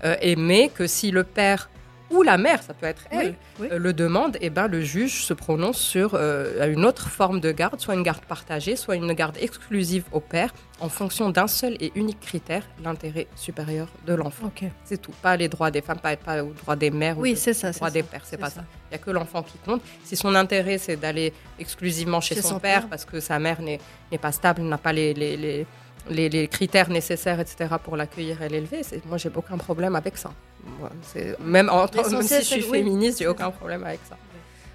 euh, 0.04 0.16
et 0.22 0.36
mais 0.36 0.70
que 0.70 0.88
si 0.88 1.12
le 1.12 1.24
père 1.24 1.70
ou 2.10 2.24
la 2.24 2.38
mère, 2.38 2.64
ça 2.64 2.74
peut 2.74 2.86
être 2.86 3.04
elle, 3.12 3.28
Oui, 3.28 3.34
oui. 3.62 3.68
euh, 3.72 3.80
le 3.80 3.94
demande, 3.94 4.38
et 4.42 4.50
ben 4.50 4.68
le 4.68 4.82
juge 4.82 5.24
se 5.24 5.34
prononce 5.34 5.78
sur 5.78 6.12
euh, 6.14 6.72
une 6.72 6.86
autre 6.86 7.10
forme 7.10 7.40
de 7.40 7.52
garde, 7.52 7.80
soit 7.80 7.96
une 7.96 8.04
garde 8.04 8.24
partagée, 8.26 8.76
soit 8.76 8.96
une 8.96 9.12
garde 9.14 9.38
exclusive 9.42 10.06
au 10.12 10.20
père, 10.20 10.54
en 10.80 10.90
fonction 10.90 11.30
d'un 11.30 11.48
seul 11.48 11.76
et 11.80 11.92
unique 11.96 12.20
critère, 12.20 12.64
l'intérêt 12.84 13.28
supérieur 13.36 13.88
de 14.06 14.14
l'enfant. 14.14 14.48
Ok. 14.48 14.64
C'est 14.86 15.02
tout, 15.02 15.12
pas 15.22 15.36
les 15.36 15.50
droits 15.50 15.72
des 15.72 15.82
femmes, 15.82 16.00
pas, 16.00 16.16
pas 16.16 16.42
les 16.42 16.50
droits 16.62 16.76
des 16.76 16.92
mères, 16.92 17.18
ou 17.18 17.22
Oui, 17.22 17.32
les 17.32 17.36
c'est 17.36 17.54
ça. 17.54 17.74
c'est 17.74 17.80
droits 17.80 17.90
ça, 17.90 17.94
des 17.94 18.04
pères, 18.04 18.22
c'est 18.24 18.38
pas 18.38 18.50
ça. 18.50 18.64
Il 18.90 18.90
n'y 18.92 18.96
a 18.96 19.00
que 19.00 19.12
l'enfant 19.12 19.44
qui 19.44 19.58
compte. 19.66 19.82
Si 20.04 20.16
son 20.16 20.34
intérêt 20.36 20.78
c'est 20.78 20.96
d'aller 20.96 21.34
exclusivement 21.60 22.22
chez, 22.22 22.36
Chez 22.36 22.42
son, 22.42 22.50
son 22.50 22.60
père, 22.60 22.82
père. 22.82 22.90
parce 22.90 23.06
que 23.06 23.20
sa 23.20 23.40
mère 23.40 23.62
n'est 23.62 23.80
n'est 24.12 24.18
pas 24.18 24.32
stable, 24.32 24.62
n'a 24.62 24.78
pas 24.78 24.94
les, 24.94 25.14
les, 25.14 25.36
les, 25.36 25.66
les- 26.10 26.30
les 26.30 26.48
critères 26.48 26.90
nécessaires, 26.90 27.40
etc., 27.40 27.76
pour 27.84 27.96
l'accueillir 27.98 28.42
et 28.42 28.50
l'élever, 28.50 28.82
moi 29.06 29.18
j'ai 29.18 29.30
aucun 29.36 29.58
problème 29.58 29.96
avec 29.96 30.18
ça. 30.18 30.32
Moi, 30.80 30.90
Même, 31.40 31.70
en, 31.70 31.86
même 31.96 32.22
si 32.24 32.36
je 32.36 32.42
suis 32.42 32.62
c'est- 32.62 32.70
oui. 32.70 32.80
féministe, 32.80 33.20
j'ai 33.20 33.28
aucun 33.28 33.52
problème 33.52 33.84
avec 33.84 34.00
ça. 34.10 34.18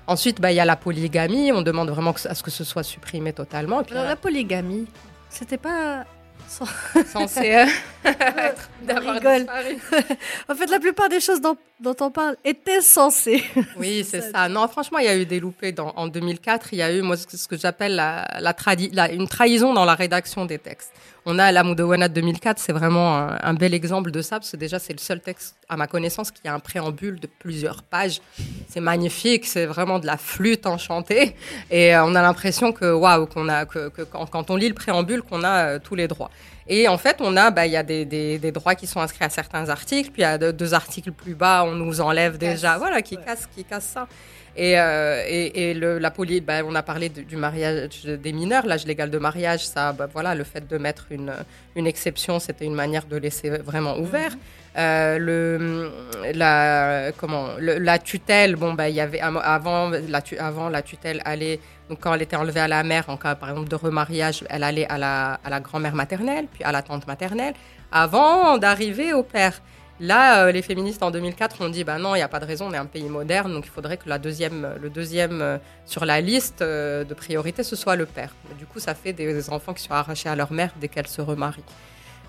Ensuite, 0.07 0.40
bah, 0.40 0.51
il 0.51 0.57
y 0.57 0.61
a 0.61 0.64
la 0.64 0.77
polygamie. 0.77 1.53
On 1.53 1.62
demande 1.62 1.90
vraiment 1.90 2.12
que- 2.12 2.27
à 2.27 2.35
ce 2.35 2.42
que 2.42 2.51
ce 2.51 2.64
soit 2.64 2.83
supprimé 2.83 3.33
totalement. 3.33 3.81
Et 3.83 3.85
puis, 3.85 3.95
Alors 3.95 4.09
la 4.09 4.16
polygamie, 4.16 4.87
c'était 5.31 5.59
pas. 5.59 6.05
censé 6.49 7.55
euh, 7.55 7.66
être- 8.05 8.68
d'avoir. 8.83 9.16
En 10.49 10.55
fait, 10.55 10.66
la 10.66 10.81
plupart 10.81 11.09
des 11.09 11.21
choses 11.21 11.40
dont, 11.40 11.57
dont 11.81 11.95
on 12.01 12.11
parle 12.11 12.37
étaient 12.45 12.81
censées. 12.83 13.42
Oui, 13.79 14.05
c'est 14.09 14.21
Ça, 14.23 14.31
ça. 14.33 14.49
Non, 14.49 14.66
franchement, 14.68 14.99
il 14.99 15.05
y 15.07 15.09
a 15.09 15.16
eu 15.16 15.25
des 15.25 15.40
loupés. 15.40 15.73
Dans, 15.73 15.92
en 15.97 16.09
2004, 16.09 16.73
il 16.73 16.79
y 16.79 16.83
a 16.83 16.92
eu 16.92 17.01
moi, 17.03 17.16
ce 17.16 17.49
que, 17.49 17.57
j'appelle 17.57 17.95
la, 17.95 18.27
la, 18.40 18.53
tradi- 18.53 18.92
la- 18.92 19.11
une 19.12 19.29
trahison 19.29 19.73
dans 19.73 19.85
la 19.85 19.95
rédaction 19.95 20.45
des 20.45 20.59
textes. 20.59 20.92
On 21.25 21.39
a 21.39 21.53
la 21.53 21.63
Moudawana 21.63 22.09
de 22.09 22.15
2004, 22.15 22.59
c'est 22.59 22.73
vraiment 22.73 23.17
un, 23.17 23.39
un 23.43 23.55
bel 23.55 23.75
exemple 23.75 24.11
de 24.11 24.23
ça, 24.23 24.41
parce 24.41 24.51
que 24.51 24.57
déjà, 24.57 24.81
c'est 24.81 24.93
le 24.93 24.99
seul 24.99 25.21
texte, 25.21 25.55
à 25.69 25.77
ma 25.77 25.87
connaissance, 25.87 26.33
qui 26.33 26.49
a 26.49 26.53
un 26.55 26.59
préambule 26.59 27.21
de 27.21 27.29
plusieurs 27.29 27.85
pages. 27.85 28.21
C'est 28.69 28.81
magnifique, 28.81 29.47
c'est 29.47 29.67
vraiment 29.67 30.01
de 30.01 30.07
la 30.07 30.17
flûte 30.17 30.67
enchantée. 30.67 31.37
Et 31.71 31.95
euh, 31.95 32.05
on 32.05 32.15
a 32.17 32.23
l'impression 32.23 32.73
que, 32.73 32.93
waouh, 32.93 33.27
qu'on 33.27 33.49
a, 33.49 33.67
que, 33.67 33.89
que 33.91 34.03
quand, 34.03 34.27
quand 34.27 34.51
on 34.51 34.57
lit 34.57 34.69
le 34.69 34.75
préambule, 34.75 35.23
qu'on 35.23 35.45
a 35.45 35.67
euh, 35.75 35.79
tous 35.79 35.95
les 35.95 36.09
droits. 36.09 36.31
Et 36.67 36.89
en 36.89 36.99
fait, 36.99 37.17
on 37.21 37.37
a, 37.37 37.51
bah, 37.53 37.67
il 37.67 37.73
y 37.73 37.77
a 37.77 37.83
des, 37.85 38.05
des, 38.05 38.39
des 38.39 38.53
droits 38.53 38.75
qui 38.75 38.87
sont 38.89 39.01
inscrits 39.01 39.25
à 39.25 39.29
certains 39.31 39.69
articles, 39.69 40.11
puis 40.11 40.23
il 40.23 40.25
y 40.25 40.29
a 40.29 40.39
deux, 40.39 40.53
deux 40.53 40.75
articles 40.75 41.13
plus 41.13 41.35
bas, 41.35 41.65
on 41.65 41.73
nous 41.73 42.01
enlève 42.01 42.37
déjà, 42.39 42.71
Casse. 42.73 42.79
voilà, 42.79 43.03
qui 43.03 43.17
Ouais. 43.17 43.23
casse, 43.25 43.47
qui 43.55 43.65
casse 43.65 43.85
ça. 43.95 44.09
Et, 44.57 44.79
euh, 44.79 45.25
et, 45.27 45.71
et 45.71 45.75
le, 45.75 45.99
la 45.99 46.11
bah, 46.11 46.61
on 46.67 46.75
a 46.75 46.83
parlé 46.83 47.09
de- 47.09 47.23
du 47.23 47.37
mariage 47.37 48.05
des 48.05 48.33
mineurs, 48.33 48.67
l'âge 48.67 48.85
légal 48.87 49.11
de 49.11 49.19
mariage, 49.19 49.67
ça, 49.67 49.93
bah, 49.93 50.07
voilà, 50.12 50.35
le 50.35 50.45
fait 50.45 50.69
de 50.69 50.77
mettre 50.79 51.07
une, 51.11 51.33
une 51.75 51.87
exception, 51.87 52.38
c'était 52.38 52.67
une 52.67 52.75
manière 52.75 53.07
de 53.07 53.17
laisser 53.17 53.49
vraiment 53.49 53.97
ouvert. 53.99 54.33
Euh, 54.77 55.19
le, 55.19 55.91
la, 56.35 57.12
comment, 57.17 57.49
le- 57.59 57.79
la 57.79 57.99
tutelle, 57.99 58.57
bon, 58.57 58.75
bah, 58.75 58.88
il 58.91 58.95
y 58.95 59.01
avait 59.01 59.21
avant 59.21 59.91
la, 59.91 60.21
avant 60.38 60.69
la 60.69 60.83
tutelle 60.83 61.23
allait, 61.25 61.59
donc 61.88 62.01
quand 62.01 62.12
elle 62.15 62.23
était 62.23 62.37
enlevée 62.37 62.61
à 62.61 62.69
la 62.69 62.83
mère, 62.83 63.05
en 63.09 63.17
cas 63.17 63.35
par 63.35 63.51
exemple 63.51 63.69
de 63.69 63.77
remariage, 63.77 64.45
elle 64.51 64.65
allait 64.65 64.87
à 64.88 64.99
la, 64.99 65.41
à 65.45 65.51
la 65.51 65.61
grand-mère 65.61 65.95
maternelle, 65.95 66.47
puis 66.53 66.62
à 66.65 66.73
la 66.73 66.83
tante 66.83 67.07
maternelle, 67.07 67.55
avant 67.91 68.59
d'arriver 68.59 69.12
au 69.15 69.23
père. 69.23 69.61
Là, 70.03 70.47
euh, 70.47 70.53
les 70.53 70.62
féministes 70.62 71.05
en 71.05 71.12
2004 71.12 71.65
ont 71.65 71.69
dit 71.69 71.85
bah 71.85 71.97
non, 71.97 72.17
il 72.17 72.19
n'y 72.19 72.25
a 72.25 72.29
pas 72.29 72.41
de 72.41 72.45
raison, 72.45 72.67
on 72.69 72.73
est 72.73 72.77
un 72.77 72.87
pays 72.87 73.05
moderne, 73.09 73.53
donc 73.53 73.67
il 73.67 73.71
faudrait 73.71 73.97
que 73.99 74.09
la 74.09 74.19
deuxième, 74.19 74.75
le 74.83 74.91
deuxième 74.91 75.41
euh, 75.41 75.59
sur 75.87 76.05
la 76.05 76.21
liste 76.21 76.61
euh, 76.61 77.05
de 77.05 77.15
priorité, 77.15 77.62
ce 77.62 77.77
soit 77.77 77.95
le 77.95 78.05
père. 78.05 78.35
Du 78.59 78.67
coup, 78.67 78.81
ça 78.81 78.97
fait 78.97 79.12
des 79.12 79.49
enfants 79.49 79.73
qui 79.73 79.85
sont 79.85 79.93
arrachés 79.93 80.29
à 80.29 80.35
leur 80.35 80.53
mère 80.53 80.73
dès 80.81 80.88
qu'elles 80.88 81.07
se 81.07 81.21
remarient. 81.21 81.62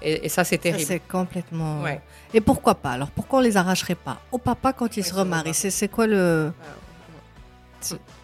Et, 0.04 0.26
et 0.26 0.30
ça, 0.30 0.44
c'est 0.44 0.60
terrible. 0.60 0.86
C'est 0.86 1.00
complètement. 1.00 1.82
Ouais. 1.82 2.00
Et 2.32 2.42
pourquoi 2.42 2.76
pas? 2.76 2.92
Alors 2.92 3.10
pourquoi 3.10 3.40
on 3.40 3.42
les 3.42 3.58
arracherait 3.58 3.96
pas? 3.96 4.22
Au 4.32 4.38
papa 4.38 4.72
quand 4.74 4.96
il 4.96 5.00
Ouais, 5.00 5.10
se 5.10 5.14
remarie 5.16 5.40
remarie. 5.40 5.54
C'est 5.56 5.72
c'est 5.72 5.88
quoi 5.88 6.06
le. 6.06 6.52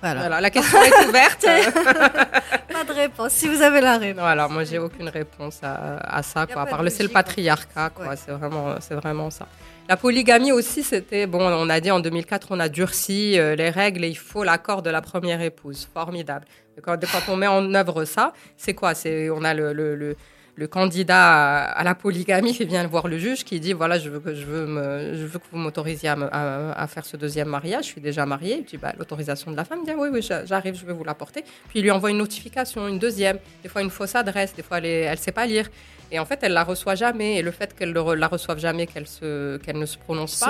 Voilà. 0.01 0.19
Voilà, 0.21 0.41
la 0.41 0.49
question 0.49 0.77
est 0.81 1.07
ouverte. 1.07 1.45
Pas 2.73 2.83
de 2.83 2.93
réponse. 2.93 3.31
Si 3.33 3.47
vous 3.47 3.61
avez 3.61 3.81
la 3.81 3.97
réponse. 3.97 4.21
Voilà, 4.21 4.47
moi 4.47 4.63
j'ai 4.63 4.77
aucune 4.79 5.09
réponse 5.09 5.59
à, 5.63 5.97
à 5.97 6.23
ça, 6.23 6.45
quoi. 6.47 6.63
À 6.63 6.65
part 6.65 6.83
le, 6.83 6.89
c'est 6.89 7.03
le 7.03 7.09
fait. 7.09 7.13
patriarcat, 7.13 7.89
quoi. 7.89 8.07
Ouais. 8.09 8.15
C'est 8.15 8.31
vraiment, 8.31 8.75
c'est 8.79 8.95
vraiment 8.95 9.29
ça. 9.29 9.47
La 9.87 9.97
polygamie 9.97 10.51
aussi, 10.51 10.83
c'était 10.83 11.25
bon. 11.25 11.41
On 11.41 11.69
a 11.69 11.79
dit 11.79 11.89
en 11.91 11.99
2004, 11.99 12.47
on 12.51 12.59
a 12.59 12.69
durci 12.69 13.39
euh, 13.39 13.55
les 13.55 13.69
règles 13.71 14.03
et 14.03 14.07
il 14.09 14.17
faut 14.17 14.43
l'accord 14.43 14.81
de 14.83 14.89
la 14.91 15.01
première 15.01 15.41
épouse. 15.41 15.87
Formidable. 15.93 16.45
Quand, 16.83 16.97
quand 17.01 17.31
on 17.33 17.35
met 17.35 17.47
en 17.47 17.73
œuvre 17.73 18.05
ça, 18.05 18.33
c'est 18.55 18.73
quoi? 18.73 18.93
C'est 18.93 19.29
on 19.31 19.43
a 19.43 19.53
le, 19.53 19.73
le, 19.73 19.95
le, 19.95 20.15
le 20.59 20.67
candidat 20.67 21.63
à, 21.63 21.83
la 21.85 21.95
polygamie 21.95 22.51
vient 22.51 22.85
voir 22.85 23.07
le 23.07 23.17
juge 23.17 23.45
qui 23.45 23.61
dit 23.61 23.71
voilà, 23.71 23.97
je 23.97 24.09
veux 24.09 24.19
que 24.19 24.35
je 24.35 24.43
veux 24.43 25.39
que 25.39 25.45
vous 25.51 25.57
m'autorisiez 25.57 26.09
à, 26.09 26.87
faire 26.87 27.05
ce 27.05 27.15
deuxième 27.15 27.47
mariage. 27.47 27.85
Je 27.85 27.89
suis 27.91 28.01
déjà 28.01 28.25
mariée. 28.25 28.57
Il 28.59 28.65
dit 28.65 28.77
bah, 28.77 28.93
l'autorisation 28.97 29.51
de 29.51 29.55
la 29.55 29.63
femme. 29.63 29.85
Dit 29.85 29.91
ah 29.91 29.97
oui 29.97 30.09
oui, 30.11 30.21
j'a- 30.21 30.45
j'arrive, 30.45 30.75
je 30.75 30.85
vais 30.85 30.91
vous 30.91 31.05
l'apporter. 31.05 31.43
Puis 31.69 31.79
il 31.79 31.83
lui 31.83 31.91
envoie 31.91 32.11
une 32.11 32.17
notification, 32.17 32.89
une 32.89 32.99
deuxième, 32.99 33.39
des 33.63 33.69
fois 33.69 33.81
une 33.81 33.89
fausse 33.89 34.15
adresse, 34.15 34.53
des 34.53 34.63
fois 34.63 34.79
elle, 34.79 34.85
elle 34.85 35.17
sait 35.17 35.31
pas 35.31 35.45
lire. 35.45 35.69
Et 36.11 36.19
en 36.19 36.25
fait, 36.25 36.39
elle 36.41 36.53
la 36.53 36.63
reçoit 36.63 36.95
jamais. 36.95 37.37
Et 37.37 37.41
le 37.41 37.51
fait 37.51 37.75
qu'elle 37.75 37.93
ne 37.93 38.13
la 38.13 38.27
reçoive 38.27 38.59
jamais, 38.59 38.87
qu'elle 38.87 39.03
ne 39.03 39.85
se 39.85 39.97
prononce 39.97 40.39
pas. 40.39 40.47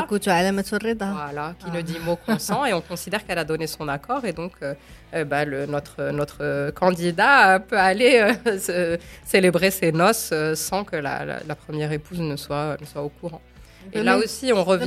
Voilà, 1.13 1.55
qui 1.59 1.69
ne 1.71 1.81
dit 1.81 1.97
mot 1.99 2.15
consent. 2.15 2.65
et 2.65 2.73
on 2.73 2.81
considère 2.81 3.25
qu'elle 3.25 3.37
a 3.37 3.43
donné 3.43 3.67
son 3.67 3.87
accord. 3.87 4.25
Et 4.25 4.33
donc, 4.33 4.53
euh, 4.61 4.73
euh, 5.13 5.25
bah, 5.25 5.45
notre, 5.45 5.95
euh, 6.39 6.71
candidat 6.71 7.59
peut 7.59 7.77
aller 7.77 8.33
célébrer 9.25 9.71
ses 9.71 9.91
noces 9.91 10.33
sans 10.55 10.83
que 10.83 10.95
la, 10.95 11.55
première 11.67 11.91
épouse 11.91 12.19
ne 12.19 12.35
soit, 12.35 12.77
au 12.95 13.09
courant. 13.09 13.41
Et 13.91 14.03
là 14.03 14.17
aussi, 14.17 14.51
on 14.53 14.63
revient. 14.63 14.85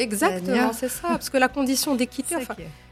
Exactement, 0.00 0.72
c'est 0.72 0.88
ça, 0.88 1.08
parce 1.08 1.30
que 1.30 1.36
la 1.36 1.48
condition 1.48 1.94
d'équité 1.94 2.36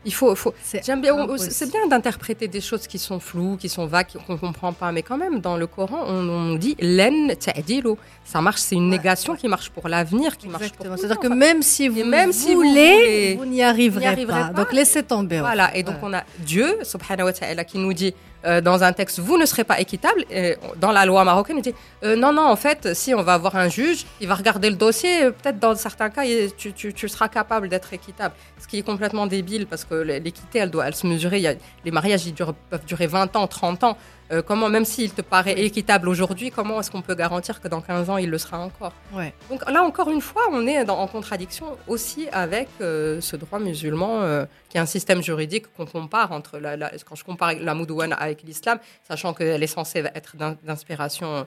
il 0.05 0.15
faut, 0.15 0.35
faut, 0.35 0.55
C'est 0.63 0.85
J'aime 0.85 1.03
bien, 1.03 1.15
c'est 1.39 1.71
bien 1.71 1.87
d'interpréter 1.87 2.49
des 2.49 2.61
choses 2.61 2.87
qui 2.87 2.99
sont 2.99 3.21
floues, 3.21 3.57
qui 3.61 3.69
sont 3.69 3.87
vagues, 3.87 4.07
qu'on 4.27 4.33
ne 4.35 4.39
comprend 4.39 4.73
pas, 4.73 4.93
mais 4.93 5.03
quand 5.03 5.19
même, 5.19 5.41
dans 5.41 5.57
le 5.57 5.67
Coran, 5.67 6.05
on, 6.07 6.29
on 6.29 6.55
dit 6.55 6.75
len 6.81 7.35
ta'dilu. 7.37 7.91
Ça 8.25 8.41
marche, 8.41 8.61
c'est 8.61 8.77
une 8.77 8.85
Ouais, 8.91 8.97
négation 8.97 9.35
qui 9.37 9.49
marche 9.49 9.69
pour 9.71 9.89
l'avenir, 9.89 10.37
qui 10.37 10.49
marche 10.49 10.71
pour 10.73 10.87
C'est-à-dire 10.97 11.19
que 11.19 11.27
même 11.29 11.63
si 11.63 11.89
vous 11.89 12.05
même 12.05 12.33
si 12.33 12.55
vous 12.55 12.63
voulez, 12.63 13.35
vous 13.37 13.45
n'y 13.45 13.63
arriverez, 13.63 14.07
arriverez 14.07 14.41
pas. 14.41 14.53
Donc 14.53 14.73
laissez 14.73 15.03
tomber. 15.03 15.41
Voilà, 15.41 15.77
et 15.77 15.83
donc 15.83 15.97
on 16.03 16.13
a 16.15 16.23
Dieu, 16.39 16.79
subhanahu 16.83 17.27
wa 17.27 17.33
ta'ala, 17.33 17.65
qui 17.65 17.79
nous 17.79 17.93
dit 17.93 18.15
euh, 18.47 18.63
dans 18.63 18.83
un 18.83 18.93
texte, 18.95 19.19
vous 19.19 19.37
ne 19.37 19.45
serez 19.45 19.65
pas 19.65 19.79
équitable. 19.81 20.25
Et 20.31 20.57
dans 20.81 20.93
la 20.93 21.05
loi 21.05 21.25
marocaine, 21.25 21.59
il 21.59 21.63
dit, 21.63 21.75
euh, 22.05 22.17
non, 22.17 22.33
non, 22.33 22.47
en 22.47 22.57
fait, 22.57 22.95
si 22.95 23.13
on 23.15 23.23
va 23.23 23.35
avoir 23.35 23.55
un 23.57 23.69
juge, 23.69 24.07
il 24.19 24.29
va 24.29 24.35
regarder 24.35 24.71
le 24.71 24.77
dossier, 24.77 25.25
peut-être 25.31 25.59
dans 25.59 25.75
certains 25.75 26.09
cas, 26.09 26.23
tu, 26.57 26.73
tu- 26.73 26.95
tu 26.95 27.07
seras 27.09 27.29
capable 27.29 27.69
d'être 27.69 27.93
équitable. 27.93 28.35
Ce 28.59 28.67
qui 28.67 28.79
est 28.79 28.83
complètement 28.83 29.27
débile, 29.27 29.67
parce 29.67 29.85
que 29.91 29.95
l'équité, 29.97 30.61
elle 30.61 30.71
doit 30.71 30.87
elle 30.87 30.95
se 30.95 31.07
mesurer. 31.07 31.39
Il 31.39 31.43
y 31.43 31.49
a, 31.49 31.55
les 31.85 31.91
mariages, 31.91 32.25
ils 32.27 32.33
durent- 32.33 32.55
peuvent 32.55 32.85
durer 32.87 33.07
20 33.09 33.35
ans, 33.37 33.47
30 33.47 33.83
ans. 33.85 33.97
Euh, 34.33 34.43
comment, 34.43 34.69
même 34.69 34.85
s'il 34.85 35.11
te 35.13 35.23
paraît 35.23 35.59
équitable 35.61 36.09
aujourd'hui, 36.09 36.53
comment 36.53 36.79
est-ce 36.79 36.89
qu'on 36.93 37.03
peut 37.03 37.17
garantir 37.17 37.61
que 37.61 37.67
dans 37.67 37.81
15 37.81 38.09
ans, 38.11 38.17
il 38.17 38.31
le 38.31 38.39
sera 38.39 38.61
encore? 38.61 38.93
Ouais. 39.13 39.35
donc 39.51 39.69
là, 39.69 39.83
encore 39.83 40.09
une 40.09 40.21
fois, 40.21 40.43
on 40.53 40.65
est 40.69 40.85
dans- 40.85 40.99
en 41.01 41.09
contradiction 41.09 41.67
aussi 41.89 42.29
avec 42.31 42.69
euh, 42.81 43.21
ce 43.21 43.35
droit 43.35 43.59
musulman, 43.59 44.23
euh, 44.23 44.45
qui 44.69 44.77
est 44.77 44.81
un 44.81 44.87
système 44.87 45.21
juridique 45.21 45.67
qu'on 45.77 45.85
compare 45.87 46.31
entre 46.31 46.59
la, 46.59 46.77
la- 46.77 46.93
quand 47.05 47.17
je 47.17 47.25
compare 47.25 47.55
la 47.55 47.75
moudouane 47.75 48.13
avec 48.17 48.45
l'islam, 48.45 48.79
sachant 49.09 49.35
qu'elle 49.35 49.63
est 49.65 49.67
censée 49.67 50.05
être 50.15 50.37
d'in- 50.37 50.57
d'inspiration 50.63 51.45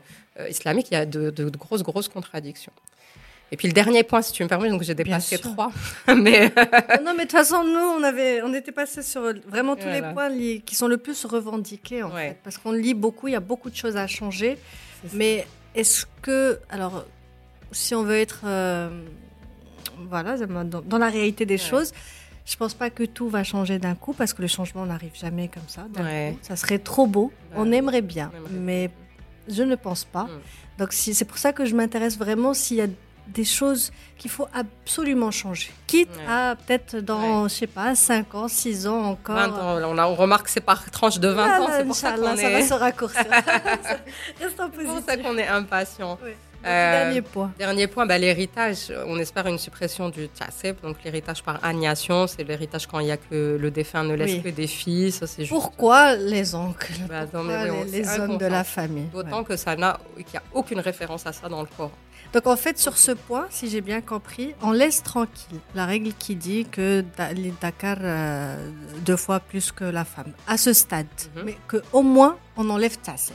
islamique, 0.50 0.88
il 0.92 0.96
y 0.96 0.98
a 0.98 1.06
de, 1.06 1.30
de- 1.30 1.50
de 1.50 1.58
grosses, 1.58 1.84
grosses 1.84 2.10
contradictions. 2.10 2.74
Et 3.54 3.56
puis 3.56 3.68
le 3.68 3.74
dernier 3.74 4.02
point, 4.04 4.24
si 4.24 4.32
tu 4.34 4.42
me 4.44 4.50
permets, 4.50 4.70
donc 4.72 4.82
j'ai 4.82 4.96
dépassé 4.96 5.38
trois, 5.38 5.72
mais 6.08 6.52
non, 7.06 7.14
mais 7.16 7.26
de 7.26 7.30
toute 7.30 7.32
façon, 7.34 7.64
nous, 7.64 7.80
on, 8.00 8.02
avait, 8.02 8.42
on 8.42 8.52
était 8.52 8.72
passé 8.72 9.04
sur 9.04 9.22
vraiment 9.48 9.76
tous 9.76 9.84
Voilà. 9.84 10.08
les 10.08 10.14
points 10.14 10.30
li- 10.30 10.62
qui 10.62 10.76
sont 10.76 10.88
le 10.88 10.98
plus 10.98 11.24
revendiqués, 11.26 12.02
en 12.02 12.12
Ouais. 12.12 12.30
fait. 12.30 12.38
Parce 12.44 12.58
qu'on 12.58 12.72
lit 12.72 12.96
beaucoup, 12.96 13.28
il 13.28 13.34
y 13.34 13.36
a 13.36 13.40
beaucoup 13.40 13.70
de 13.70 13.76
choses 13.76 13.96
à 13.96 14.08
changer. 14.08 14.58
Mais 15.14 15.46
est-ce 15.76 16.08
que, 16.24 16.60
alors, 16.72 17.06
si 17.72 17.94
on 17.94 18.02
veut 18.04 18.18
être, 18.18 18.42
euh, 18.46 18.90
voilà, 20.10 20.36
dans, 20.38 20.82
dans 20.82 20.98
la 20.98 21.10
réalité 21.10 21.46
des 21.46 21.54
Ouais. 21.56 21.58
choses, 21.70 21.94
je 22.46 22.56
pense 22.58 22.74
pas 22.74 22.90
que 22.90 23.04
tout 23.04 23.30
va 23.30 23.44
changer 23.44 23.78
d'un 23.80 23.96
coup 23.96 24.14
parce 24.14 24.34
que 24.34 24.42
le 24.42 24.48
changement 24.48 24.86
n'arrive 24.86 25.16
jamais 25.16 25.48
comme 25.48 25.68
ça. 25.68 25.86
Ouais. 25.98 26.32
coup. 26.34 26.40
Ça 26.42 26.56
serait 26.56 26.80
trop 26.80 27.06
beau. 27.08 27.32
Ouais. 27.52 27.58
On 27.58 27.72
aimerait 27.72 28.02
bien, 28.02 28.32
On 28.34 28.38
aimerait 28.38 28.52
mais 28.60 28.90
je 29.48 29.62
ne 29.64 29.76
pense 29.76 30.06
pas. 30.06 30.24
Mm. 30.24 30.40
Donc 30.80 30.92
si- 30.94 31.14
c'est 31.14 31.26
pour 31.26 31.38
ça 31.38 31.54
que 31.54 31.66
je 31.66 31.76
m'intéresse 31.76 32.18
vraiment 32.18 32.54
s'il 32.56 32.78
y 32.78 32.82
a 32.82 32.88
des 33.28 33.46
choses 33.46 33.92
qu'il 34.18 34.30
faut 34.32 34.48
absolument 34.54 35.32
changer. 35.32 35.72
Quitte 35.88 36.10
Ouais. 36.16 36.24
à 36.32 36.56
peut-être 36.56 36.98
dans, 36.98 37.48
je 37.48 37.54
sais 37.54 37.68
pas, 37.68 37.96
5 37.96 38.36
ans, 38.36 38.48
6 38.48 38.88
ans 38.88 39.02
encore. 39.04 39.36
20 39.36 39.50
ans, 39.50 39.80
on, 39.90 39.98
a- 39.98 40.08
on 40.08 40.16
remarque 40.16 40.46
que 40.46 40.52
c'est 40.52 40.62
par 40.62 40.90
tranche 40.92 41.20
de 41.20 41.28
20 41.30 41.44
ans, 41.44 41.62
Voilà, 41.66 41.78
c'est 41.80 41.86
pour 41.86 41.96
ça 41.96 42.12
qu'on 42.14 42.36
ça 42.38 42.50
va 42.50 42.60
est, 42.60 42.68
se 42.68 42.74
raccourcir. 42.74 43.24
C'est 44.40 44.86
pour 44.86 45.00
ça 45.06 45.18
qu'on 45.18 45.38
est 45.38 45.48
impatient. 45.48 46.18
Ouais. 46.24 46.38
Euh, 46.66 47.04
Dernier 47.06 47.22
point. 47.22 47.52
Dernier 47.58 47.88
point, 47.88 48.06
bah, 48.06 48.18
l'héritage. 48.18 48.92
On 49.08 49.18
espère 49.20 49.48
une 49.48 49.58
suppression 49.58 50.10
du 50.10 50.28
tchasseb, 50.28 50.78
donc 50.82 50.98
l'héritage 51.04 51.44
par 51.44 51.64
agnation. 51.64 52.28
C'est 52.28 52.44
l'héritage 52.44 52.88
quand 52.88 53.00
il 53.00 53.08
y 53.08 53.12
a 53.12 53.18
que 53.18 53.58
le 53.60 53.72
défunt 53.72 54.04
ne 54.04 54.14
laisse 54.16 54.32
Oui. 54.34 54.42
que 54.44 54.50
des 54.50 54.68
fils. 54.68 55.22
Juste- 55.38 55.50
Pourquoi 55.50 56.16
les 56.16 56.56
oncles? 56.56 56.94
Bah, 57.10 57.26
Pourquoi 57.32 57.64
oui, 57.64 57.92
les, 57.92 58.02
les 58.02 58.20
hommes 58.20 58.38
de 58.38 58.46
la 58.46 58.64
famille? 58.64 59.08
D'autant 59.14 59.40
Ouais. 59.40 59.44
que 59.46 59.56
ça 59.58 59.76
n'a, 59.76 60.00
qu'il 60.16 60.26
n'y 60.34 60.38
a 60.38 60.44
aucune 60.54 60.80
référence 60.80 61.26
à 61.28 61.34
ça 61.34 61.50
dans 61.50 61.62
le 61.62 61.68
Coran. 61.76 61.92
Donc 62.34 62.48
en 62.48 62.56
fait, 62.56 62.80
sur 62.80 62.98
ce 62.98 63.12
point, 63.12 63.46
si 63.52 63.70
j'ai 63.70 63.82
bien 63.82 64.02
compris, 64.02 64.56
on 64.64 64.72
laisse 64.72 65.04
tranquille 65.04 65.60
la 65.76 65.86
règle 65.86 66.14
qui 66.18 66.36
dit 66.36 66.66
que 66.66 67.04
les 67.36 67.54
Dakar 67.62 67.98
euh, 68.02 68.70
deux 69.06 69.18
fois 69.18 69.40
plus 69.40 69.72
que 69.72 69.84
la 69.84 70.04
femme, 70.04 70.32
à 70.48 70.58
ce 70.58 70.74
stade. 70.74 71.06
Mhm. 71.36 71.44
Mais 71.46 71.58
qu'au 71.68 72.02
moins, 72.02 72.38
on 72.58 72.68
enlève 72.72 72.98
Tassé. 72.98 73.34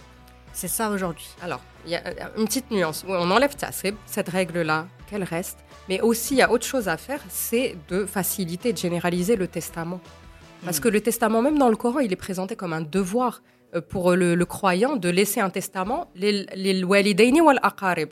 C'est 0.61 0.67
ça 0.67 0.91
aujourd'hui. 0.91 1.29
Alors, 1.41 1.61
il 1.87 1.93
y 1.93 1.95
a 1.95 2.03
une 2.37 2.47
petite 2.47 2.69
nuance. 2.73 3.05
On 3.07 3.31
enlève 3.31 3.53
tchasseb, 3.55 3.95
cette 4.07 4.29
règle-là, 4.29 4.89
qu'elle 5.09 5.23
reste. 5.23 5.59
Mais 5.89 6.01
aussi, 6.01 6.35
il 6.35 6.39
y 6.39 6.43
a 6.43 6.51
autre 6.51 6.67
chose 6.67 6.89
à 6.89 6.97
faire, 6.97 7.21
c'est 7.29 7.77
de 7.89 8.05
faciliter, 8.07 8.73
de 8.73 8.79
généraliser 8.87 9.37
le 9.37 9.47
testament. 9.47 10.01
Parce 10.65 10.79
Mm. 10.79 10.83
que 10.83 10.89
le 10.89 11.01
testament, 11.01 11.43
même 11.43 11.59
dans 11.59 11.69
le 11.69 11.77
Coran, 11.77 12.01
il 12.01 12.13
est 12.13 12.17
présenté 12.27 12.57
comme 12.57 12.73
un 12.73 12.81
devoir 12.81 13.41
euh, 13.77 13.81
pour 13.81 14.05
le, 14.17 14.35
le 14.35 14.47
croyant 14.47 14.97
de 14.97 15.09
laisser 15.09 15.41
un 15.41 15.51
testament, 15.59 16.11
les 16.17 16.33
les 16.65 16.83
walidaini 16.83 17.41
wal 17.41 17.61
aqarib. 17.63 18.11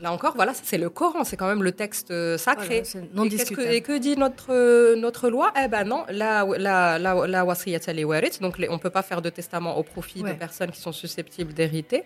Là 0.00 0.12
encore, 0.12 0.34
voilà, 0.36 0.52
c'est 0.54 0.78
le 0.78 0.90
Coran, 0.90 1.24
c'est 1.24 1.36
quand 1.36 1.48
même 1.48 1.62
le 1.64 1.72
texte 1.72 2.12
euh, 2.12 2.38
sacré. 2.38 2.82
Voilà, 2.92 3.06
non 3.14 3.24
et, 3.24 3.30
que, 3.30 3.60
et 3.60 3.80
que 3.80 3.98
dit 3.98 4.16
notre, 4.16 4.52
euh, 4.52 4.94
notre 4.94 5.28
loi? 5.28 5.52
Eh 5.60 5.66
ben 5.66 5.82
non, 5.84 6.04
la, 6.08 6.44
la, 6.56 6.98
la, 7.00 7.26
la 7.26 7.44
donc 8.40 8.58
les- 8.58 8.68
on 8.68 8.74
ne 8.74 8.78
peut 8.78 8.90
pas 8.90 9.02
faire 9.02 9.20
de 9.22 9.28
testament 9.30 9.76
au 9.76 9.82
profit 9.82 10.22
Ouais. 10.22 10.32
de 10.34 10.38
personnes 10.38 10.70
qui 10.70 10.80
sont 10.80 10.92
susceptibles 10.92 11.52
d'hériter. 11.52 12.04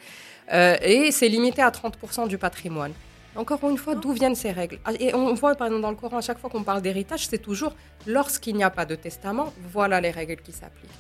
Euh, 0.53 0.77
et 0.83 1.11
c'est 1.11 1.29
limité 1.29 1.61
à 1.63 1.71
30% 1.71 2.27
du 2.29 2.39
patrimoine. 2.39 2.93
Encore 3.37 3.61
une 3.69 3.79
fois, 3.79 3.95
d'où 3.95 4.13
viennent 4.13 4.35
ces 4.35 4.53
règles? 4.53 4.79
Ah, 4.85 4.93
Et 4.99 5.15
on 5.15 5.33
voit 5.35 5.55
par 5.55 5.67
exemple 5.67 5.83
dans 5.83 5.91
le 5.91 5.97
Coran, 5.97 6.19
à 6.19 6.21
chaque 6.23 6.39
fois 6.39 6.49
qu'on 6.51 6.63
parle 6.63 6.83
d'héritage, 6.83 7.27
c'est 7.27 7.39
toujours 7.39 7.75
lorsqu'il 8.07 8.57
n'y 8.57 8.65
a 8.65 8.71
pas 8.71 8.85
de 8.87 8.95
testament, 8.95 9.53
voilà 9.71 10.01
les 10.01 10.11
règles 10.11 10.37
qui 10.43 10.53
s'appliquent. 10.53 10.91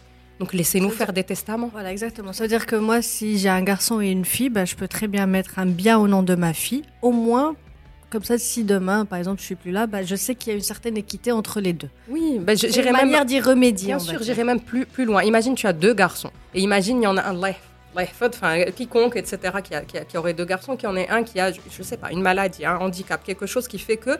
Donc 0.42 0.54
laissez-nous 0.54 0.90
faire 0.90 1.12
des 1.12 1.22
testaments. 1.22 1.70
Voilà, 1.72 1.92
exactement. 1.92 2.32
Ça 2.32 2.42
veut 2.42 2.48
dire 2.48 2.66
que 2.66 2.74
moi, 2.74 3.00
si 3.00 3.38
j'ai 3.38 3.48
un 3.48 3.62
garçon 3.62 4.00
et 4.00 4.08
une 4.08 4.24
fille, 4.24 4.48
bah, 4.48 4.64
je 4.64 4.74
peux 4.74 4.88
très 4.88 5.06
bien 5.06 5.26
mettre 5.26 5.60
un 5.60 5.66
bien 5.66 6.00
au 6.00 6.08
nom 6.08 6.24
de 6.24 6.34
ma 6.34 6.52
fille. 6.52 6.82
Au 7.00 7.12
moins, 7.12 7.54
comme 8.10 8.24
ça, 8.24 8.38
si 8.38 8.64
demain, 8.64 9.04
par 9.04 9.20
exemple, 9.20 9.40
je 9.40 9.46
suis 9.46 9.54
plus 9.54 9.70
là, 9.70 9.86
bah, 9.86 10.02
je 10.02 10.16
sais 10.16 10.34
qu'il 10.34 10.50
y 10.50 10.52
a 10.52 10.56
une 10.56 10.64
certaine 10.64 10.96
équité 10.96 11.30
entre 11.30 11.60
les 11.60 11.72
deux. 11.72 11.90
Oui, 12.08 12.40
j'irais 12.56 12.88
une 12.88 12.96
même 12.96 13.06
manière 13.06 13.24
d'y 13.24 13.38
remédier. 13.38 13.86
Bien 13.86 14.00
sûr, 14.00 14.20
j'irai 14.20 14.42
même 14.42 14.58
plus, 14.58 14.84
plus 14.84 15.04
loin. 15.04 15.22
Imagine, 15.22 15.54
tu 15.54 15.68
as 15.68 15.72
deux 15.72 15.94
garçons. 15.94 16.32
Et 16.56 16.60
imagine, 16.60 17.00
il 17.00 17.04
y 17.04 17.06
en 17.06 17.16
a 17.16 17.22
un 17.22 17.34
life, 17.34 17.62
life, 17.96 18.22
enfin, 18.22 18.62
quiconque, 18.74 19.16
etc., 19.16 19.38
qui, 19.62 19.74
a- 19.74 19.82
qui, 19.82 19.98
a- 19.98 20.04
qui 20.04 20.16
aurait 20.16 20.32
deux 20.34 20.44
garçons, 20.44 20.76
qu'il 20.76 20.88
y 20.88 20.92
en 20.92 20.96
ait 20.96 21.08
un 21.08 21.22
qui 21.22 21.38
a, 21.40 21.52
je 21.52 21.58
ne 21.78 21.82
sais 21.84 21.96
pas, 21.96 22.10
une 22.10 22.22
maladie, 22.22 22.64
un 22.64 22.76
handicap, 22.76 23.22
quelque 23.24 23.46
chose 23.46 23.68
qui 23.68 23.78
fait 23.78 23.96
que 23.98 24.10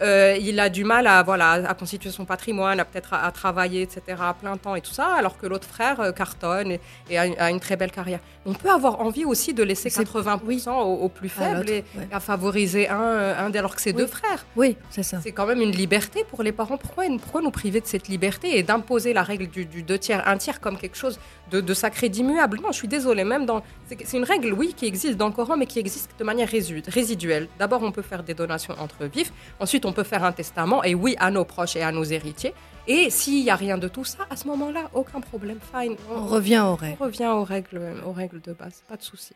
euh, 0.00 0.36
il 0.40 0.60
a 0.60 0.68
du 0.68 0.84
mal 0.84 1.06
à, 1.08 1.22
voilà, 1.24 1.52
à 1.68 1.74
constituer 1.74 2.10
son 2.10 2.24
patrimoine, 2.24 2.78
à 2.78 2.84
peut-être 2.84 3.14
à, 3.14 3.26
à 3.26 3.32
travailler, 3.32 3.82
etc., 3.82 4.00
à 4.20 4.32
plein 4.32 4.56
temps 4.56 4.76
et 4.76 4.80
tout 4.80 4.92
ça, 4.92 5.08
alors 5.18 5.36
que 5.36 5.46
l'autre 5.46 5.66
frère 5.66 6.00
euh, 6.00 6.12
cartonne 6.12 6.70
et, 6.72 6.80
et 7.10 7.18
a, 7.18 7.26
une- 7.26 7.38
a 7.38 7.50
une 7.50 7.58
très 7.60 7.76
belle 7.76 7.90
carrière. 7.90 8.20
On 8.46 8.52
peut 8.54 8.70
avoir 8.70 9.00
envie 9.00 9.24
aussi 9.24 9.52
de 9.52 9.62
laisser 9.64 9.90
C'est- 9.90 10.04
80% 10.04 10.70
aux, 10.70 10.94
aux 11.04 11.08
plus 11.08 11.28
À 11.36 11.42
faibles 11.42 11.56
l'autre, 11.58 11.70
et, 11.72 11.84
ouais. 11.98 12.08
à 12.12 12.20
favoriser 12.20 12.88
un, 12.88 13.00
euh, 13.02 13.46
un, 13.46 13.52
alors 13.54 13.74
que 13.74 13.82
c'est 13.82 13.90
Oui. 13.90 13.96
deux 14.02 14.06
frères. 14.06 14.46
Oui, 14.56 14.76
c'est 14.90 15.02
ça. 15.02 15.18
C'est 15.22 15.32
quand 15.32 15.46
même 15.46 15.60
une 15.60 15.72
liberté 15.72 16.24
pour 16.30 16.42
les 16.44 16.52
parents. 16.52 16.76
Pourquoi, 16.78 17.04
pourquoi 17.20 17.42
nous 17.42 17.50
priver 17.50 17.80
de 17.80 17.86
cette 17.86 18.08
liberté 18.08 18.56
et 18.56 18.62
d'imposer 18.62 19.12
la 19.12 19.22
règle 19.24 19.48
du, 19.48 19.64
du 19.66 19.82
deux 19.82 19.98
tiers, 19.98 20.26
un 20.28 20.36
tiers 20.38 20.60
comme 20.60 20.78
quelque 20.78 20.96
chose 20.96 21.18
de, 21.50 21.60
de 21.60 21.74
sacré, 21.74 22.08
d'immuable? 22.08 22.60
Non, 22.62 22.68
je 22.70 22.76
suis 22.76 22.88
désolée. 22.88 23.17
Dans, 23.24 23.62
c'est 24.04 24.16
une 24.16 24.24
règle, 24.24 24.52
oui, 24.52 24.74
qui 24.76 24.86
existe 24.86 25.16
dans 25.16 25.26
le 25.28 25.32
Coran, 25.32 25.56
mais 25.56 25.66
qui 25.66 25.78
existe 25.78 26.10
de 26.18 26.24
manière 26.24 26.48
résiduelle. 26.48 27.48
D'abord, 27.58 27.82
on 27.82 27.92
peut 27.92 28.02
faire 28.02 28.22
des 28.22 28.34
donations 28.34 28.74
entre 28.78 29.04
vifs. 29.06 29.32
Ensuite, 29.60 29.84
on 29.84 29.92
peut 29.92 30.04
faire 30.04 30.24
un 30.24 30.32
testament, 30.32 30.82
et 30.84 30.94
oui, 30.94 31.14
à 31.18 31.30
nos 31.30 31.44
proches 31.44 31.76
et 31.76 31.82
à 31.82 31.92
nos 31.92 32.04
héritiers. 32.04 32.54
Et 32.86 33.10
s'il 33.10 33.42
n'y 33.44 33.50
a 33.50 33.56
rien 33.56 33.76
de 33.78 33.88
tout 33.88 34.04
ça, 34.04 34.26
à 34.30 34.36
ce 34.36 34.46
moment-là, 34.48 34.90
aucun 34.94 35.20
problème. 35.20 35.58
Fine. 35.74 35.96
On 36.10 36.26
revient 36.26 36.60
au 36.60 36.72
on 36.72 36.74
rêve. 36.76 36.96
revient 36.98 37.26
aux 37.26 37.44
règles, 37.44 37.80
aux 38.06 38.12
règles 38.12 38.40
de 38.40 38.52
base. 38.52 38.82
Pas 38.88 38.96
de 38.96 39.02
souci. 39.02 39.34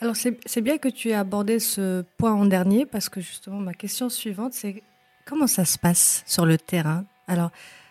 Alors, 0.00 0.14
c'est 0.14 0.38
c'est 0.46 0.60
bien 0.60 0.78
que 0.78 0.88
tu 0.88 1.10
aies 1.10 1.14
abordé 1.14 1.58
ce 1.58 2.02
point 2.16 2.32
en 2.32 2.46
dernier 2.46 2.86
parce 2.86 3.08
que 3.08 3.20
justement, 3.20 3.56
ma 3.56 3.74
question 3.74 4.08
suivante, 4.08 4.52
c'est 4.52 4.82
comment 5.24 5.48
ça 5.48 5.64
se 5.64 5.78
passe 5.78 6.22
sur 6.26 6.46
le 6.46 6.56
terrain? 6.58 7.04
Alors, 7.26 7.50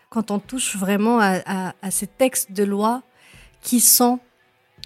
quand 0.09 0.31
on 0.31 0.39
touche 0.39 0.77
vraiment 0.77 1.19
à, 1.19 1.39
à- 1.45 1.73
à 1.81 1.91
ces 1.91 2.07
textes 2.07 2.51
de 2.53 2.63
loi 2.63 3.01
qui 3.61 3.79
sont, 3.81 4.19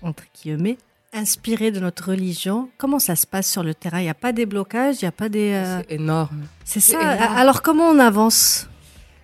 entre 0.06 0.24
guillemets, 0.34 0.78
inspirés 1.14 1.72
de 1.72 1.80
notre 1.80 2.10
religion, 2.12 2.70
comment 2.78 3.00
ça 3.00 3.16
se 3.16 3.26
passe 3.26 3.50
sur 3.50 3.64
le 3.64 3.74
terrain? 3.74 4.00
Il 4.00 4.04
n'y 4.04 4.10
a 4.10 4.14
pas 4.14 4.32
des 4.32 4.46
blocages, 4.46 4.98
il 5.02 5.06
n'y 5.06 5.10
a 5.10 5.12
pas 5.14 5.30
des... 5.30 5.52
euh, 5.54 5.80
C'est 5.88 5.96
énorme. 5.96 6.46
C'est 6.64 6.80
ça? 6.80 7.00
énorme. 7.02 7.38
Alors, 7.38 7.62
comment 7.62 7.86
on 7.90 8.00
avance? 8.00 8.68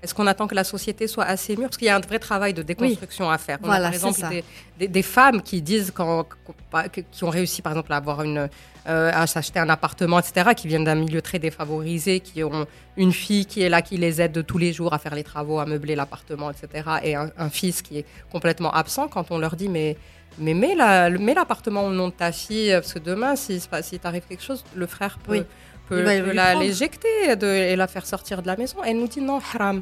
Est-ce 0.04 0.16
qu'on 0.16 0.26
attend 0.26 0.48
que 0.48 0.56
la 0.56 0.64
société 0.64 1.06
soit 1.08 1.26
assez 1.26 1.56
mûre? 1.56 1.68
Parce 1.68 1.78
qu'il 1.78 1.86
y 1.86 1.90
a 1.90 1.96
un 1.96 2.00
vrai 2.00 2.18
travail 2.18 2.56
de 2.56 2.64
déconstruction 2.64 3.30
à 3.30 3.38
faire. 3.38 3.60
On 3.62 3.68
Voilà, 3.68 3.88
a 3.88 3.92
par 3.92 3.94
exemple 3.94 4.20
des, 4.30 4.44
des- 4.80 4.88
des 4.88 5.02
femmes 5.04 5.44
qui 5.44 5.62
disent 5.62 5.92
quand, 5.94 6.26
quand- 6.72 6.88
qui 7.12 7.24
ont 7.24 7.30
réussi 7.30 7.62
par 7.62 7.74
exemple 7.74 7.94
à 7.94 7.98
avoir 7.98 8.24
une 8.24 8.50
euh, 8.88 9.12
à 9.14 9.28
s'acheter 9.28 9.60
un 9.60 9.70
appartement, 9.70 10.18
etc., 10.18 10.56
qui 10.58 10.68
viennent 10.68 10.86
d'un 10.86 10.96
milieu 10.96 11.22
très 11.22 11.38
défavorisé, 11.38 12.20
qui 12.20 12.44
ont 12.44 12.66
une 12.98 13.12
fille 13.12 13.46
qui 13.46 13.62
est 13.62 13.70
là, 13.70 13.84
qui 13.84 13.96
les 13.98 14.20
aide 14.22 14.32
de 14.32 14.42
tous 14.42 14.58
les 14.58 14.74
jours 14.74 14.92
à 14.92 14.98
faire 14.98 15.14
les 15.14 15.24
travaux, 15.24 15.60
à 15.60 15.68
meubler 15.68 15.96
l'appartement, 15.96 16.50
etc., 16.50 16.90
et 17.04 17.14
un, 17.14 17.30
un 17.38 17.50
fils 17.52 17.84
qui 17.84 18.00
est 18.00 18.06
complètement 18.32 18.72
absent. 18.72 19.08
Quand 19.08 19.30
on 19.30 19.38
leur 19.38 19.56
dit 19.56 19.70
mais 19.70 19.98
mais 20.40 20.54
mets 20.54 20.76
la- 20.76 21.10
mets 21.10 21.34
l'appartement 21.34 21.84
au 21.86 21.92
nom 21.92 22.08
de 22.08 22.14
ta 22.14 22.32
fille, 22.32 22.72
parce 22.74 22.94
que 22.94 23.00
demain, 23.00 23.36
si, 23.36 23.62
si 23.82 24.00
t'arrive 24.00 24.24
quelque 24.28 24.44
chose, 24.44 24.64
le 24.76 24.86
frère 24.88 25.18
peut, 25.20 25.32
Oui. 25.34 25.44
peut, 25.90 26.04
peut 26.04 26.32
la- 26.34 26.56
l'éjecter 26.56 27.08
et 27.42 27.76
la 27.76 27.88
faire 27.88 28.06
sortir 28.06 28.42
de 28.42 28.48
la 28.48 28.56
maison. 28.58 28.78
Elle 28.86 28.98
nous 28.98 29.08
dit 29.08 29.22
non, 29.22 29.40
haram. 29.54 29.82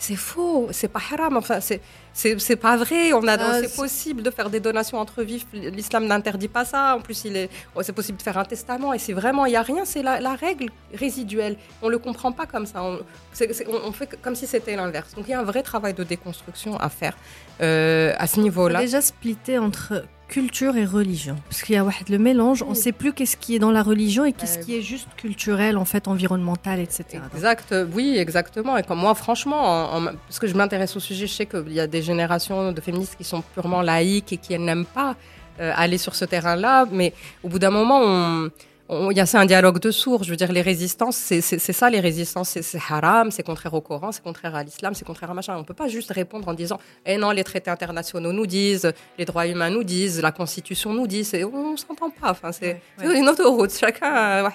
C'est 0.00 0.16
faux, 0.16 0.68
c'est 0.72 0.88
pas 0.88 1.02
haram. 1.12 1.36
Enfin, 1.36 1.58
c'est 1.60 2.56
pas 2.56 2.76
vrai. 2.78 3.12
On 3.12 3.26
a 3.28 3.34
Ah, 3.34 3.60
c'est 3.60 3.76
possible 3.76 4.22
de 4.22 4.30
faire 4.30 4.48
des 4.48 4.58
donations 4.58 4.98
entre 4.98 5.22
vifs. 5.22 5.46
L'islam 5.52 6.06
n'interdit 6.06 6.48
pas 6.48 6.64
ça. 6.64 6.96
En 6.96 7.00
plus, 7.00 7.26
il 7.26 7.36
est 7.36 7.50
oh, 7.74 7.82
c'est 7.82 7.92
possible 7.92 8.16
de 8.16 8.22
faire 8.22 8.38
un 8.38 8.46
testament. 8.46 8.94
Et 8.94 8.98
c'est 8.98 9.12
vraiment 9.12 9.44
il 9.44 9.52
y 9.52 9.56
a 9.56 9.62
rien. 9.62 9.84
C'est 9.84 10.02
la, 10.02 10.18
la 10.18 10.34
règle 10.34 10.70
résiduelle. 10.94 11.56
On 11.82 11.90
le 11.90 11.98
comprend 11.98 12.32
pas 12.32 12.46
comme 12.46 12.64
ça. 12.64 12.82
On, 12.82 13.92
fait 13.92 14.18
comme 14.22 14.34
si 14.34 14.46
c'était 14.46 14.74
l'inverse. 14.74 15.14
Donc 15.14 15.26
il 15.28 15.32
y 15.32 15.34
a 15.34 15.40
un 15.40 15.44
vrai 15.44 15.62
travail 15.62 15.92
de 15.92 16.02
déconstruction 16.02 16.78
à 16.78 16.88
faire 16.88 17.14
euh, 17.60 18.14
à 18.18 18.26
ce 18.26 18.40
niveau-là. 18.40 18.80
déjà 18.80 19.02
splitté 19.02 19.58
entre 19.58 20.04
culture 20.30 20.76
et 20.76 20.84
religion. 20.84 21.36
Parce 21.48 21.62
qu'il 21.62 21.74
y 21.74 21.78
a 21.78 21.84
le 22.08 22.18
mélange, 22.18 22.62
on 22.62 22.70
ne 22.70 22.74
sait 22.74 22.92
plus 22.92 23.12
qu'est-ce 23.12 23.36
qui 23.36 23.56
est 23.56 23.58
dans 23.58 23.72
la 23.72 23.82
religion 23.82 24.24
et 24.24 24.32
qu'est-ce 24.32 24.58
Ouais. 24.58 24.64
qui 24.64 24.76
est 24.78 24.82
juste 24.82 25.08
culturel, 25.16 25.76
en 25.76 25.84
fait, 25.84 26.06
environnemental, 26.08 26.78
etc. 26.78 27.04
Exact, 27.34 27.72
euh, 27.72 27.84
oui, 27.92 28.16
exactement. 28.16 28.76
Et 28.76 28.82
comme 28.84 29.00
moi, 29.00 29.14
franchement, 29.14 29.60
en- 29.60 30.06
en- 30.06 30.12
parce 30.28 30.38
que 30.38 30.46
je 30.46 30.54
m'intéresse 30.54 30.94
au 30.96 31.00
sujet, 31.00 31.26
je 31.26 31.34
sais 31.34 31.46
qu'il 31.46 31.72
y 31.72 31.80
a 31.80 31.86
des 31.86 32.00
générations 32.02 32.70
de 32.72 32.80
féministes 32.80 33.16
qui 33.18 33.24
sont 33.24 33.42
purement 33.54 33.82
laïques 33.82 34.32
et 34.32 34.36
qui 34.38 34.56
n'aiment 34.58 34.86
pas 34.86 35.16
euh, 35.60 35.72
aller 35.76 35.98
sur 35.98 36.14
ce 36.14 36.24
terrain-là. 36.24 36.86
Mais 36.90 37.12
au 37.42 37.48
bout 37.50 37.58
d'un 37.58 37.70
moment, 37.70 38.00
on- 38.02 38.50
il 38.92 39.16
y 39.16 39.20
a 39.20 39.26
c'est 39.26 39.38
un 39.38 39.46
dialogue 39.46 39.78
de 39.78 39.90
sourds. 39.90 40.24
Je 40.24 40.30
veux 40.30 40.36
dire, 40.36 40.50
les 40.50 40.62
résistances, 40.62 41.16
c'est 41.16 41.40
ça 41.40 41.90
les 41.90 42.00
résistances, 42.00 42.58
c'est 42.60 42.80
haram, 42.90 43.30
c'est 43.30 43.44
contraire 43.44 43.74
au 43.74 43.80
Coran, 43.80 44.10
c'est 44.10 44.22
contraire 44.22 44.56
à 44.56 44.64
l'islam, 44.64 44.94
c'est 44.94 45.04
contraire 45.04 45.30
à 45.30 45.34
machin. 45.34 45.54
On 45.56 45.60
ne 45.60 45.64
peut 45.64 45.74
pas 45.74 45.88
juste 45.88 46.10
répondre 46.10 46.48
en 46.48 46.54
disant, 46.54 46.78
eh 47.06 47.16
non, 47.16 47.30
les 47.30 47.44
traités 47.44 47.70
internationaux 47.70 48.32
nous 48.32 48.46
disent, 48.46 48.92
les 49.16 49.24
droits 49.24 49.46
humains 49.46 49.70
nous 49.70 49.84
disent, 49.84 50.20
la 50.20 50.32
Constitution 50.32 50.92
nous 50.92 51.06
dit, 51.06 51.28
on, 51.44 51.56
on 51.56 51.76
s'entend 51.76 52.10
pas. 52.10 52.30
Enfin, 52.30 52.50
c'est 52.50 52.80
ouais, 52.98 53.18
une 53.18 53.28
autoroute. 53.28 53.72
Chacun, 53.72 54.50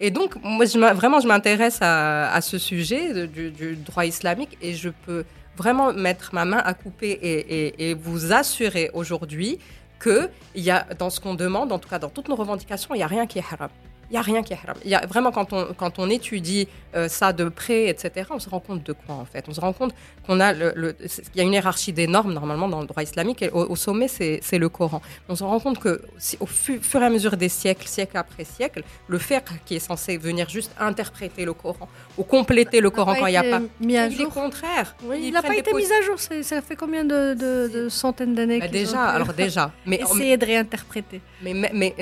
et 0.00 0.10
donc, 0.10 0.36
moi, 0.42 0.64
vraiment, 0.92 1.20
je 1.20 1.26
m'intéresse 1.26 1.78
à, 1.80 2.40
ce 2.42 2.58
sujet 2.58 3.26
du, 3.26 3.76
droit 3.76 4.04
islamique 4.04 4.58
et 4.60 4.74
je 4.74 4.90
peux 4.90 5.24
vraiment 5.56 5.92
mettre 5.92 6.34
ma 6.34 6.44
main 6.44 6.62
à 6.64 6.74
couper 6.74 7.18
et 7.22 7.94
vous 7.94 8.32
assurer 8.32 8.90
aujourd'hui 8.92 9.58
qu'il 10.02 10.30
y 10.54 10.70
a, 10.70 10.86
dans 10.98 11.10
ce 11.10 11.20
qu'on 11.20 11.34
demande, 11.34 11.72
en 11.72 11.78
tout 11.78 11.88
cas 11.88 11.98
dans 11.98 12.10
toutes 12.10 12.28
nos 12.28 12.36
revendications, 12.36 12.94
il 12.94 12.98
n'y 12.98 13.04
a 13.04 13.08
rien 13.08 13.26
qui 13.26 13.38
est 13.38 13.44
haram. 13.50 13.70
Il 14.10 14.14
n'y 14.14 14.18
a 14.18 14.22
rien 14.22 14.42
qui 14.42 14.54
est 14.54 14.58
haram. 14.62 14.76
Y 14.84 14.94
a, 14.94 15.06
vraiment, 15.06 15.32
quand 15.32 15.52
on, 15.52 15.74
quand 15.76 15.98
on 15.98 16.08
étudie 16.08 16.66
euh, 16.96 17.08
ça 17.08 17.34
de 17.34 17.48
près, 17.48 17.88
etc., 17.88 18.26
on 18.30 18.38
se 18.38 18.48
rend 18.48 18.60
compte 18.60 18.82
de 18.82 18.94
quoi, 18.94 19.16
en 19.16 19.26
fait 19.26 19.44
On 19.48 19.52
se 19.52 19.60
rend 19.60 19.74
compte 19.74 19.94
qu'on 20.26 20.40
a 20.40 20.54
le, 20.54 20.96
il 21.34 21.38
y 21.38 21.40
a 21.40 21.44
une 21.44 21.52
hiérarchie 21.52 21.92
des 21.92 22.06
normes, 22.06 22.32
normalement, 22.32 22.68
dans 22.68 22.80
le 22.80 22.86
droit 22.86 23.02
islamique, 23.02 23.42
et 23.42 23.50
au, 23.50 23.76
sommet, 23.76 24.08
c'est 24.08 24.58
le 24.58 24.68
Coran. 24.68 25.02
On 25.28 25.36
se 25.36 25.44
rend 25.44 25.60
compte 25.60 25.78
que, 25.78 26.00
au 26.40 26.46
fur 26.46 27.02
et 27.02 27.04
à 27.04 27.10
mesure 27.10 27.36
des 27.36 27.50
siècles, 27.50 27.86
siècle 27.86 28.16
après 28.16 28.44
siècle, 28.44 28.82
le 29.08 29.18
faire 29.18 29.42
qui 29.66 29.76
est 29.76 29.80
censé 29.80 30.16
venir 30.16 30.48
juste 30.48 30.72
interpréter 30.80 31.44
le 31.44 31.52
Coran, 31.52 31.88
ou 32.16 32.22
compléter 32.22 32.80
le 32.80 32.88
Coran 32.88 33.14
quand 33.18 33.26
il 33.26 33.32
n'y 33.32 33.36
a 33.36 33.42
pas... 33.42 33.60
Mis 33.80 33.98
à 33.98 34.08
jour. 34.08 34.32
contraire. 34.32 34.96
il 35.14 35.32
n'a 35.32 35.42
pas 35.42 35.54
été 35.54 35.72
mis 35.74 35.92
à 35.92 36.00
jour, 36.00 36.18
ça 36.18 36.62
fait 36.62 36.76
combien 36.76 37.04
de, 37.04 37.88
centaines 37.90 38.34
d'années 38.34 38.60
bah, 38.60 38.68
Déjà, 38.68 39.04
alors 39.04 39.34
déjà. 39.34 39.70
Mais, 39.86 40.00
Essayer 40.00 40.36
de 40.36 40.46
réinterpréter. 40.46 41.20
Mais, 41.42 41.52
mais, 41.54 41.70
mais, 41.74 41.94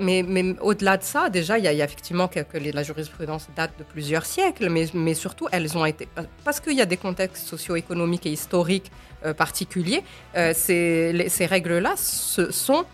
mais, 0.00 0.22
mais 0.22 0.56
au-delà 0.60 0.96
de 0.96 1.02
ça, 1.02 1.28
déjà, 1.28 1.45
déjà, 1.46 1.58
il 1.58 1.64
y, 1.64 1.80
a, 1.80 1.84
effectivement 1.84 2.28
que, 2.28 2.40
la 2.74 2.82
jurisprudence 2.82 3.48
date 3.54 3.72
de 3.78 3.84
plusieurs 3.84 4.26
siècles, 4.26 4.68
mais, 4.68 4.86
mais 4.94 5.14
surtout, 5.14 5.46
elles 5.52 5.76
ont 5.78 5.84
été. 5.84 6.08
Parce 6.44 6.58
qu'il 6.60 6.74
y 6.74 6.82
a 6.82 6.86
des 6.86 6.96
contextes 6.96 7.46
socio-économiques 7.46 8.26
et 8.26 8.32
historiques 8.32 8.90
euh, 9.24 9.32
particuliers, 9.32 10.02
euh, 10.36 10.52
ces, 10.54 11.28
ces 11.28 11.46
règles-là 11.46 11.94
sont 11.96 12.84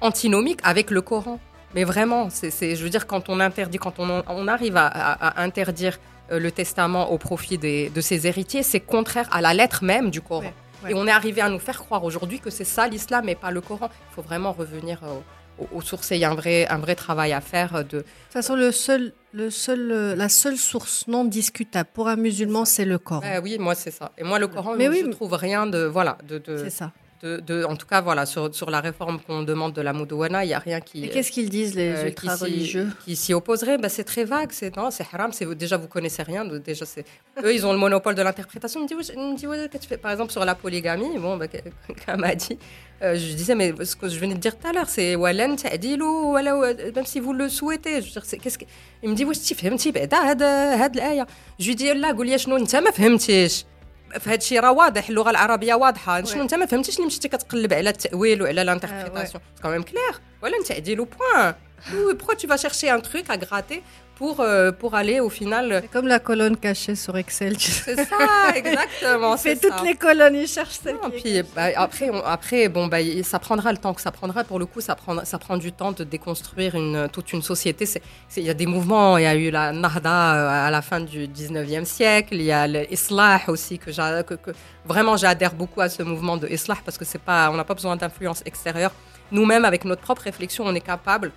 antinomiques 0.00 0.60
avec 0.62 0.90
le 0.90 1.02
Coran. 1.02 1.38
Mais 1.74 1.84
vraiment, 1.84 2.28
c'est, 2.30 2.76
je 2.76 2.82
veux 2.82 2.90
dire, 2.90 3.06
quand 3.06 3.28
on 3.28 3.40
interdit, 3.40 3.78
quand 3.78 3.98
on, 3.98 4.22
on 4.26 4.48
arrive 4.48 4.76
à, 4.76 5.40
interdire 5.40 5.98
euh, 6.30 6.38
le 6.38 6.50
testament 6.50 7.10
au 7.10 7.18
profit 7.18 7.58
des, 7.58 7.90
de 7.90 8.00
ses 8.00 8.26
héritiers, 8.26 8.62
c'est 8.62 8.80
contraire 8.80 9.28
à 9.32 9.40
la 9.40 9.54
lettre 9.54 9.84
même 9.84 10.10
du 10.10 10.20
Coran. 10.20 10.52
Et 10.88 10.94
on 10.94 11.06
est 11.06 11.12
arrivé 11.12 11.40
à 11.40 11.48
nous 11.48 11.60
faire 11.60 11.78
croire 11.78 12.02
aujourd'hui 12.02 12.40
que 12.40 12.50
c'est 12.50 12.64
ça 12.64 12.88
l'islam 12.88 13.28
et 13.28 13.36
pas 13.36 13.50
le 13.50 13.60
Coran. 13.60 13.88
Il 14.10 14.14
faut 14.14 14.22
vraiment 14.22 14.52
revenir 14.52 14.98
au 15.02 15.22
aux, 15.72 15.80
sources. 15.80 16.10
il 16.10 16.18
y 16.18 16.24
a 16.24 16.30
un 16.30 16.34
vrai, 16.34 16.66
un 16.68 16.78
vrai 16.78 16.94
travail 16.94 17.32
à 17.32 17.40
faire. 17.40 17.84
De, 17.84 17.98
de 17.98 17.98
toute 17.98 18.06
façon, 18.30 18.56
le 18.56 18.72
seul, 18.72 19.12
le 19.32 19.50
seul, 19.50 20.14
la 20.16 20.28
seule 20.28 20.56
source 20.56 21.06
non 21.08 21.24
discutable 21.24 21.88
pour 21.92 22.08
un 22.08 22.16
musulman, 22.16 22.64
c'est 22.64 22.84
le 22.84 22.98
Coran. 22.98 23.22
oui, 23.42 23.58
moi, 23.58 23.74
c'est 23.74 23.90
ça. 23.90 24.12
Et 24.18 24.24
moi, 24.24 24.38
le 24.38 24.48
Coran, 24.48 24.74
mais 24.76 24.86
je 24.92 25.06
ne 25.06 25.12
trouve 25.12 25.34
rien 25.34 25.66
de. 25.66 25.84
Voilà, 25.84 26.18
de, 26.26 26.38
de 26.38 26.56
c'est 26.56 26.70
ça 26.70 26.92
en 27.24 27.76
tout 27.76 27.86
cas, 27.86 28.00
voilà, 28.00 28.26
sur, 28.26 28.70
la 28.70 28.80
réforme 28.80 29.20
qu'on 29.20 29.42
demande 29.42 29.72
de 29.72 29.80
la 29.80 29.92
Moudouana, 29.92 30.44
il 30.44 30.48
n'y 30.48 30.54
a 30.54 30.58
rien 30.58 30.80
qui. 30.80 31.08
Qu'est-ce 31.08 31.30
qu'ils 31.30 31.50
disent 31.50 31.74
les 31.74 31.90
euh, 31.90 32.06
ultra-religieux? 32.06 32.88
Qui 33.04 33.14
s'y 33.14 33.32
opposeraient? 33.32 33.78
Ben, 33.78 33.88
C'est 33.88 34.04
très 34.04 34.24
vague. 34.24 34.50
C'est 34.52 34.76
non, 34.76 34.90
c'est 34.90 35.06
haram. 35.12 35.32
C'est 35.32 35.46
déjà 35.54 35.76
vous 35.76 35.84
ne 35.84 35.88
connaissez 35.88 36.22
rien. 36.22 36.44
Déjà, 36.44 36.84
c'est 36.84 37.04
eux, 37.42 37.54
ils 37.54 37.64
ont 37.64 37.72
le 37.72 37.78
monopole 37.78 38.14
de 38.14 38.22
l'interprétation. 38.22 38.80
Me 38.80 38.86
me 38.86 39.36
dit, 39.36 39.96
par 39.98 40.10
exemple 40.10 40.32
sur 40.32 40.44
la 40.44 40.54
polygamie. 40.54 41.18
Bon, 41.18 41.36
ben, 41.36 41.48
comme 42.06 42.24
a 42.24 42.34
dit, 42.34 42.58
euh, 43.02 43.14
je 43.16 43.34
disais, 43.34 43.54
mais 43.54 43.72
ce 43.84 43.94
que 43.94 44.08
je 44.08 44.18
venais 44.18 44.34
de 44.34 44.40
dire 44.40 44.58
tout 44.58 44.66
à 44.66 44.72
l'heure, 44.72 44.88
c'est 44.88 45.14
Walen 45.14 45.56
même 46.94 47.06
si 47.06 47.20
vous 47.20 47.32
le 47.32 47.48
souhaitez. 47.48 48.02
Je 48.02 48.06
veux 48.06 48.20
dire, 48.20 48.40
qu'est-ce 48.40 48.58
que... 48.58 48.64
Il 49.02 49.10
me 49.10 49.14
dit, 49.14 49.24
oui, 49.24 49.38
tu 49.38 49.54
fais 49.54 49.68
un 49.68 49.76
petit 49.76 49.92
ben, 49.92 50.08
Je 51.58 51.68
lui 51.68 51.76
dis, 51.76 51.88
je 51.88 53.71
فهاد 54.20 54.40
الشيء 54.40 54.60
راه 54.60 54.72
واضح 54.72 55.08
اللغة 55.08 55.30
العربية 55.30 55.74
واضحة. 55.74 56.24
شنو 56.24 56.42
انت 56.42 56.54
ما 56.54 56.66
فهمتيش 56.66 56.96
اللي 56.96 57.06
مشيتي 57.06 57.28
كتقلب 57.28 57.72
على 57.72 57.90
التأويل 57.90 58.42
وعلى 58.42 58.64
لانتربريتاسيون 58.64 59.42
سي 59.56 59.62
كون 59.62 59.82
كلير 59.82 60.14
ولا 60.42 60.56
انت 60.56 60.72
عديلو 60.72 61.04
بوان 61.04 61.54
pourquoi 62.18 62.34
tu 62.36 62.46
vas 62.46 62.56
chercher 62.64 62.88
un 62.96 63.00
truc 63.00 63.26
à 63.28 63.36
gratter 63.44 63.80
pour, 64.22 64.38
euh, 64.38 64.70
pour 64.70 64.94
aller 64.94 65.18
au 65.18 65.28
final. 65.28 65.80
C'est 65.82 65.90
comme 65.90 66.06
la 66.06 66.20
colonne 66.20 66.56
cachée 66.56 66.94
sur 66.94 67.16
Excel. 67.16 67.58
C'est 67.58 67.96
ça, 67.96 68.52
exactement. 68.54 69.34
il 69.36 69.38
fait 69.40 69.56
toutes 69.56 69.78
ça. 69.78 69.82
les 69.82 69.96
colonnes, 69.96 70.36
il 70.36 70.46
cherche 70.46 70.78
celle 70.80 70.94
non, 70.94 71.10
puis, 71.10 71.42
bah, 71.56 71.70
après, 71.74 72.08
on, 72.08 72.24
après, 72.24 72.68
bon, 72.68 72.86
bah, 72.86 72.98
ça 73.24 73.40
prendra 73.40 73.72
le 73.72 73.78
temps 73.78 73.92
que 73.92 74.00
ça 74.00 74.12
prendra. 74.12 74.44
Pour 74.44 74.60
le 74.60 74.66
coup, 74.66 74.80
ça 74.80 74.94
prend, 74.94 75.24
ça 75.24 75.40
prend 75.40 75.56
du 75.56 75.72
temps 75.72 75.90
de 75.90 76.04
déconstruire 76.04 76.76
une, 76.76 77.08
toute 77.12 77.32
une 77.32 77.42
société. 77.42 77.84
Il 78.36 78.44
y 78.44 78.50
a 78.50 78.54
des 78.54 78.66
mouvements, 78.66 79.18
il 79.18 79.24
y 79.24 79.26
a 79.26 79.34
eu 79.34 79.50
la 79.50 79.72
Nahda 79.72 80.34
euh, 80.36 80.68
à 80.68 80.70
la 80.70 80.82
fin 80.82 81.00
du 81.00 81.26
19e 81.26 81.84
siècle, 81.84 82.36
il 82.36 82.42
y 82.42 82.52
a 82.52 82.68
l'Islah 82.68 83.40
aussi, 83.48 83.80
que, 83.80 83.90
que, 84.22 84.34
que 84.34 84.52
vraiment 84.84 85.16
j'adhère 85.16 85.52
beaucoup 85.52 85.80
à 85.80 85.88
ce 85.88 86.04
mouvement 86.04 86.36
de 86.36 86.46
Islah 86.46 86.76
parce 86.84 86.96
que 86.96 87.04
c'est 87.04 87.20
pas, 87.20 87.50
on 87.50 87.56
n'a 87.56 87.64
pas 87.64 87.74
besoin 87.74 87.96
d'influence 87.96 88.42
extérieure. 88.46 88.92
Nous-mêmes, 89.32 89.64
avec 89.64 89.84
notre 89.84 90.02
propre 90.02 90.22
réflexion, 90.22 90.64
on 90.64 90.74
est 90.76 90.80
capable 90.80 91.32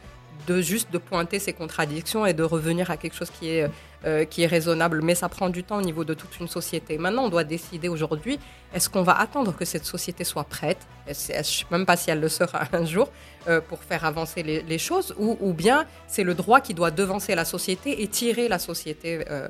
de 0.48 0.62
juste 0.62 0.92
de 0.92 0.98
pointer 0.98 1.40
ces 1.40 1.54
contradictions 1.54 2.26
et 2.26 2.34
de 2.34 2.44
revenir 2.44 2.92
à 2.92 2.98
quelque 2.98 3.16
chose 3.16 3.30
qui 3.30 3.50
est, 3.50 3.70
euh, 4.06 4.26
qui 4.26 4.44
est 4.44 4.48
raisonnable. 4.48 5.02
Mais 5.02 5.16
ça 5.16 5.30
prend 5.30 5.50
du 5.50 5.64
temps 5.64 5.78
au 5.78 5.82
niveau 5.82 6.04
de 6.04 6.14
toute 6.14 6.40
une 6.40 6.48
société. 6.48 6.98
Maintenant, 6.98 7.26
on 7.26 7.30
doit 7.30 7.44
décider 7.44 7.88
aujourd'hui, 7.90 8.40
est-ce 8.74 8.90
qu'on 8.90 9.04
va 9.04 9.20
attendre 9.20 9.56
que 9.56 9.66
cette 9.66 9.86
société 9.86 10.24
soit 10.24 10.44
prête? 10.44 10.80
Je 11.06 11.12
ne 11.12 11.44
sais 11.44 11.66
même 11.72 11.86
pas 11.86 11.98
si 11.98 12.12
elle 12.12 12.20
le 12.20 12.30
sera 12.30 12.64
un 12.74 12.86
jour 12.86 13.10
euh, 13.48 13.62
pour 13.62 13.84
faire 13.84 14.06
avancer 14.06 14.44
les, 14.44 14.78
choses, 14.78 15.16
ou, 15.18 15.38
ou 15.40 15.54
bien 15.54 15.86
c'est 16.08 16.24
le 16.24 16.34
droit 16.34 16.62
qui 16.62 16.74
doit 16.74 16.92
devancer 16.92 17.36
la 17.36 17.46
société 17.46 18.02
et 18.04 18.08
tirer 18.08 18.48
la 18.48 18.60
société 18.60 19.26
euh, 19.30 19.48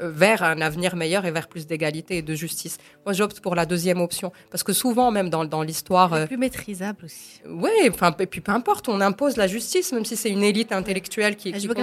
vers 0.00 0.42
un 0.42 0.60
avenir 0.60 0.96
meilleur 0.96 1.24
et 1.24 1.30
vers 1.30 1.48
plus 1.48 1.66
d'égalité 1.66 2.18
et 2.18 2.22
de 2.22 2.34
justice. 2.34 2.78
Moi, 3.06 3.12
j'opte 3.12 3.40
pour 3.40 3.54
la 3.54 3.66
deuxième 3.66 4.00
option 4.00 4.32
parce 4.50 4.62
que 4.62 4.72
souvent, 4.72 5.10
même 5.10 5.30
dans, 5.30 5.44
dans 5.44 5.62
l'histoire, 5.62 6.12
euh, 6.12 6.26
plus 6.26 6.36
maîtrisable 6.36 7.04
aussi. 7.04 7.40
Oui, 7.48 7.70
enfin, 7.90 8.14
et 8.18 8.26
puis 8.26 8.40
peu 8.40 8.52
importe, 8.52 8.88
on 8.88 9.00
impose 9.00 9.36
la 9.36 9.46
justice, 9.46 9.92
même 9.92 10.04
si 10.04 10.16
c'est 10.16 10.30
une 10.30 10.42
élite 10.42 10.72
intellectuelle 10.72 11.36
qui. 11.36 11.58
Je 11.58 11.66
veux 11.68 11.74
que 11.74 11.80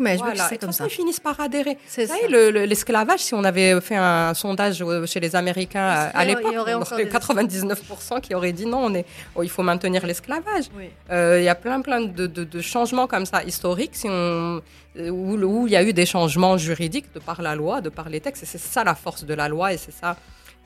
mais 0.00 0.18
je 0.18 0.24
veux 0.24 0.32
que 0.32 0.38
c'est 0.48 0.58
comme 0.58 0.72
ça. 0.72 0.84
Ils 0.86 0.90
finissent 0.90 1.20
par 1.20 1.40
adhérer. 1.40 1.78
C'est 1.86 2.06
ça. 2.06 2.14
L'esclavage, 2.28 3.20
si 3.20 3.34
on 3.34 3.44
avait 3.44 3.80
fait 3.80 3.96
un 3.96 4.34
sondage 4.34 4.84
chez 5.06 5.20
les 5.20 5.36
Américains 5.36 6.10
à, 6.14 6.24
l'époque, 6.24 6.44
il 6.50 6.54
y 6.54 6.58
aurait 6.58 6.74
99% 6.74 8.20
qui 8.20 8.34
auraient 8.34 8.52
dit 8.52 8.66
non, 8.66 8.84
on 8.84 8.94
est, 8.94 9.06
oh, 9.34 9.42
il 9.42 9.50
faut 9.50 9.62
maintenir 9.62 10.06
l'esclavage. 10.06 10.66
Euh, 11.10 11.40
il 11.40 11.44
y 11.44 11.48
a 11.48 11.54
plein, 11.54 11.80
plein 11.80 12.00
de, 12.00 12.26
de, 12.26 12.44
de, 12.44 12.60
changements 12.60 13.06
comme 13.06 13.26
ça 13.26 13.42
historiques. 13.42 13.94
Si 13.94 14.06
on 14.08 14.60
où, 14.98 15.66
il 15.66 15.72
y 15.72 15.76
a 15.76 15.82
eu 15.82 15.92
des 15.92 16.06
changements 16.06 16.56
juridiques 16.56 17.12
de 17.14 17.20
par 17.20 17.42
la 17.42 17.54
loi, 17.54 17.80
de 17.80 17.88
par 17.88 18.08
les 18.08 18.20
textes. 18.20 18.42
Et 18.42 18.46
c'est 18.46 18.58
ça 18.58 18.84
la 18.84 18.94
force 18.94 19.24
de 19.24 19.34
la 19.34 19.48
loi 19.48 19.72
et 19.72 19.76
c'est 19.76 19.92
ça 19.92 20.16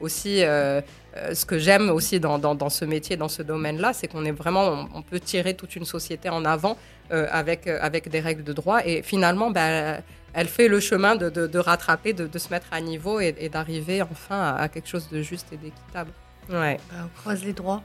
aussi 0.01 0.43
euh, 0.43 0.81
euh, 1.17 1.35
ce 1.35 1.45
que 1.45 1.59
j'aime 1.59 1.91
aussi 1.91 2.21
dans, 2.21 2.39
dans, 2.39 2.69
ce 2.69 2.85
métier, 2.85 3.17
dans 3.17 3.29
ce 3.29 3.43
domaine-là, 3.43 3.93
c'est 3.93 4.09
qu'on 4.09 4.25
est 4.25 4.33
vraiment, 4.33 4.87
on, 4.95 5.03
peut 5.03 5.21
tirer 5.21 5.55
toute 5.55 5.77
une 5.77 5.85
société 5.85 6.29
en 6.29 6.45
avant 6.45 6.77
euh, 7.13 7.27
avec, 7.31 7.67
avec 7.67 8.09
des 8.09 8.21
règles 8.21 8.45
de 8.45 8.53
droit 8.53 8.81
et 8.85 9.03
finalement, 9.03 9.51
ben, 9.51 10.03
elle 10.33 10.49
fait 10.49 10.69
le 10.69 10.81
chemin 10.81 11.15
de, 11.15 11.31
de, 11.31 11.59
rattraper, 11.59 12.13
de, 12.13 12.27
de, 12.27 12.39
se 12.39 12.51
mettre 12.51 12.67
à 12.73 12.81
niveau 12.81 13.21
et, 13.21 13.49
d'arriver 13.49 14.03
enfin 14.03 14.57
à, 14.57 14.69
quelque 14.69 14.89
chose 14.89 15.09
de 15.11 15.23
juste 15.23 15.47
et 15.53 15.57
d'équitable. 15.57 16.11
Ouais. 16.51 16.79
on 16.93 17.21
croise 17.21 17.45
les 17.45 17.53
droits. 17.53 17.83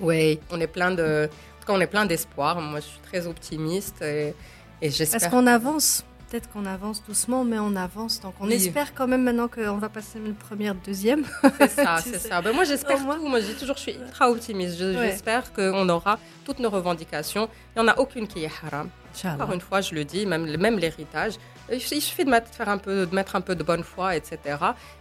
Oui, 0.00 0.38
on 0.50 0.60
est 0.60 0.68
plein 0.68 0.92
de, 0.92 1.24
en 1.24 1.60
tout 1.60 1.66
cas, 1.66 1.72
on 1.72 1.80
est 1.80 1.88
plein 1.88 2.06
d'espoir. 2.06 2.60
Moi, 2.60 2.78
je 2.78 2.86
suis 2.86 3.00
très 3.00 3.26
optimiste 3.26 4.00
et, 4.02 4.32
parce 4.80 5.28
qu'on 5.28 5.46
avance. 5.46 6.04
Peut-être 6.30 6.50
qu'on 6.50 6.66
avance 6.66 7.02
doucement, 7.06 7.42
mais 7.42 7.58
on 7.58 7.74
avance. 7.74 8.20
Donc 8.20 8.34
on 8.38 8.50
espère 8.50 8.92
quand 8.94 9.06
même 9.06 9.22
maintenant 9.22 9.48
qu'on 9.48 9.78
va 9.78 9.88
passer 9.88 10.18
une 10.18 10.34
première, 10.34 10.74
deuxième. 10.74 11.24
C'est 11.58 11.70
ça, 11.70 11.96
c'est 12.04 12.18
ça. 12.18 12.42
Ben 12.42 12.52
moi 12.52 12.64
j'espère 12.64 12.98
tout. 12.98 13.26
Moi 13.26 13.40
j'ai 13.40 13.54
toujours, 13.54 13.76
je 13.76 13.82
suis 13.82 13.94
ultra 13.94 14.30
optimiste. 14.30 14.76
J'espère 14.78 15.52
qu'on 15.54 15.88
aura 15.88 16.18
toutes 16.44 16.58
nos 16.58 16.68
revendications. 16.68 17.48
Il 17.74 17.82
n'y 17.82 17.88
en 17.88 17.92
a 17.92 17.98
aucune 17.98 18.26
qui 18.26 18.44
est 18.44 18.50
haram. 18.62 18.90
Encore 19.24 19.52
une 19.52 19.60
fois, 19.60 19.80
je 19.80 19.94
le 19.94 20.04
dis, 20.04 20.26
même, 20.26 20.56
même 20.56 20.78
l'héritage. 20.78 21.34
Il 21.72 21.80
suffit 21.80 22.24
de 22.24 22.30
mettre, 22.30 22.48
faire 22.48 22.68
un 22.68 22.78
peu, 22.78 23.06
de 23.06 23.14
mettre 23.14 23.36
un 23.36 23.40
peu 23.40 23.54
de 23.54 23.62
bonne 23.62 23.82
foi, 23.82 24.16
etc. 24.16 24.38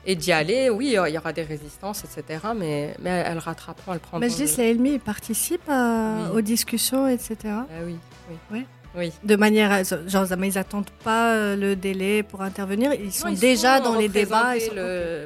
Et 0.05 0.15
d'y 0.15 0.31
aller. 0.31 0.69
Oui, 0.69 0.95
il 0.95 1.13
y 1.13 1.17
aura 1.17 1.33
des 1.33 1.43
résistances, 1.43 2.03
etc. 2.03 2.39
Mais, 2.55 2.95
mais 2.99 3.23
elles 3.25 3.37
rattraperont, 3.37 3.93
elles 3.93 3.99
prendront. 3.99 4.19
Mais 4.19 4.29
je 4.29 4.43
dis, 4.43 4.57
la 4.57 4.73
LMI 4.73 4.99
participe 4.99 5.69
aux 6.33 6.41
discussions, 6.41 7.07
etc. 7.07 7.35
Ben 7.43 7.65
oui, 7.85 7.97
oui. 8.29 8.37
Oui. 8.51 8.65
De 9.23 9.35
manière, 9.35 9.83
genre, 10.07 10.25
ils 10.43 10.53
n'attendent 10.53 10.89
pas 11.03 11.33
euh, 11.33 11.55
le 11.55 11.75
délai 11.75 12.23
pour 12.23 12.41
intervenir, 12.41 12.93
ils 12.93 13.11
sont 13.11 13.31
déjà 13.31 13.79
dans 13.79 13.95
les 13.95 14.09
débats. 14.09 14.53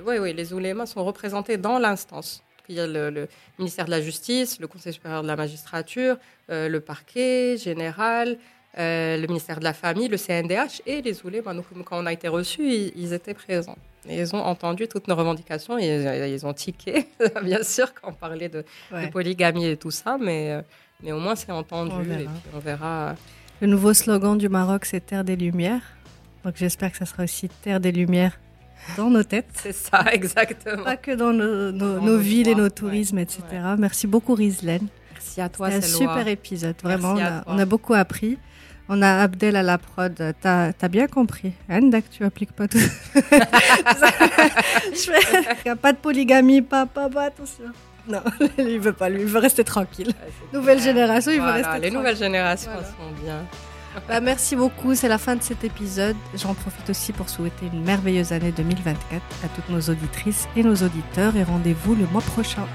Oui, 0.06 0.18
oui, 0.20 0.34
les 0.34 0.54
oulémas 0.54 0.86
sont 0.86 1.04
représentés 1.04 1.58
dans 1.58 1.80
l'instance. 1.80 2.44
Il 2.70 2.76
y 2.76 2.80
a 2.80 2.88
le, 2.88 3.28
ministère 3.58 3.86
de 3.86 3.92
la 3.92 4.02
Justice, 4.02 4.60
le 4.60 4.68
Conseil 4.68 4.94
supérieur 4.94 5.24
de 5.24 5.28
la 5.28 5.36
magistrature, 5.36 6.18
euh, 6.50 6.70
le 6.70 6.80
parquet 6.80 7.58
général, 7.58 8.38
euh, 8.78 9.18
le 9.18 9.28
ministère 9.28 9.60
de 9.60 9.66
la 9.66 9.74
Famille, 9.74 10.08
le 10.08 10.18
CNDH 10.18 10.82
et 10.86 11.02
les 11.02 11.26
oulémas. 11.26 11.54
Donc, 11.54 11.66
quand 11.84 12.02
on 12.02 12.06
a 12.06 12.14
été 12.14 12.28
reçus, 12.28 12.92
ils, 12.96 13.14
étaient 13.14 13.34
présents. 13.34 13.78
Et 14.08 14.20
ils 14.20 14.36
ont 14.36 14.42
entendu 14.42 14.88
toutes 14.88 15.08
nos 15.08 15.16
revendications 15.16 15.78
et 15.78 16.32
ils 16.34 16.46
ont 16.46 16.54
tiqué, 16.54 17.08
bien 17.44 17.64
sûr, 17.64 17.94
quand 17.94 18.10
on 18.10 18.14
parlait 18.14 18.50
de, 18.50 18.64
polygamie 19.12 19.68
et 19.68 19.78
tout 19.78 19.92
ça, 19.92 20.18
mais, 20.20 20.64
mais 21.04 21.12
au 21.12 21.20
moins 21.20 21.36
c'est 21.36 21.52
entendu 21.52 22.10
et 22.12 22.26
puis 22.26 22.28
on 22.56 22.60
verra 22.60 23.16
le 23.62 23.68
nouveau 23.68 23.94
slogan 23.94 24.38
du 24.38 24.50
Maroc, 24.50 24.84
c'est 24.86 25.06
Terre 25.06 25.24
des 25.24 25.36
Lumières. 25.36 25.84
Donc 26.44 26.56
j'espère 26.58 26.92
que 26.92 26.98
ça 26.98 27.06
sera 27.06 27.24
aussi 27.24 27.48
Terre 27.48 27.80
des 27.80 27.92
Lumières 27.92 28.40
dans 28.98 29.12
nos 29.12 29.24
têtes. 29.24 29.52
C'est 29.54 29.72
ça, 29.72 30.04
exactement. 30.12 30.84
Pas 30.84 30.98
que 30.98 31.12
dans 31.12 31.32
nos, 31.32 32.18
villes 32.18 32.48
et 32.48 32.56
nos 32.56 32.70
tourismes, 32.70 33.20
etc. 33.20 33.44
Merci 33.78 34.08
beaucoup, 34.08 34.34
Rizlen. 34.34 34.88
Merci 35.14 35.42
à 35.42 35.50
toi, 35.50 35.70
C'était 35.70 35.86
un 35.86 35.90
super 35.90 36.28
épisode. 36.28 36.76
Vraiment, 36.82 37.16
on 37.46 37.60
a, 37.60 37.66
beaucoup 37.66 37.94
appris. 37.94 38.40
On 38.90 39.04
a 39.04 39.22
Abdel 39.22 39.56
à 39.56 39.62
la 39.62 39.78
prod. 39.78 40.20
T'as 40.42 40.72
as 40.82 40.88
bien 40.88 41.06
compris. 41.06 41.54
Andak, 41.70 42.10
tu 42.10 42.24
appliques 42.24 42.54
pas 42.54 42.68
tout. 42.68 42.80
Il 43.16 43.22
n'y 45.66 45.72
a 45.72 45.76
pas 45.76 45.94
de 45.94 46.00
polygamie, 46.00 46.64
pas, 46.64 46.88
pas, 46.88 47.08
pas, 47.08 47.26
attention. 47.26 47.66
Non, 48.08 48.22
il 48.58 48.80
veut 48.80 48.94
pas, 48.94 49.10
lui, 49.10 49.22
il 49.22 49.28
veut 49.28 49.40
rester 49.40 49.64
tranquille. 49.64 50.14
Nouvelle 50.54 50.82
génération, 50.82 51.32
il 51.32 51.42
veut 51.42 51.52
rester 51.52 51.80
Les 51.80 51.92
nouvelles 51.92 52.18
générations 52.18 52.72
sont 52.72 53.24
bien. 53.24 53.46
Bah, 54.08 54.22
merci 54.22 54.56
beaucoup, 54.56 54.96
c'est 54.96 55.10
la 55.10 55.18
fin 55.18 55.36
de 55.36 55.44
cet 55.44 55.66
épisode. 55.66 56.16
J'en 56.34 56.54
profite 56.54 56.90
aussi 56.90 57.12
pour 57.12 57.30
souhaiter 57.30 57.66
une 57.74 57.84
merveilleuse 57.84 58.32
année 58.32 58.54
2024 58.54 59.22
à 59.44 59.48
toutes 59.50 59.70
nos 59.70 59.82
auditrices 59.82 60.48
et 60.56 60.64
nos 60.64 60.76
auditeurs 60.76 61.36
et 61.36 61.44
rendez-vous 61.44 61.96
le 61.96 62.06
mois 62.08 62.22
prochain. 62.22 62.66